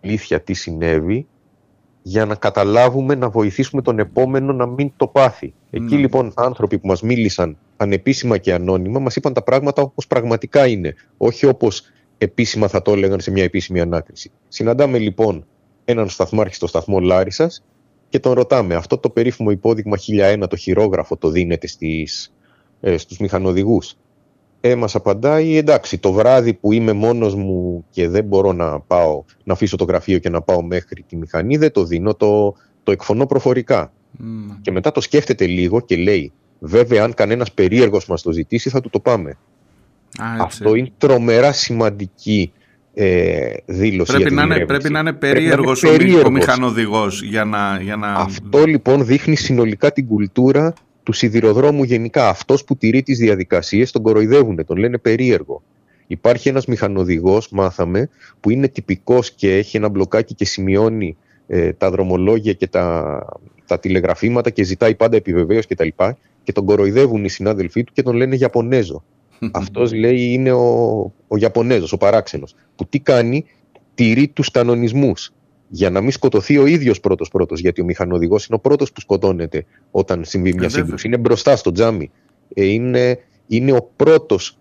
[0.05, 1.27] αλήθεια τι συνέβη
[2.07, 5.55] για να καταλάβουμε να βοηθήσουμε τον επόμενο να μην το πάθει.
[5.71, 6.01] Εκεί Ναι.
[6.01, 10.95] λοιπόν άνθρωποι που μας μίλησαν ανεπίσημα και ανώνυμα μας είπαν τα πράγματα όπως πραγματικά είναι,
[11.17, 11.83] όχι όπως
[12.19, 14.31] επίσημα θα το έλεγαν σε μια επίσημη ανάκριση.
[14.49, 15.47] Συναντάμε λοιπόν
[15.85, 17.65] έναν σταθμάρχη στο σταθμό Λάρισας
[18.09, 22.33] και τον ρωτάμε αυτό το περίφημο υπόδειγμα 1001 το χειρόγραφο το δίνεται στις,
[22.81, 23.97] ε, στους μηχανοδηγούς.
[24.67, 29.25] Ε, μας απαντάει εντάξει το βράδυ που είμαι μόνος μου και δεν μπορώ να πάω
[29.45, 32.93] να αφήσω το γραφείο και να πάω μέχρι τη μηχανή δεν το δίνω, το, το
[32.93, 33.93] εκφωνώ προφορικά.
[34.11, 38.71] Μ, Και μετά το σκέφτεται λίγο και λέει βέβαια αν κανένας περίεργος μας το ζητήσει
[38.71, 39.31] θα του το πάμε.
[39.31, 40.43] α, έτσι.
[40.45, 42.53] Αυτό είναι τρομερά σημαντική
[42.95, 44.67] ε, δήλωση για Πρέπει την να, είναι, διερεύνηση.
[44.67, 46.31] πρέπει να είναι Πρέπει να είναι περίεργος ο, μη- ο περίεργος.
[46.33, 47.79] μηχανοδηγός για να...
[47.83, 48.13] Για να...
[48.13, 50.73] Αυτό λοιπόν δείχνει συνολικά την κουλτούρα
[51.05, 52.29] του σιδηροδρόμου γενικά.
[52.29, 55.63] Αυτός που τηρεί τις διαδικασίες τον κοροϊδεύουν, τον λένε περίεργο.
[56.07, 58.09] Υπάρχει ένας μηχανοδηγός, μάθαμε,
[58.41, 61.17] που είναι τυπικός και έχει ένα μπλοκάκι και σημειώνει
[61.47, 63.19] ε, τα δρομολόγια και τα,
[63.67, 65.89] τα τηλεγραφήματα και ζητάει πάντα επιβεβαίωση κτλ.
[65.97, 69.05] Και, και τον κοροϊδεύουν οι συνάδελφοί του και τον λένε Ιαπωνέζο.
[69.53, 73.45] Αυτός λέει είναι ο, ο Ιαπωνέζος, ο παράξενος, που τι κάνει,
[73.95, 75.33] τηρεί τους κανονισμούς
[75.69, 79.01] για να μην σκοτωθεί ο ίδιος πρώτος πρώτος, γιατί ο μηχανοδηγός είναι ο πρώτος που
[79.01, 80.83] σκοτώνεται όταν συμβεί μια βέβαια.
[80.85, 81.07] σύγκρουση.
[81.07, 82.11] Είναι μπροστά στο τζάμι.
[82.55, 84.59] Ε, είναι, είναι ο πρώτος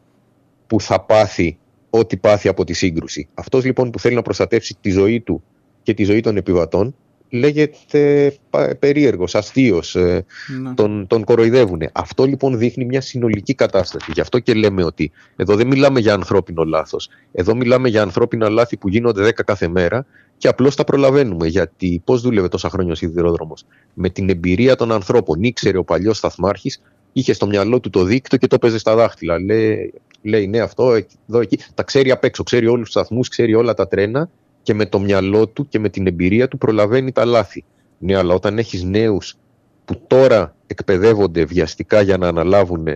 [0.68, 1.58] που θα πάθει
[1.90, 3.28] ό,τι πάθει από τη σύγκρουση.
[3.34, 5.44] Αυτός λοιπόν που θέλει να προστατεύσει τη ζωή του
[5.84, 6.96] και τη ζωή των επιβατών
[7.30, 10.26] λέγεται πα- περίεργος, αστείος, ε,
[10.62, 10.74] Ναι.
[10.74, 11.82] τον, τον κοροϊδεύουν.
[11.92, 14.12] Αυτό λοιπόν δείχνει μια συνολική κατάσταση.
[14.14, 17.10] Γι' αυτό και λέμε ότι εδώ δεν μιλάμε για ανθρώπινο λάθος.
[17.32, 20.06] Εδώ μιλάμε για ανθρώπινα λάθη που γίνονται 10 κάθε μέρα
[20.44, 21.48] και απλώς τα προλαβαίνουμε.
[21.48, 23.66] Γιατί πώς δούλευε τόσα χρόνια ο σιδηρόδρομος.
[23.94, 25.44] Με την εμπειρία των ανθρώπων.
[25.44, 26.82] Ήξερε ο παλιός σταθμάρχης,
[27.14, 29.40] είχε στο μυαλό του το δίκτυο και το παίζε στα δάχτυλα.
[29.40, 31.60] Λέει, λέει ναι αυτό, εκεί, εδώ, εκεί.
[31.74, 34.30] Τα ξέρει απ' έξω, ξέρει όλους τους σταθμούς, ξέρει όλα τα τρένα
[34.62, 37.64] και με το μυαλό του και με την εμπειρία του προλαβαίνει τα λάθη.
[37.98, 39.36] Ναι, αλλά όταν έχεις νέους
[39.86, 42.88] που τώρα εκπαιδεύονται βιαστικά για να αναλάβουν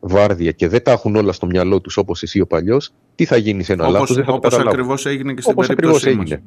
[0.00, 3.36] βάρδια και δεν τα έχουν όλα στο μυαλό τους όπως εσύ ο παλιός, τι θα
[3.36, 4.72] γίνει σε ένα Όπως, λάθος, δεν θα το όπως καταλάβουν.
[4.80, 6.30] ακριβώς έγινε και στην Όπως περίπτωσή ακριβώς μας.
[6.30, 6.42] έγινε.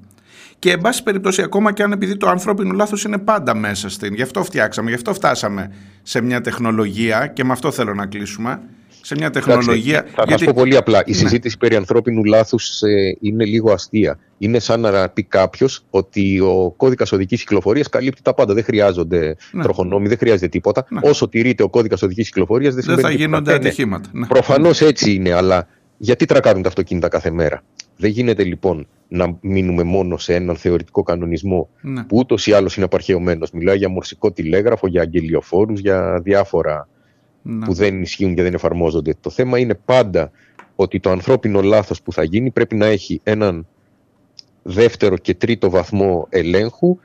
[0.59, 4.13] Και εν πάση περιπτώσει, ακόμα και αν επειδή το ανθρώπινο λάθος είναι πάντα μέσα στην.
[4.13, 5.71] Γι' αυτό φτιάξαμε, γι' αυτό φτάσαμε
[6.03, 8.59] σε μια τεχνολογία και με αυτό θέλω να κλείσουμε.
[9.01, 9.97] Σε μια τεχνολογία.
[9.97, 11.01] Εντάξει, θα σας πω πολύ απλά.
[11.05, 11.15] Η Ναι.
[11.17, 14.19] συζήτηση περί ανθρώπινου λάθους ε, είναι λίγο αστεία.
[14.37, 18.53] Είναι σαν να πει κάποιος ότι ο κώδικας οδικής κυκλοφορίας καλύπτει τα πάντα.
[18.53, 19.63] Δεν χρειάζονται Ναι.
[19.63, 20.85] τροχονόμοι, δεν χρειάζεται τίποτα.
[20.89, 20.99] Ναι.
[21.03, 23.55] Όσο τηρείται ο κώδικας οδικής κυκλοφορίας, δεν, Δεν θα συμβαίνει γίνονται τίποτα.
[23.55, 23.67] Ε, ναι.
[23.67, 24.09] ατυχήματα.
[24.11, 24.27] Ναι.
[24.27, 25.67] Προφανώς έτσι είναι, αλλά
[25.97, 27.63] γιατί τρακάρουν τα αυτοκίνητα κάθε μέρα;
[27.97, 32.03] Δεν γίνεται λοιπόν να μείνουμε μόνο σε έναν θεωρητικό κανονισμό Ναι.
[32.03, 33.51] που ούτως ή άλλως είναι απαρχαιωμένος.
[33.51, 36.87] Μιλάει για μορσικό τηλέγραφο, για αγγελιοφόρους, για διάφορα
[37.41, 37.65] Ναι.
[37.65, 39.13] που δεν ισχύουν και δεν εφαρμόζονται.
[39.21, 40.31] Το θέμα είναι πάντα
[40.75, 43.67] ότι το ανθρώπινο λάθος που θα γίνει πρέπει να έχει έναν
[44.63, 46.97] δεύτερο και τρίτο βαθμό ελέγχου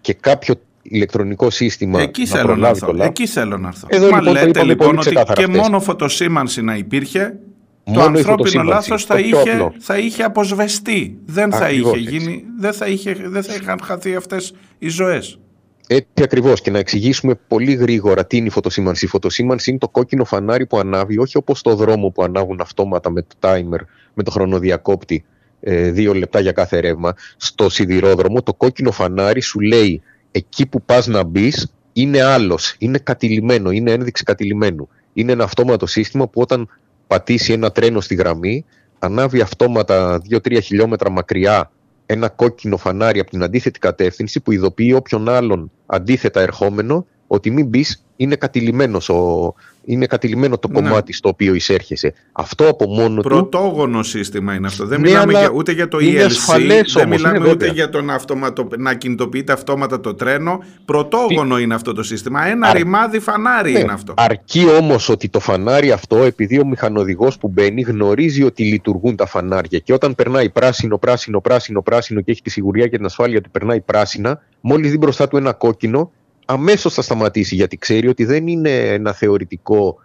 [0.00, 2.86] και κάποιο ηλεκτρονικό σύστημα Εκεί να θέλω να προλάβει έρθω.
[2.86, 3.08] το λάθος.
[3.10, 3.86] Εκεί θέλω να έρθω.
[3.90, 5.60] Εδώ Μα λοιπόν το λέτε είπαμε λοιπόν πολύ ότι ξεκάθαρα και χθες.
[5.62, 7.38] μόνο φωτοσήμανση να υπήρχε,
[7.84, 9.74] το Μόνο η ανθρώπινο φωτοσύμβανση, λάθος θα το πιο είχε, απλό.
[9.78, 11.18] θα είχε αποσβεστεί.
[11.26, 12.16] Δεν θα Ακριβώς είχε έτσι.
[12.18, 15.38] γίνει, δεν θα, είχε, δεν θα είχαν χαθεί αυτές οι ζωές.
[15.86, 16.60] Έτσι ακριβώς.
[16.60, 19.04] Και να εξηγήσουμε πολύ γρήγορα τι είναι η φωτοσύμανση.
[19.04, 23.10] Η φωτοσύμανση είναι το κόκκινο φανάρι που ανάβει, όχι όπως στο δρόμο που ανάβουν αυτόματα
[23.10, 23.80] με το timer,
[24.14, 25.24] με το χρονοδιακόπτη,
[25.60, 27.14] ε, δύο λεπτά για κάθε ρεύμα.
[27.36, 32.74] Στο σιδηρόδρομο, το κόκκινο φανάρι σου λέει εκεί που πας να μπεις είναι άλλος.
[32.78, 34.88] Είναι κατηλημένο, είναι ένδειξη κατηλημένου.
[35.12, 36.68] Είναι ένα αυτόματο σύστημα που όταν
[37.10, 38.64] πατήσει ένα τρένο στη γραμμή,
[38.98, 41.70] ανάβει αυτόματα 2-3 χιλιόμετρα μακριά
[42.06, 47.66] ένα κόκκινο φανάρι από την αντίθετη κατεύθυνση που ειδοποιεί όποιον άλλον αντίθετα ερχόμενο ότι μην
[47.66, 47.84] μπει,
[48.16, 49.54] είναι, κατηλημένος ο,
[49.84, 50.74] είναι κατηλημένο το Ναι.
[50.74, 52.14] κομμάτι στο οποίο εισέρχεσαι.
[52.32, 53.28] Αυτό από μόνο του.
[53.28, 54.86] Πρωτόγονο σύστημα είναι αυτό.
[54.86, 57.44] Δεν Ναι, μιλάμε αλλά για, ούτε για το είναι ELC, ασφαλές δεν όμως, μιλάμε ναι,
[57.44, 57.72] ούτε βέβαια.
[57.72, 58.68] για το να, αυτοματο...
[58.78, 60.62] να κινητοποιείται αυτόματα το τρένο.
[60.84, 62.46] Πρωτόγονο είναι αυτό το σύστημα.
[62.46, 64.14] Ένα Αρ- ρημάδι φανάρι Ναι, είναι αυτό.
[64.16, 69.26] Αρκεί όμως ότι το φανάρι αυτό, επειδή ο μηχανοδηγός που μπαίνει γνωρίζει ότι λειτουργούν τα
[69.26, 73.38] φανάρια και όταν περνάει πράσινο, πράσινο, πράσινο, πράσινο και έχει τη σιγουριά και την ασφάλεια
[73.38, 76.12] ότι περνάει πράσινα, μόλις δει μπροστά του ένα κόκκινο,
[76.52, 79.96] αμέσως θα σταματήσει γιατί ξέρει ότι δεν είναι ένα θεωρητικό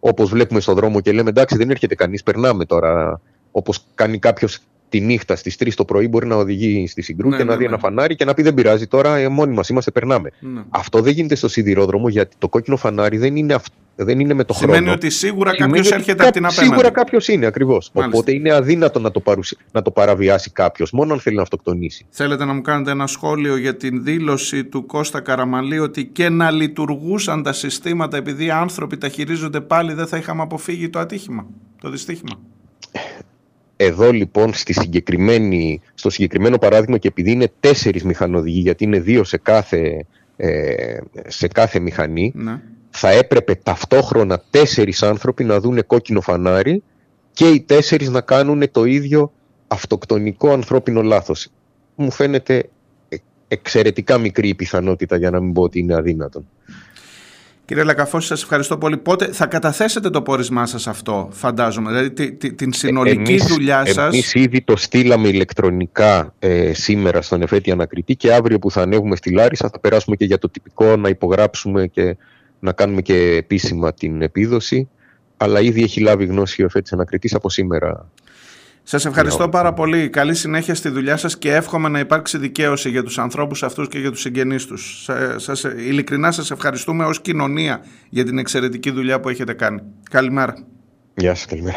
[0.00, 3.20] όπως βλέπουμε στον δρόμο και λέμε εντάξει δεν έρχεται κανείς, περνάμε τώρα.
[3.50, 4.58] Όπως κάνει κάποιος
[4.88, 7.56] τη νύχτα στις 3 το πρωί, μπορεί να οδηγεί στη Συγκρού Ναι, και ναι, να
[7.56, 7.68] δει ναι.
[7.68, 10.30] ένα φανάρι και να πει δεν πειράζει τώρα, ε, μόνοι μας είμαστε, περνάμε.
[10.40, 10.62] Ναι.
[10.68, 14.44] Αυτό δεν γίνεται στο σιδηρόδρομο γιατί το κόκκινο φανάρι δεν είναι, αυ- δεν είναι με
[14.44, 14.92] το Σημαίνει χρόνο.
[14.92, 16.68] ότι σίγουρα Σημαίνει κάποιος ότι έρχεται κά- από την απέναντι.
[16.68, 17.90] Σίγουρα κάποιος είναι ακριβώς.
[17.92, 18.16] Μάλιστα.
[18.18, 19.56] Οπότε είναι αδύνατο να το, παρουσι...
[19.72, 22.06] να το παραβιάσει κάποιος, μόνο αν θέλει να αυτοκτονήσει.
[22.10, 26.50] Θέλετε να μου κάνετε ένα σχόλιο για την δήλωση του Κώστα Καραμαλή ότι και να
[26.50, 31.46] λειτουργούσαν τα συστήματα επειδή οι άνθρωποι τα χειρίζονται πάλι δεν θα είχαμε αποφύγει το ατύχημα,
[31.80, 32.40] το δυστύχημα;
[33.76, 39.24] Εδώ λοιπόν στη συγκεκριμένη, στο συγκεκριμένο παράδειγμα και επειδή είναι τέσσερις μηχανοδηγοί, γιατί είναι δύο
[39.24, 40.06] σε κάθε,
[40.36, 40.96] ε,
[41.26, 42.60] σε κάθε μηχανή, Ναι.
[42.96, 46.82] Θα έπρεπε ταυτόχρονα τέσσερις άνθρωποι να δούνε κόκκινο φανάρι
[47.32, 49.32] και οι τέσσερις να κάνουν το ίδιο
[49.66, 51.48] αυτοκτονικό ανθρώπινο λάθος.
[51.94, 52.68] Μου φαίνεται
[53.08, 53.16] ε-
[53.48, 56.46] εξαιρετικά μικρή η πιθανότητα για να μην πω ότι είναι αδύνατον.
[57.64, 58.96] Κύριε Λακαφώση, σας ευχαριστώ πολύ.
[58.96, 63.86] Πότε θα καταθέσετε το πόρισμά σας αυτό, φαντάζομαι, δηλαδή τη- τη- την συνολική Εμείς- δουλειά
[63.86, 68.82] σας; Εμείς ήδη το στείλαμε ηλεκτρονικά ε, σήμερα στον εφέτη ανακριτή και αύριο που θα
[68.82, 72.16] ανέβουμε στη Λάρισα θα περάσουμε και για το τυπικό να υπογράψουμε και
[72.66, 74.88] να κάνουμε και επίσημα την επίδοση.
[75.36, 78.10] Αλλά ήδη έχει λάβει γνώση ο εφέτης ανακριτής από σήμερα.
[78.82, 80.08] Σας ευχαριστώ Ναι, πάρα πολύ.
[80.10, 83.98] Καλή συνέχεια στη δουλειά σας και εύχομαι να υπάρξει δικαίωση για τους ανθρώπους αυτούς και
[83.98, 85.02] για τους συγγενείς τους.
[85.02, 89.80] Σα- Σας, ειλικρινά σας ευχαριστούμε ως κοινωνία για την εξαιρετική δουλειά που έχετε κάνει.
[90.10, 90.54] Καλημέρα.
[91.14, 91.76] Γεια σας, καλημέρα.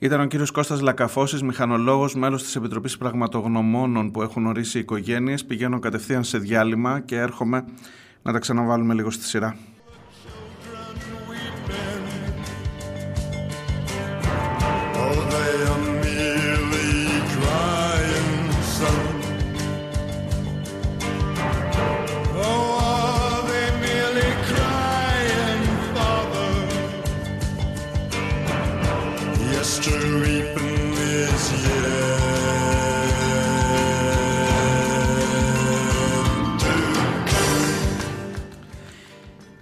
[0.00, 5.44] Ήταν ο κύριος Κώστας Λακαφώσης, μηχανολόγος, μέλος της Επιτροπής Πραγματογνωμόνων που έχουν ορίσει οι οικογένειες.
[5.44, 7.64] Πηγαίνω κατευθείαν σε διάλειμμα και έρχομαι
[8.22, 9.56] να τα ξαναβάλουμε λίγο στη σειρά.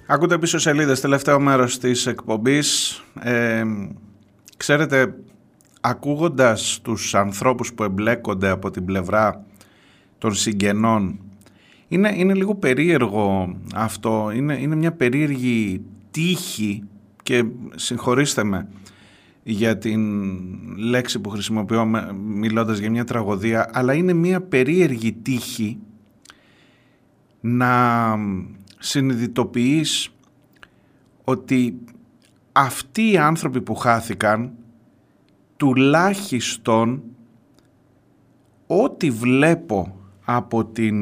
[0.09, 3.03] Ακούτε πίσω σελίδες, τελευταίο μέρος της εκπομπής.
[3.21, 3.65] Ε,
[4.57, 5.15] ξέρετε,
[5.81, 9.45] ακούγοντας τους ανθρώπους που εμπλέκονται από την πλευρά
[10.19, 11.19] των συγγενών,
[11.89, 16.83] είναι, είναι λίγο περίεργο αυτό, είναι, είναι μια περίεργη τύχη
[17.23, 18.69] και συγχωρήστε με
[19.43, 20.01] για την
[20.77, 25.79] λέξη που χρησιμοποιώ με- μιλώντας για μια τραγωδία, αλλά είναι μια περίεργη τύχη
[27.41, 28.15] να
[28.79, 30.09] συνειδητοποιείς
[31.25, 31.79] ότι
[32.53, 34.53] αυτοί οι άνθρωποι που χάθηκαν
[35.57, 37.03] τουλάχιστον
[38.67, 40.97] ό,τι βλέπω από την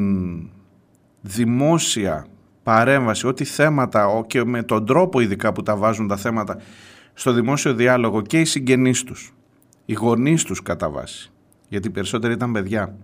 [1.21, 2.25] δημόσια
[2.63, 6.57] παρέμβαση, ό,τι θέματα ο- και με τον τρόπο ειδικά που τα βάζουν τα θέματα
[7.13, 9.33] στο δημόσιο διάλογο και οι συγγενείς τους,
[9.85, 11.31] οι γονείς τους κατά βάση,
[11.69, 12.95] γιατί οι περισσότεροι ήταν παιδιά,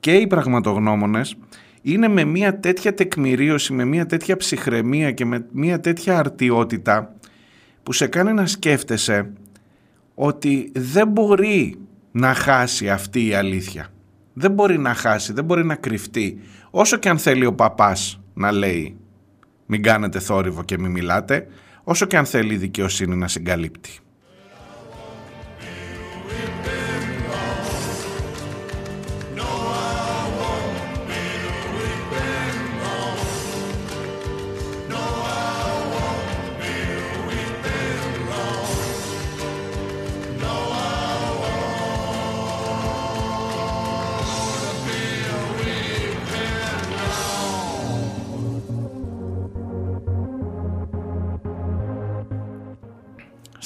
[0.00, 1.36] και οι πραγματογνώμονες
[1.82, 7.14] είναι με μια τέτοια τεκμηρίωση, με μια τέτοια ψυχραιμία και με μια τέτοια αρτιότητα
[7.82, 9.32] που σε κάνει να σκέφτεσαι
[10.14, 11.78] ότι δεν μπορεί
[12.12, 13.88] να χάσει αυτή η αλήθεια.
[14.32, 16.40] Δεν μπορεί να χάσει, δεν μπορεί να κρυφτεί.
[16.70, 18.96] Όσο και αν θέλει ο παπάς να λέει
[19.66, 21.46] μην κάνετε θόρυβο και μην μιλάτε,
[21.84, 23.90] όσο και αν θέλει η δικαιοσύνη να συγκαλύπτει.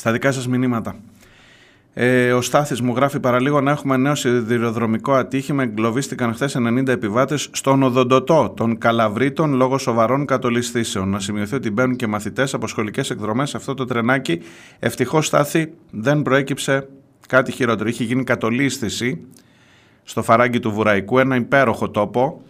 [0.06, 0.96] Στα δικά σας μηνύματα.
[1.94, 5.62] Ε, ο Στάθης μου γράφει παραλίγο να έχουμε νέο σιδηροδρομικό ατύχημα.
[5.62, 11.08] Εγκλωβίστηκαν χθες 90 επιβάτες στον οδοντοτό των Καλαβρίτων λόγω σοβαρών κατολισθήσεων.
[11.08, 14.40] Να σημειωθεί ότι μπαίνουν και μαθητές από σχολικές εκδρομές σε αυτό το τρενάκι.
[14.78, 16.88] Ευτυχώς Στάθη δεν προέκυψε
[17.28, 17.88] κάτι χειρότερο.
[17.88, 19.20] Είχε γίνει κατολίσθηση
[20.02, 22.42] στο φαράγγι του Βουραϊκού, ένα υπέροχο τόπο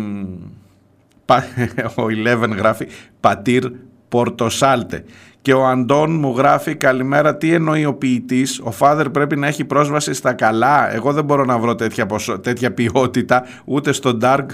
[1.25, 1.45] πα-
[1.99, 2.87] ο 11 γράφει
[3.21, 3.65] πατήρ
[4.11, 5.05] Πορτοσάλτε.
[5.43, 9.65] Και ο Αντών μου γράφει καλημέρα τι εννοεί ο ποιητής; Ο Φάδερ πρέπει να έχει
[9.65, 10.95] πρόσβαση στα καλά.
[10.95, 14.47] Εγώ δεν μπορώ να βρω τέτοια, ποσο- τέτοια ποιότητα ούτε στο dark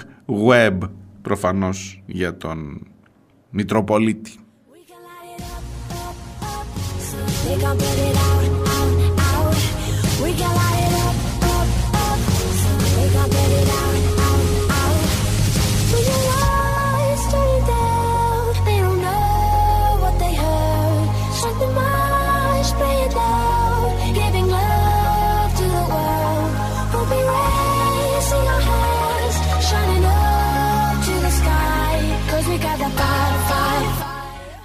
[0.49, 0.77] web.
[1.21, 2.87] Προφανώς για τον
[3.49, 4.31] Μητροπολίτη.
[7.47, 8.36] They gon' put it out.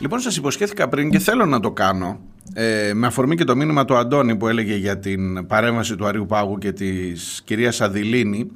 [0.02, 2.20] Λοιπόν, σας υποσχέθηκα πριν και θέλω να το κάνω,
[2.54, 6.26] ε, με αφορμή και το μήνυμα του Αντώνη που έλεγε για την παρέμβαση του Αρίου
[6.26, 8.50] Πάγου και της κυρίας Αδηλίνη.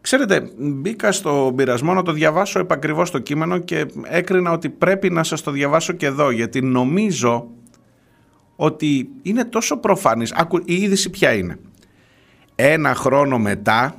[0.00, 5.22] Ξέρετε, μπήκα στο πειρασμό να το διαβάσω επακριβώς το κείμενο και έκρινα ότι πρέπει να
[5.22, 7.48] σας το διαβάσω και εδώ, γιατί νομίζω
[8.56, 10.32] ότι είναι τόσο προφανής.
[10.32, 11.58] Άκου, η είδηση ποια είναι;
[12.54, 13.94] Ένα χρόνο μετά,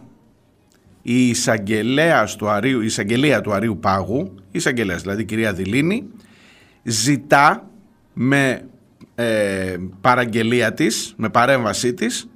[1.01, 6.07] η εισαγγελέας του Αρίου, η εισαγγελία του Αρίου Πάγου, η εισαγγελέας δηλαδή η κυρία Δηλίνη,
[6.83, 7.69] ζητά
[8.13, 8.65] με
[9.15, 12.29] ε, παραγγελία της, με παρέμβασή της,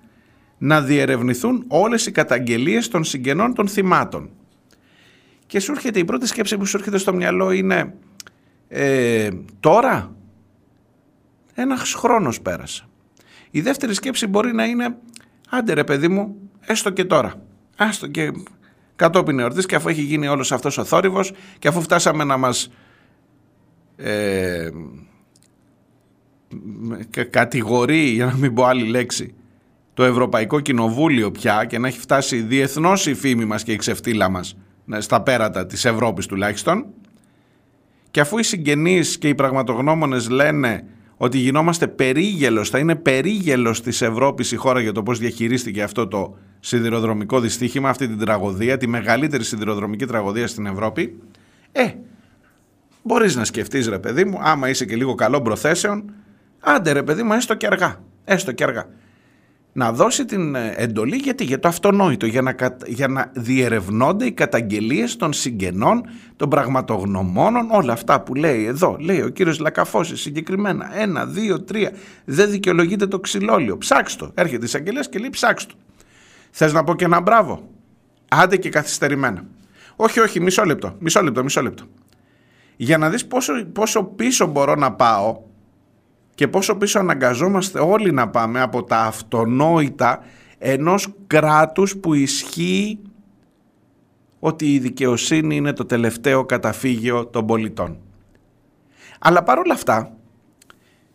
[0.58, 4.30] να διερευνηθούν όλες οι καταγγελίες των συγγενών των θυμάτων.
[5.46, 7.94] Και σου έρχεται, η πρώτη σκέψη που σου έρχεται στο μυαλό είναι
[8.68, 9.30] ε,
[9.60, 10.16] τώρα;
[11.54, 12.88] Ένας χρόνος πέρασε.
[13.52, 14.98] Η δεύτερη σκέψη μπορεί να είναι
[15.50, 17.34] άντε ρε παιδί μου, έστω και τώρα.
[17.78, 18.32] Άστο και
[18.96, 22.72] κατόπιν εορτής και αφού έχει γίνει όλος αυτός ο θόρυβος και αφού φτάσαμε να μας
[23.96, 24.70] ε,
[27.30, 29.34] κατηγορεί, για να μην πω άλλη λέξη,
[29.94, 34.30] το Ευρωπαϊκό Κοινοβούλιο πια και να έχει φτάσει διεθνώς η φήμη μας και η ξεφτύλα
[34.30, 34.58] μας
[34.98, 36.86] στα πέρατα της Ευρώπης τουλάχιστον.
[38.12, 40.84] Και αφού οι συγγενείς και οι πραγματογνώμονες λένε
[41.18, 46.08] ότι γινόμαστε περίγελος, θα είναι περίγελος της Ευρώπης η χώρα για το πώς διαχειρίστηκε αυτό
[46.08, 51.20] το σιδηροδρομικό δυστύχημα, αυτή την τραγωδία, τη μεγαλύτερη σιδηροδρομική τραγωδία στην Ευρώπη,
[51.72, 51.84] ε,
[53.04, 56.14] μπορείς να σκεφτείς ρε παιδί μου, άμα είσαι και λίγο καλό προθέσεων,
[56.60, 58.86] άντε ρε παιδί μου, έστω και αργά, έστω και αργά
[59.74, 62.56] να δώσει την ε, εντολή γιατί για το αυτονόητο, για να,
[62.86, 66.04] για να διερευνώνται οι καταγγελίες των συγγενών,
[66.36, 68.98] των πραγματογνωμόνων, όλα αυτά που λέει εδώ.
[69.00, 71.92] Λέει ο κύριος Λακαφώσης συγκεκριμένα, ένα, δύο, τρία,
[72.26, 73.78] δεν δικαιολογείται το ξυλόλιο.
[73.78, 74.32] Ψάξ' το.
[74.34, 75.74] Έρχεται η εισαγγελία και λέει ψάξ' το.
[76.52, 77.70] Θες να πω και ένα μπράβο;
[78.28, 79.46] Άντε και καθυστερημένα.
[79.96, 81.84] Όχι, όχι, μισό λεπτό, μισό λεπτό, μισό λεπτό.
[82.76, 85.42] Για να δεις πόσο, πόσο πίσω μπορώ να πάω,
[86.36, 90.24] και πόσο πίσω αναγκαζόμαστε όλοι να πάμε από τα αυτονόητα
[90.58, 93.00] ενός κράτους που ισχύει
[94.40, 97.98] ότι η δικαιοσύνη είναι το τελευταίο καταφύγιο των πολιτών.
[99.20, 100.14] Αλλά παρόλα αυτά,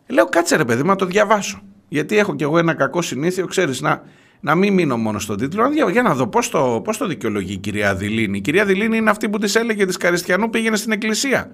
[0.06, 1.60] λέω κάτσε ρε παιδί, να το διαβάσω.
[1.88, 4.02] Γιατί έχω κι εγώ ένα κακό συνήθειο, ξέρεις, να,
[4.40, 7.52] να μην μείνω μόνο στον τίτλο, να για να δω πώς το, πώς το δικαιολογεί
[7.52, 8.38] η κυρία Δηλίνη.
[8.38, 11.50] Η κυρία Δηλίνη είναι αυτή που της έλεγε της Καριστιανού πήγαινε στην εκκλησία.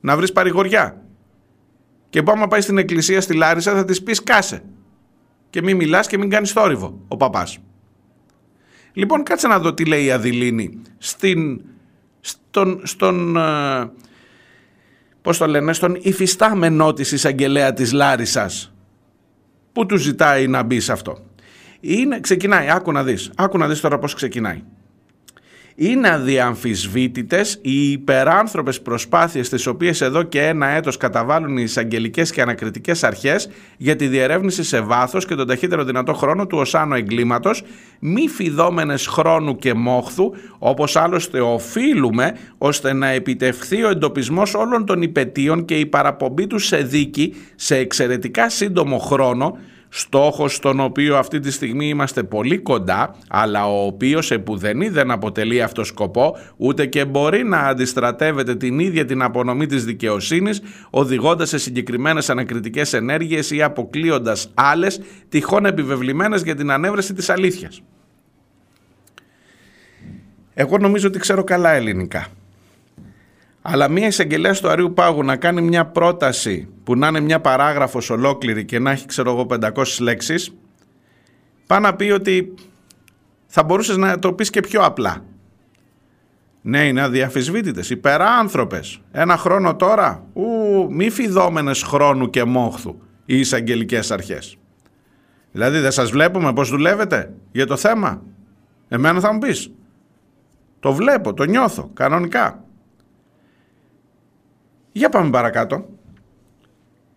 [0.00, 1.02] Να βρεις παρηγοριά.
[2.10, 4.62] Και που άμα πάει στην εκκλησία στη Λάρισα θα της πεις κάσε.
[5.50, 7.58] Και μην μιλάς και μην κάνεις θόρυβο ο παπάς.
[8.92, 11.60] Λοιπόν κάτσε να δω τι λέει η Αδηλίνη στην,
[12.20, 13.90] στον, στον ε,
[15.22, 18.74] πώς το λένε, στον υφιστάμενό της εισαγγελέα της Λάρισας
[19.72, 21.18] που του ζητάει να μπει σε αυτό.
[21.84, 24.62] Είναι, ξεκινάει, άκου να δεις, άκου να δεις τώρα πώς ξεκινάει.
[25.74, 32.42] Είναι αδιαμφισβήτητες οι υπεράνθρωπες προσπάθειες τις οποίες εδώ και ένα έτος καταβάλουν οι εισαγγελικές και
[32.42, 37.62] ανακριτικές αρχές για τη διερεύνηση σε βάθος και τον ταχύτερο δυνατό χρόνο του οσάνου εγκλήματος
[38.00, 45.02] μη φιδόμενες χρόνου και μόχθου όπως άλλωστε οφείλουμε ώστε να επιτευχθεί ο εντοπισμός όλων των
[45.02, 49.58] υπετίων και η παραπομπή τους σε δίκη σε εξαιρετικά σύντομο χρόνο
[49.94, 55.62] στόχος στον οποίο αυτή τη στιγμή είμαστε πολύ κοντά, αλλά ο οποίος επουδενή δεν αποτελεί
[55.62, 61.58] αυτό σκοπό, ούτε και μπορεί να αντιστρατεύεται την ίδια την απονομή της δικαιοσύνης, οδηγώντας σε
[61.58, 67.82] συγκεκριμένες ανακριτικές ενέργειες ή αποκλείοντας άλλες, τυχόν επιβεβλημένες για την ανέβρεση της αλήθειας.
[70.54, 72.26] Εγώ νομίζω ότι ξέρω καλά ελληνικά.
[73.62, 78.10] Αλλά μία εισαγγελέα του Αρίου Πάγου να κάνει μια πρόταση που να είναι μια παράγραφος
[78.10, 80.54] ολόκληρη και να έχει ξέρω εγώ 500 λέξεις
[81.66, 82.54] πάει να πει ότι
[83.46, 85.24] θα μπορούσες να το πεις και πιο απλά.
[86.62, 89.00] Ναι, είναι αδιαφυσβήτητες, υπεράνθρωπες.
[89.12, 90.42] Ένα χρόνο τώρα, ου,
[90.90, 94.56] μη φιδόμενες χρόνου και μόχθου οι εισαγγελικές αρχές.
[95.52, 98.22] Δηλαδή δεν σας βλέπουμε πώς δουλεύετε για το θέμα;
[98.88, 99.70] Εμένα θα μου πεις.
[100.80, 102.61] Το βλέπω, το νιώθω, κανονικά.
[104.92, 105.88] Για πάμε παρακάτω.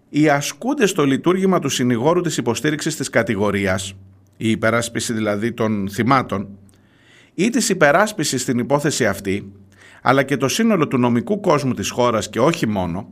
[0.10, 3.94] Οι ασκούντες στο λειτουργήμα του συνηγόρου της υποστήριξης της κατηγορίας,
[4.38, 6.48] η υπεράσπιση δηλαδή των θυμάτων,
[7.34, 9.52] ή της υπεράσπισης στην υπόθεση αυτή,
[10.02, 13.10] αλλά και το σύνολο του νομικού κόσμου της χώρας και όχι μόνο,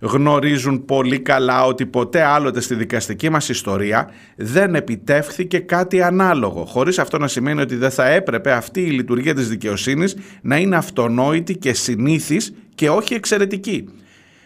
[0.00, 6.98] γνωρίζουν πολύ καλά ότι ποτέ άλλοτε στη δικαστική μας ιστορία δεν επιτεύχθηκε κάτι ανάλογο, χωρίς
[6.98, 11.56] αυτό να σημαίνει ότι δεν θα έπρεπε αυτή η λειτουργία της δικαιοσύνης να είναι αυτονόητη
[11.56, 13.88] και συνήθις και όχι εξαιρετική.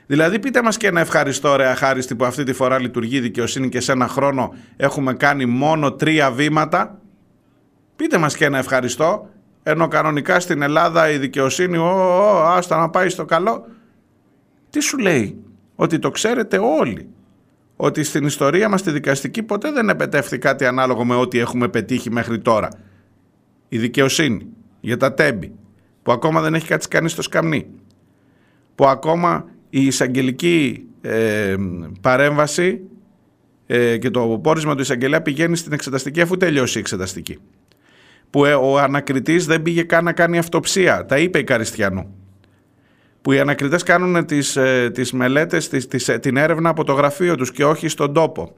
[0.07, 3.69] Δηλαδή πείτε μας και ένα ευχαριστώ ρε αχάριστη που αυτή τη φορά λειτουργεί η δικαιοσύνη
[3.69, 7.01] και σε ένα χρόνο έχουμε κάνει μόνο τρία βήματα.
[7.97, 9.31] Πείτε μας και ένα ευχαριστώ,
[9.63, 13.67] ενώ κανονικά στην Ελλάδα η δικαιοσύνη, ο, άστα να πάει στο καλό.
[14.71, 17.09] Τι σου λέει, ότι το ξέρετε όλοι.
[17.77, 22.11] Ότι στην ιστορία μας τη δικαστική ποτέ δεν επετεύχθη κάτι ανάλογο με ό,τι έχουμε πετύχει
[22.11, 22.69] μέχρι τώρα.
[23.69, 24.47] Η δικαιοσύνη
[24.81, 25.55] για τα τέμπη,
[26.03, 27.67] που ακόμα δεν έχει κάτσει κανείς στο σκαμνί.
[28.75, 31.55] Που ακόμα η εισαγγελική ε,
[32.01, 32.81] παρέμβαση
[33.67, 37.39] ε, και το πόρισμα του εισαγγελέα πηγαίνει στην εξεταστική αφού τελειώσει η εξεταστική.
[38.31, 41.07] Που ε, ο ανακριτής δεν πήγε καν να κάνει αυτοψία.
[41.07, 42.15] Τα είπε η Καριστιανού.
[43.23, 46.93] Που οι ανακριτές κάνουν τις, ε, τις μελέτες, τις, τις, ε, την έρευνα από το
[46.93, 48.55] γραφείο τους και όχι στον τόπο.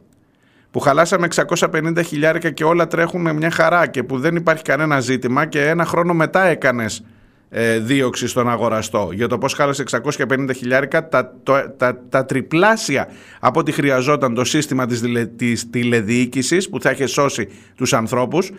[0.71, 5.01] Που χαλάσαμε 650 χιλιάρικα και όλα τρέχουν με μια χαρά και που δεν υπάρχει κανένα
[5.01, 7.05] ζήτημα και ένα χρόνο μετά έκανες
[7.51, 13.09] ε, δίωξη στον αγοραστό για το πώς χάλασε 650 χιλιάρικα τα, το, τα, τα τριπλάσια
[13.41, 18.51] από ό,τι χρειαζόταν το σύστημα της, δηλε, της τηλεδιοίκησης που θα είχε σώσει τους ανθρώπους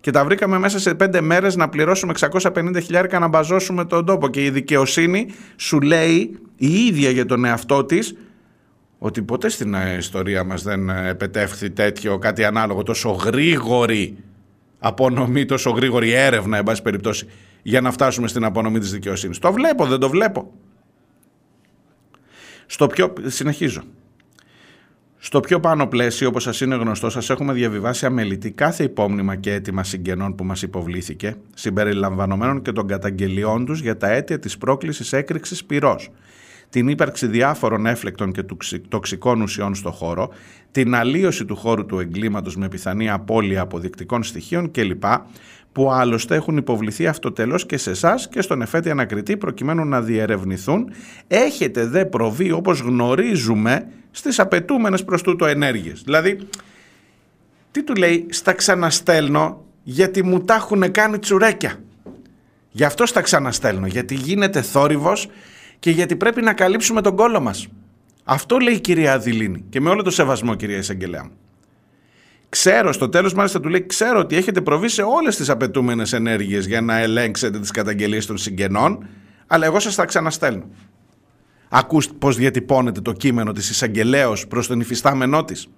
[0.00, 4.28] και τα βρήκαμε μέσα σε πέντε μέρες να πληρώσουμε 650 χιλιάρικα να μπαζώσουμε τον τόπο.
[4.28, 8.16] Και η δικαιοσύνη σου λέει η ίδια για τον εαυτό της
[8.98, 14.16] ότι ποτέ στην ιστορία μας δεν επετεύχθη τέτοιο κάτι ανάλογο τόσο γρήγορη
[14.78, 17.26] απονομή, τόσο γρήγορη έρευνα εν πάση περιπτώσει
[17.68, 19.38] για να φτάσουμε στην απονομή της δικαιοσύνης.
[19.38, 20.52] Το βλέπω, δεν το βλέπω.
[22.66, 23.82] Στο πιο, συνεχίζω.
[25.18, 29.52] Στο πιο πάνω πλαίσιο, όπως σας είναι γνωστό, σας έχουμε διαβιβάσει αμελητή κάθε υπόμνημα και
[29.52, 35.12] αίτημα συγγενών που μας υποβλήθηκε, συμπεριλαμβανομένων και των καταγγελιών τους για τα αίτια της πρόκλησης
[35.12, 36.10] έκρηξης πυρός,
[36.70, 38.44] την ύπαρξη διάφορων έφλεκτων και
[38.88, 40.30] τοξικών ουσιών στο χώρο,
[40.70, 45.04] την αλλίωση του χώρου του εγκλήματος με πιθανή απώλεια αποδεικτικών στοιχείων κλπ,
[45.78, 50.90] που άλλωστε έχουν υποβληθεί αυτοτελώς και σε εσάς και στον εφέτη ανακριτή προκειμένου να διερευνηθούν.
[51.28, 56.02] Έχετε δε προβεί όπως γνωρίζουμε στις απαιτούμενες προς τούτο ενέργειες.
[56.04, 56.38] Δηλαδή,
[57.70, 61.80] τι του λέει, στα ξαναστέλνω γιατί μου τα έχουν κάνει τσουρέκια.
[62.70, 65.28] Γι' αυτό στα ξαναστέλνω, γιατί γίνεται θόρυβος
[65.78, 67.66] και γιατί πρέπει να καλύψουμε τον κόλο μας.
[68.24, 71.32] Αυτό λέει η κυρία Αδηλίνη και με όλο το σεβασμό κυρία Εισαγγελέα μου.
[72.48, 76.66] Ξέρω, στο τέλος μάλιστα του λέει, ξέρω ότι έχετε προβεί σε όλες τις απαιτούμενες ενέργειες
[76.66, 79.06] για να ελέγξετε τις καταγγελίες των συγγενών,
[79.46, 80.68] αλλά εγώ σας τα ξαναστέλνω.
[81.68, 85.68] Ακούστε πώς διατυπώνεται το κείμενο της εισαγγελέως προς τον υφιστάμενό της.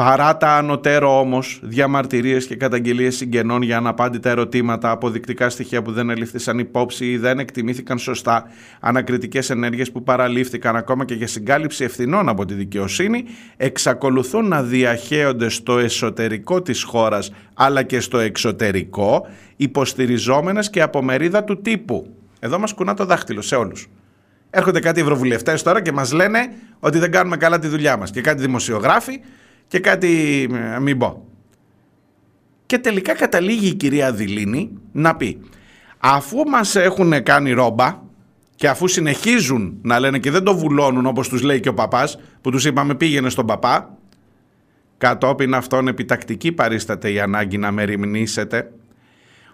[0.00, 6.10] Παρά τα ανωτέρω όμως διαμαρτυρίες και καταγγελίες συγγενών για αναπάντητα ερωτήματα, αποδεικτικά στοιχεία που δεν
[6.10, 8.44] ελήφθησαν υπόψη ή δεν εκτιμήθηκαν σωστά,
[8.80, 13.24] ανακριτικές ενέργειες που παραλήφθηκαν ακόμα και για συγκάλυψη ευθυνών από τη δικαιοσύνη,
[13.56, 21.44] εξακολουθούν να διαχέονται στο εσωτερικό της χώρας αλλά και στο εξωτερικό, υποστηριζόμενες και από μερίδα
[21.44, 22.14] του τύπου.
[22.38, 23.88] Εδώ μας κουνά το δάχτυλο σε όλους.
[24.50, 26.38] Έρχονται κάτι ευρωβουλευτές τώρα και μας λένε
[26.80, 28.10] ότι δεν κάνουμε καλά τη δουλειά μας.
[28.10, 29.20] Και κάτι δημοσιογράφοι
[29.70, 30.42] και κάτι
[30.74, 31.24] ε, μην πω.
[32.66, 35.40] Και τελικά καταλήγει η κυρία Δηλίνη να πει
[35.98, 38.02] αφού μας έχουν κάνει ρόμπα
[38.54, 42.18] και αφού συνεχίζουν να λένε και δεν το βουλώνουν όπως τους λέει και ο παπάς
[42.40, 43.98] που τους είπαμε πήγαινε στον παπά
[44.98, 48.72] κατόπιν αυτόν επιτακτική παρίσταται η ανάγκη να μεριμνήσετε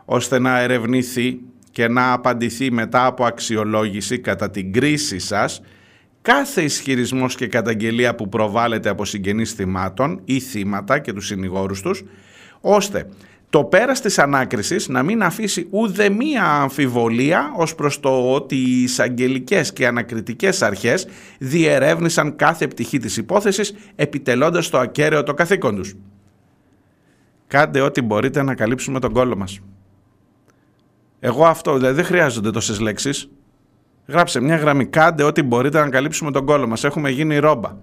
[0.04, 1.40] ώστε να ερευνηθεί
[1.70, 5.60] και να απαντηθεί μετά από αξιολόγηση κατά την κρίση σας
[6.26, 12.04] κάθε ισχυρισμός και καταγγελία που προβάλλεται από συγγενείς θυμάτων ή θύματα και τους συνηγόρους τους,
[12.60, 13.08] ώστε
[13.50, 18.82] το πέρας της ανάκρισης να μην αφήσει ούτε μία αμφιβολία ως προς το ότι οι
[18.82, 21.06] εισαγγελικές και ανακριτικές αρχές
[21.38, 25.94] διερεύνησαν κάθε πτυχή της υπόθεσης επιτελώντας το ακέραιο το καθήκον τους.
[27.46, 29.60] Κάντε ό,τι μπορείτε να καλύψουμε τον κόλλο μας.
[31.20, 33.28] Εγώ αυτό, δηλαδή δεν χρειάζονται τόσες λέξεις.
[34.06, 34.86] Γράψε μια γραμμή.
[34.86, 36.84] Κάντε ό,τι μπορείτε να καλύψουμε τον κόλλο μας.
[36.84, 37.76] Έχουμε γίνει ρόμπα.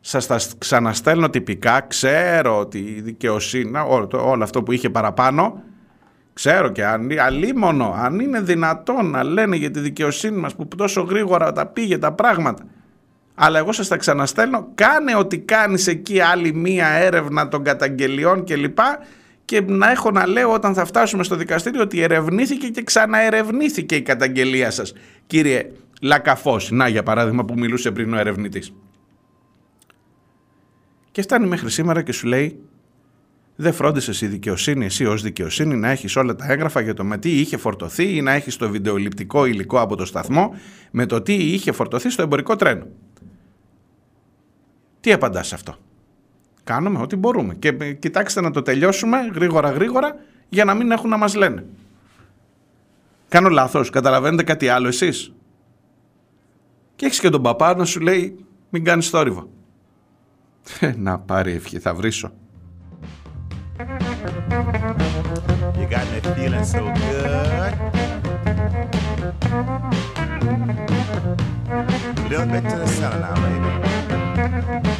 [0.00, 1.80] Σας τα ξαναστέλνω τυπικά.
[1.80, 5.62] Ξέρω ότι η δικαιοσύνη, όλο, όλο αυτό που είχε παραπάνω,
[6.32, 11.02] ξέρω και αν, αλίμονο, αν είναι δυνατόν να λένε για τη δικαιοσύνη μας που τόσο
[11.02, 12.64] γρήγορα τα πήγε τα πράγματα.
[13.34, 14.68] Αλλά εγώ σας τα ξαναστέλνω.
[14.74, 18.78] Κάνε ό,τι κάνεις εκεί άλλη μία έρευνα των καταγγελιών κλπ
[19.46, 24.02] και να έχω να λέω όταν θα φτάσουμε στο δικαστήριο ότι ερευνήθηκε και ξαναερευνήθηκε η
[24.02, 24.92] καταγγελία σας
[25.26, 25.70] κύριε
[26.00, 28.72] Λακαφός, να για παράδειγμα που μιλούσε πριν ο ερευνητής.
[31.10, 32.60] Και φτάνει μέχρι σήμερα και σου λέει
[33.56, 37.18] δεν φρόντισες η δικαιοσύνη, εσύ ως δικαιοσύνη, να έχεις όλα τα έγγραφα για το με
[37.18, 40.54] τι είχε φορτωθεί ή να έχεις το βιντεοληπτικό υλικό από το σταθμό
[40.90, 42.86] με το τι είχε φορτωθεί στο εμπορικό τρένο.
[45.00, 45.76] Τι απαντάς σε αυτό;
[46.66, 47.54] Κάνουμε ό,τι μπορούμε.
[47.54, 50.16] Και ε, κοιτάξτε να το τελειώσουμε γρήγορα γρήγορα
[50.48, 51.64] για να μην έχουν να μας λένε.
[53.28, 53.90] Κάνω λάθος.
[53.90, 55.32] Καταλαβαίνετε κάτι άλλο εσείς;
[56.96, 59.48] Και έχεις και τον παπά να σου λέει μην κάνεις θόρυβο.
[60.80, 62.32] Ε, να πάρει ευχή, θα βρίσω.
[65.78, 67.74] You got me feeling so good.
[72.30, 74.95] little bit to the center now, baby.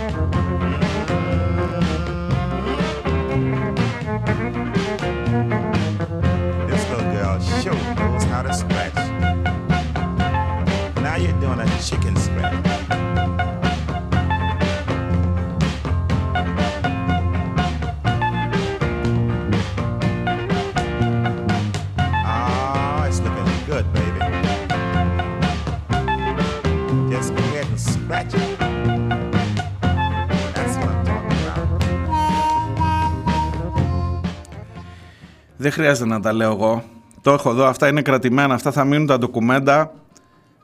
[35.67, 36.83] Δεν χρειάζεται να τα λέω.
[37.23, 37.67] Το έχω δω.
[37.67, 38.55] Αυτά είναι κρατημένα.
[38.55, 39.93] Αυτά θα μείνουν τα ντοκουμέντα.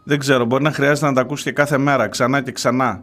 [0.04, 3.02] Δεν ξέρω, μπορεί να χρειάζεται να τα ακούσει και κάθε μέρα, ξανά και ξανά.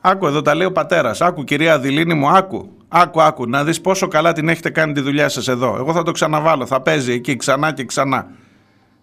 [0.00, 1.20] Άκου, εδώ τα λέει ο πατέρας.
[1.20, 2.70] Άκου, κυρία Αδηλίνη μου, άκου.
[2.88, 5.76] Άκου, άκου, να δεις πόσο καλά την έχετε κάνει τη δουλειά σας εδώ.
[5.76, 8.26] Εγώ θα το ξαναβάλω, θα παίζει εκεί ξανά και ξανά.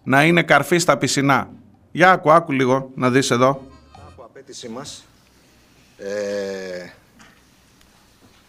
[0.03, 1.49] Να είναι καρφί στα πισινά.
[1.91, 3.61] Για άκου, άκου λίγο, να δεις εδώ.
[4.07, 5.05] από απέτησή μας
[5.97, 6.89] ε,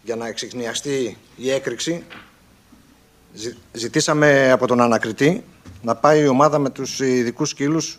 [0.02, 2.04] για να εξηχνιαστεί η έκρηξη
[3.32, 5.44] ζη- ζητήσαμε από τον ανακριτή
[5.82, 7.98] να πάει η ομάδα με τους ειδικούς σκύλους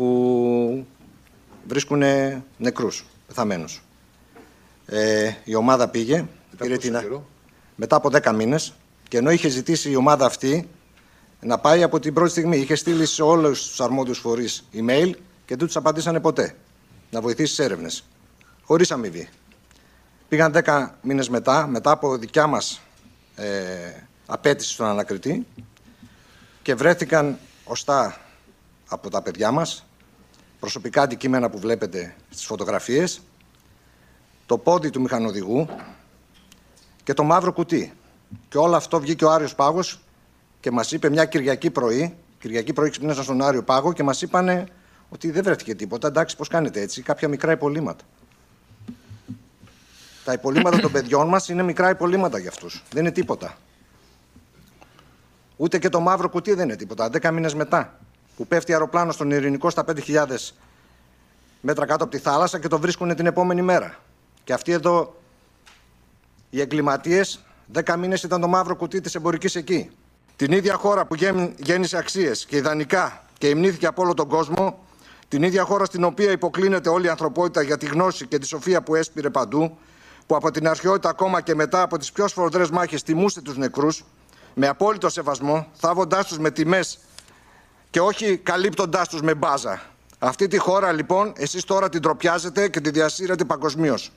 [0.00, 0.86] που
[1.66, 2.02] βρίσκουν
[2.56, 3.82] νεκρούς, πεθαμένους.
[4.86, 6.96] Ε, η ομάδα πήγε πήρε την...
[7.76, 8.72] μετά από 10 μήνες
[9.08, 10.68] και ενώ είχε ζητήσει η ομάδα αυτή
[11.40, 12.56] να πάει από την πρώτη στιγμή.
[12.56, 15.10] Είχε στείλει σε όλους τους αρμόδιους φορείς email
[15.44, 16.56] και δεν τους απαντήσανε ποτέ.
[17.10, 18.04] Να βοηθήσει τι έρευνες.
[18.62, 19.28] Χωρίς αμοιβή.
[20.28, 22.80] Πήγαν 10 μήνες μετά, μετά από δικιά μας
[23.34, 23.46] ε,
[24.26, 25.46] απέτηση στον ανακριτή
[26.62, 28.20] και βρέθηκαν οστά
[28.88, 29.84] από τα παιδιά μας,
[30.60, 33.20] προσωπικά αντικείμενα που βλέπετε στις φωτογραφίες,
[34.46, 35.68] το πόδι του μηχανοδηγού
[37.02, 37.92] και το μαύρο κουτί.
[38.48, 40.00] Και όλο αυτό βγήκε ο Άριος Πάγος
[40.60, 44.66] και μας είπε μια Κυριακή πρωί, Κυριακή πρωί ξυπνήσαν στον Άριο Πάγο και μας είπανε
[45.08, 46.08] ότι δεν βρέθηκε τίποτα.
[46.08, 48.04] Εντάξει, πώς κάνετε έτσι, κάποια μικρά υπολείμματα.
[50.24, 52.82] Τα υπολείμματα των παιδιών μας είναι μικρά υπολείμματα για αυτούς.
[52.92, 53.56] Δεν είναι τίποτα.
[55.56, 57.08] Ούτε και το μαύρο κουτί δεν είναι τίποτα.
[57.08, 57.98] Δέκα μήνες μετά,
[58.40, 60.26] που πέφτει αεροπλάνο στον Ειρηνικό στα 5.000
[61.60, 63.98] μέτρα κάτω από τη θάλασσα και το βρίσκουν την επόμενη μέρα.
[64.44, 65.14] Και αυτοί εδώ
[66.50, 67.44] οι εγκληματίες,
[67.84, 69.90] 10 μήνες ήταν το μαύρο κουτί της εμπορικής εκεί.
[70.36, 74.78] Την ίδια χώρα που γέμ- γέννησε αξίες και ιδανικά και υμνήθηκε από όλο τον κόσμο,
[75.28, 78.82] την ίδια χώρα στην οποία υποκλίνεται όλη η ανθρωπότητα για τη γνώση και τη σοφία
[78.82, 79.76] που έσπηρε παντού,
[80.26, 84.04] που από την αρχαιότητα ακόμα και μετά από τις πιο σφοδρές μάχες τιμούσε τους νεκρούς,
[84.54, 86.98] με απόλυτο σεβασμό, θάβοντάς τους με τιμές
[87.90, 89.80] και όχι καλύπτοντάς τους με μπάζα.
[90.18, 94.12] Αυτή τη χώρα λοιπόν εσείς τώρα την τροπιάζετε και τη διασύρετε παγκοσμίως.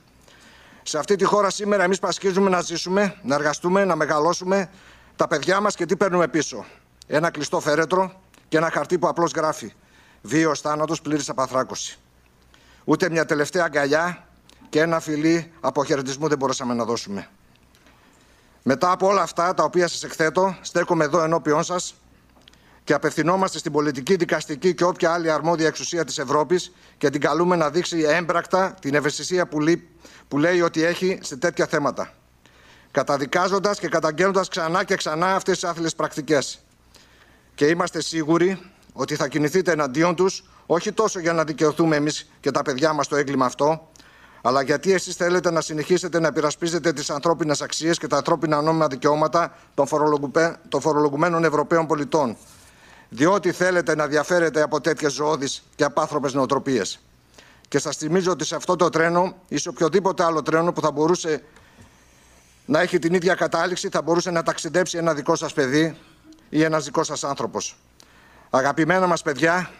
[0.82, 4.70] Σε αυτή τη χώρα σήμερα εμείς πασχίζουμε να ζήσουμε, να εργαστούμε, να μεγαλώσουμε
[5.16, 6.64] τα παιδιά μας και τι παίρνουμε πίσω.
[7.06, 8.12] Ένα κλειστό φέρετρο
[8.48, 9.72] και ένα χαρτί που απλώς γράφει
[10.22, 11.98] «Βίος θάνατος πλήρης απαθράκωση».
[12.84, 14.26] Ούτε μια τελευταία αγκαλιά
[14.68, 17.28] και ένα φιλί αποχαιρετισμού δεν μπορούσαμε να δώσουμε.
[18.62, 21.94] Μετά από όλα αυτά τα οποία σας εκθέτω, στέκομαι εδώ ενώπιόν σας
[22.84, 27.56] και απευθυνόμαστε στην πολιτική, δικαστική και όποια άλλη αρμόδια εξουσία της Ευρώπης και την καλούμε
[27.56, 29.82] να δείξει έμπρακτα την ευαισθησία που, λεί-
[30.28, 32.12] που λέει ότι έχει σε τέτοια θέματα.
[32.90, 36.64] Καταδικάζοντας και καταγγέλλοντας ξανά και ξανά αυτές τις άθλιες πρακτικές.
[37.54, 42.50] Και είμαστε σίγουροι ότι θα κινηθείτε εναντίον τους, όχι τόσο για να δικαιωθούμε εμείς και
[42.50, 43.88] τα παιδιά μας το έγκλημα αυτό,
[44.42, 48.86] αλλά γιατί εσείς θέλετε να συνεχίσετε να υπερασπίζετε τις ανθρώπινες αξίες και τα ανθρώπινα νόμιμα
[48.86, 52.36] δικαιώματα των, φορολογουπέ- των φορολογουμένων Ευρωπαίων πολιτών.
[53.14, 57.00] Διότι θέλετε να διαφέρετε από τέτοιες ζωώδεις και απάνθρωπες νοοτροπίες.
[57.68, 60.90] Και σας θυμίζω ότι σε αυτό το τρένο ή σε οποιοδήποτε άλλο τρένο που θα
[60.90, 61.42] μπορούσε
[62.64, 65.96] να έχει την ίδια κατάληξη θα μπορούσε να ταξιδέψει ένα δικό σας παιδί
[66.48, 67.76] ή ένας δικός σας άνθρωπος.
[68.50, 69.70] Αγαπημένα μας παιδιά,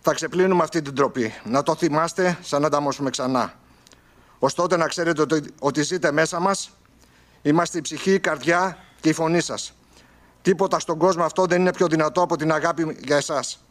[0.00, 1.34] θα ξεπλύνουμε αυτή την τροπή.
[1.44, 3.54] Να το θυμάστε σαν να ανταμώσουμε ξανά.
[4.38, 6.70] Ωστότε να ξέρετε ότι, ότι ζείτε μέσα μας,
[7.42, 9.72] είμαστε η ψυχή, η καρδιά και η φωνή σας.
[10.48, 13.64] Τίποτα στον κόσμο αυτό δεν είναι πιο δυνατό από την αγάπη για εσάς.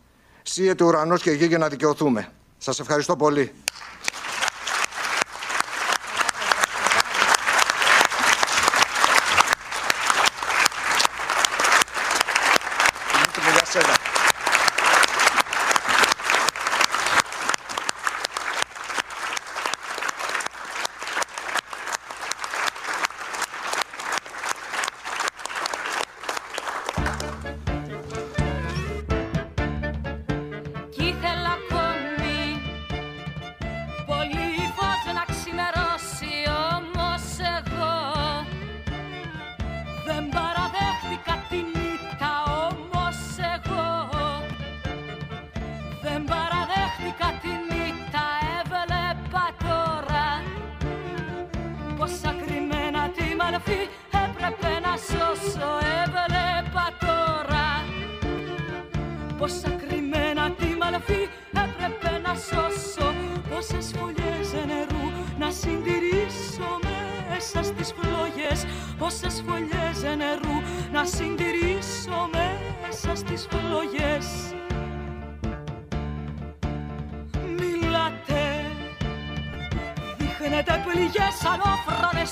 [0.43, 2.31] Σύεται ουρανός και γη για να δικαιωθούμε.
[2.57, 3.53] Σας ευχαριστώ πολύ.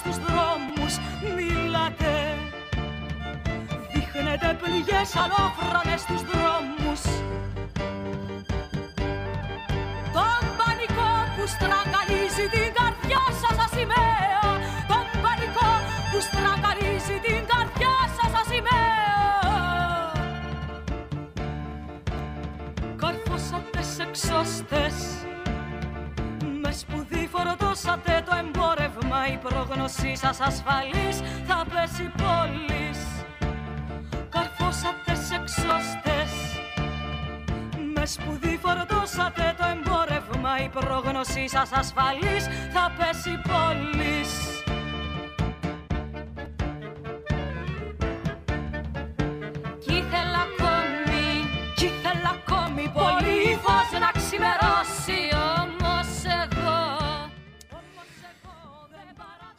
[0.05, 0.93] Στους δρόμους
[1.35, 2.37] Μιλάτε.
[3.93, 5.54] Δείχνετε πληγές ανώφρονες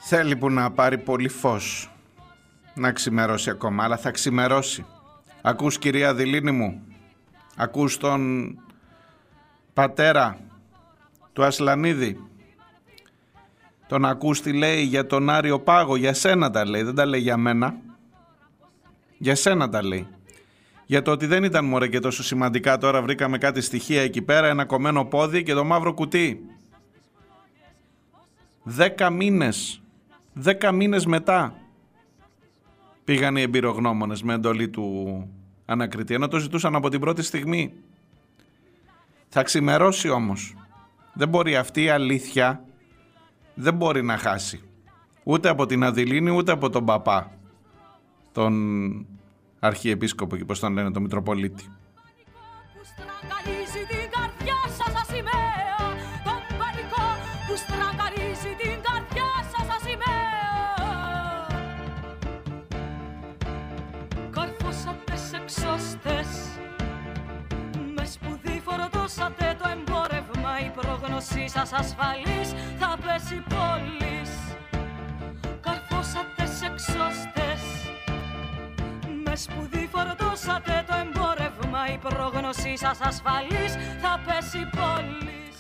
[0.08, 1.90] Θέλει που να πάρει πολύ φως
[2.74, 4.86] να ξημερώσει ακόμα, αλλά θα ξημερώσει.
[5.42, 6.82] Ακούς κυρία Δηλίνη μου,
[7.56, 8.50] ακούς τον
[9.72, 10.38] πατέρα
[11.32, 12.20] του Ασλανίδη.
[13.86, 17.20] Τον ακούς τι λέει για τον Άριο Πάγο, για σένα τα λέει, δεν τα λέει
[17.20, 17.74] για μένα.
[19.18, 20.06] Για σένα τα λέει.
[20.86, 24.46] Για το ότι δεν ήταν μωρέ και τόσο σημαντικά τώρα βρήκαμε κάτι στοιχεία εκεί πέρα,
[24.46, 26.40] ένα κομμένο πόδι και το μαύρο κουτί.
[28.62, 29.80] Δέκα μήνες,
[30.38, 31.54] δέκα μήνες μετά
[33.04, 35.28] πήγαν οι εμπειρογνώμονες με εντολή του
[35.64, 37.72] ανακριτή, ενώ το ζητούσαν από την πρώτη στιγμή.
[39.28, 40.54] Θα ξημερώσει όμως.
[41.12, 42.64] Δεν μπορεί αυτή η αλήθεια,
[43.54, 44.60] δεν μπορεί να χάσει.
[45.22, 47.32] Ούτε από την Αδηλίνη, ούτε από τον παπά.
[48.32, 49.06] Τον
[49.58, 51.64] αρχιεπίσκοπο και πώς τον λένε, τον Μητροπολίτη.
[71.16, 74.30] Η πρόγνωσή σας ασφαλής θα πέσει πόλης.
[75.60, 77.62] Καρφώσατε σε εξώστες
[79.24, 81.78] με σπουδή φορτώσατε το εμπόρευμα.
[81.94, 85.56] Η πρόγνωσή σας ασφαλής θα πέσει πόλης.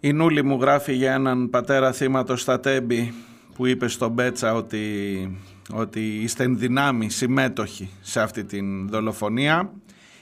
[0.00, 3.14] Η Νούλη μου γράφει για έναν πατέρα θύματος στα Τέμπη
[3.54, 5.38] που είπε στον Μπέτσα ότι,
[5.72, 9.72] ότι είστε εν δυνάμει συμμέτοχοι σε αυτή την δολοφονία.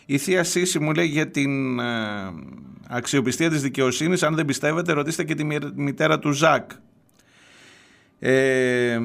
[0.07, 1.85] Η Θεία Σύση μου λέει για την ε,
[2.97, 6.71] αξιοπιστία της δικαιοσύνης, αν δεν πιστεύετε ρωτήστε και τη μη- μητέρα του Ζακ.
[8.19, 8.99] Ε,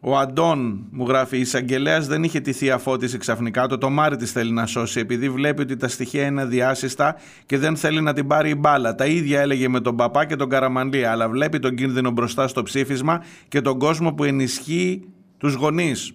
[0.00, 3.66] ο Αντών μου γράφει: Η εισαγγελέας δεν είχε τη θεία φώτιση ξαφνικά.
[3.66, 7.16] Το τομάρι της θέλει να σώσει, επειδή βλέπει ότι τα στοιχεία είναι αδιάσυστα
[7.46, 8.94] και δεν θέλει να την πάρει η μπάλα.
[8.94, 12.62] Τα ίδια έλεγε με τον παπά και τον Καραμανλή, αλλά βλέπει τον κίνδυνο μπροστά στο
[12.62, 15.08] ψήφισμα και τον κόσμο που ενισχύει
[15.38, 16.12] τους γονείς.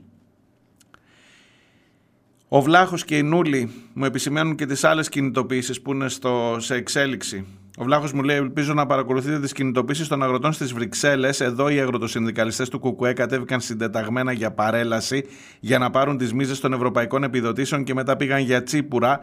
[2.51, 6.75] Ο Βλάχος και η Νούλη μου επισημαίνουν και τις άλλες κινητοποιήσεις που είναι στο, σε
[6.75, 7.45] εξέλιξη.
[7.77, 11.39] Ο Βλάχος μου λέει: Ελπίζω να παρακολουθείτε τις κινητοποιήσεις των αγροτών στις Βρυξέλλες.
[11.39, 15.25] Εδώ οι αγροτοσυνδικαλιστές του ΚΚΕ κατέβηκαν συντεταγμένα για παρέλαση
[15.59, 19.19] για να πάρουν τις μίζες των ευρωπαϊκών επιδοτήσεων και μετά πήγαν για τσίπουρα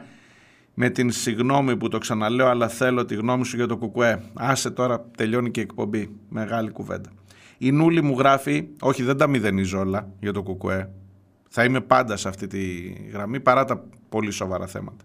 [0.75, 4.23] με την συγνώμη που το ξαναλέω, αλλά θέλω τη γνώμη σου για το ΚΚΕ.
[4.35, 6.11] Άσε τώρα, τελειώνει και η εκπομπή.
[6.29, 7.11] Μεγάλη κουβέντα.
[7.59, 10.89] Η Νούλη μου γράφει: Όχι, δεν τα μηδενίζω όλα για το ΚΚΕ.
[11.49, 15.05] Θα είμαι πάντα σε αυτή τη γραμμή παρά τα πολύ σοβαρά θέματα.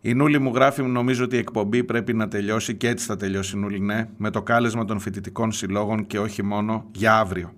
[0.00, 3.56] Η Νούλη μου γράφει, νομίζω ότι η εκπομπή πρέπει να τελειώσει και έτσι θα τελειώσει
[3.56, 7.52] η Νούλη, ναι, με το κάλεσμα των φοιτητικών συλλόγων και όχι μόνο για αύριο.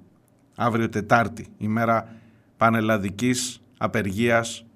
[0.57, 2.09] Αύριο Τετάρτη, ημέρα
[2.57, 4.66] πανελλαδικής απεργίας.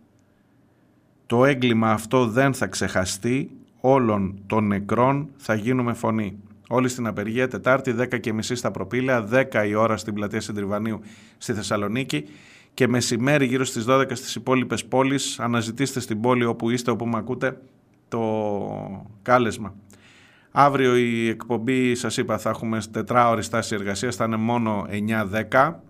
[1.27, 3.51] Το έγκλημα αυτό δεν θα ξεχαστεί,
[3.81, 6.39] όλων των νεκρών θα γίνουμε φωνή.
[6.69, 11.01] Όλοι στην απεργία, Τετάρτη, 10 και μισή στα Προπήλαια, 10 η ώρα στην πλατεία Συντριβανίου
[11.39, 12.25] στη Θεσσαλονίκη
[12.75, 15.41] και μεσημέρι γύρω στις 12 στις υπόλοιπες πόλεις.
[15.41, 17.61] Αναζητήστε στην πόλη όπου είστε, όπου με ακούτε,
[18.09, 19.75] το κάλεσμα.
[20.51, 25.83] Αύριο η εκπομπή, σας είπα, θα έχουμε τετράωρη στάση εργασίας, θα είναι μόνο 9-10.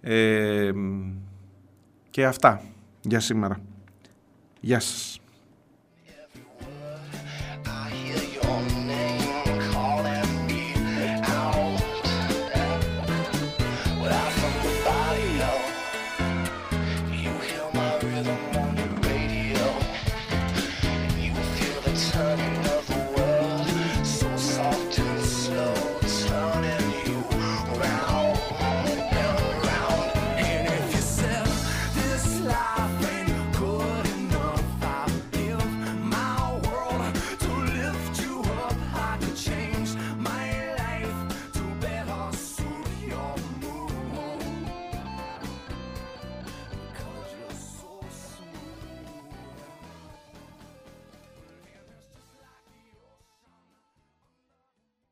[0.00, 0.70] Ε,
[2.10, 2.60] και αυτά
[3.02, 3.60] για σήμερα.
[4.60, 5.21] Γεια σας.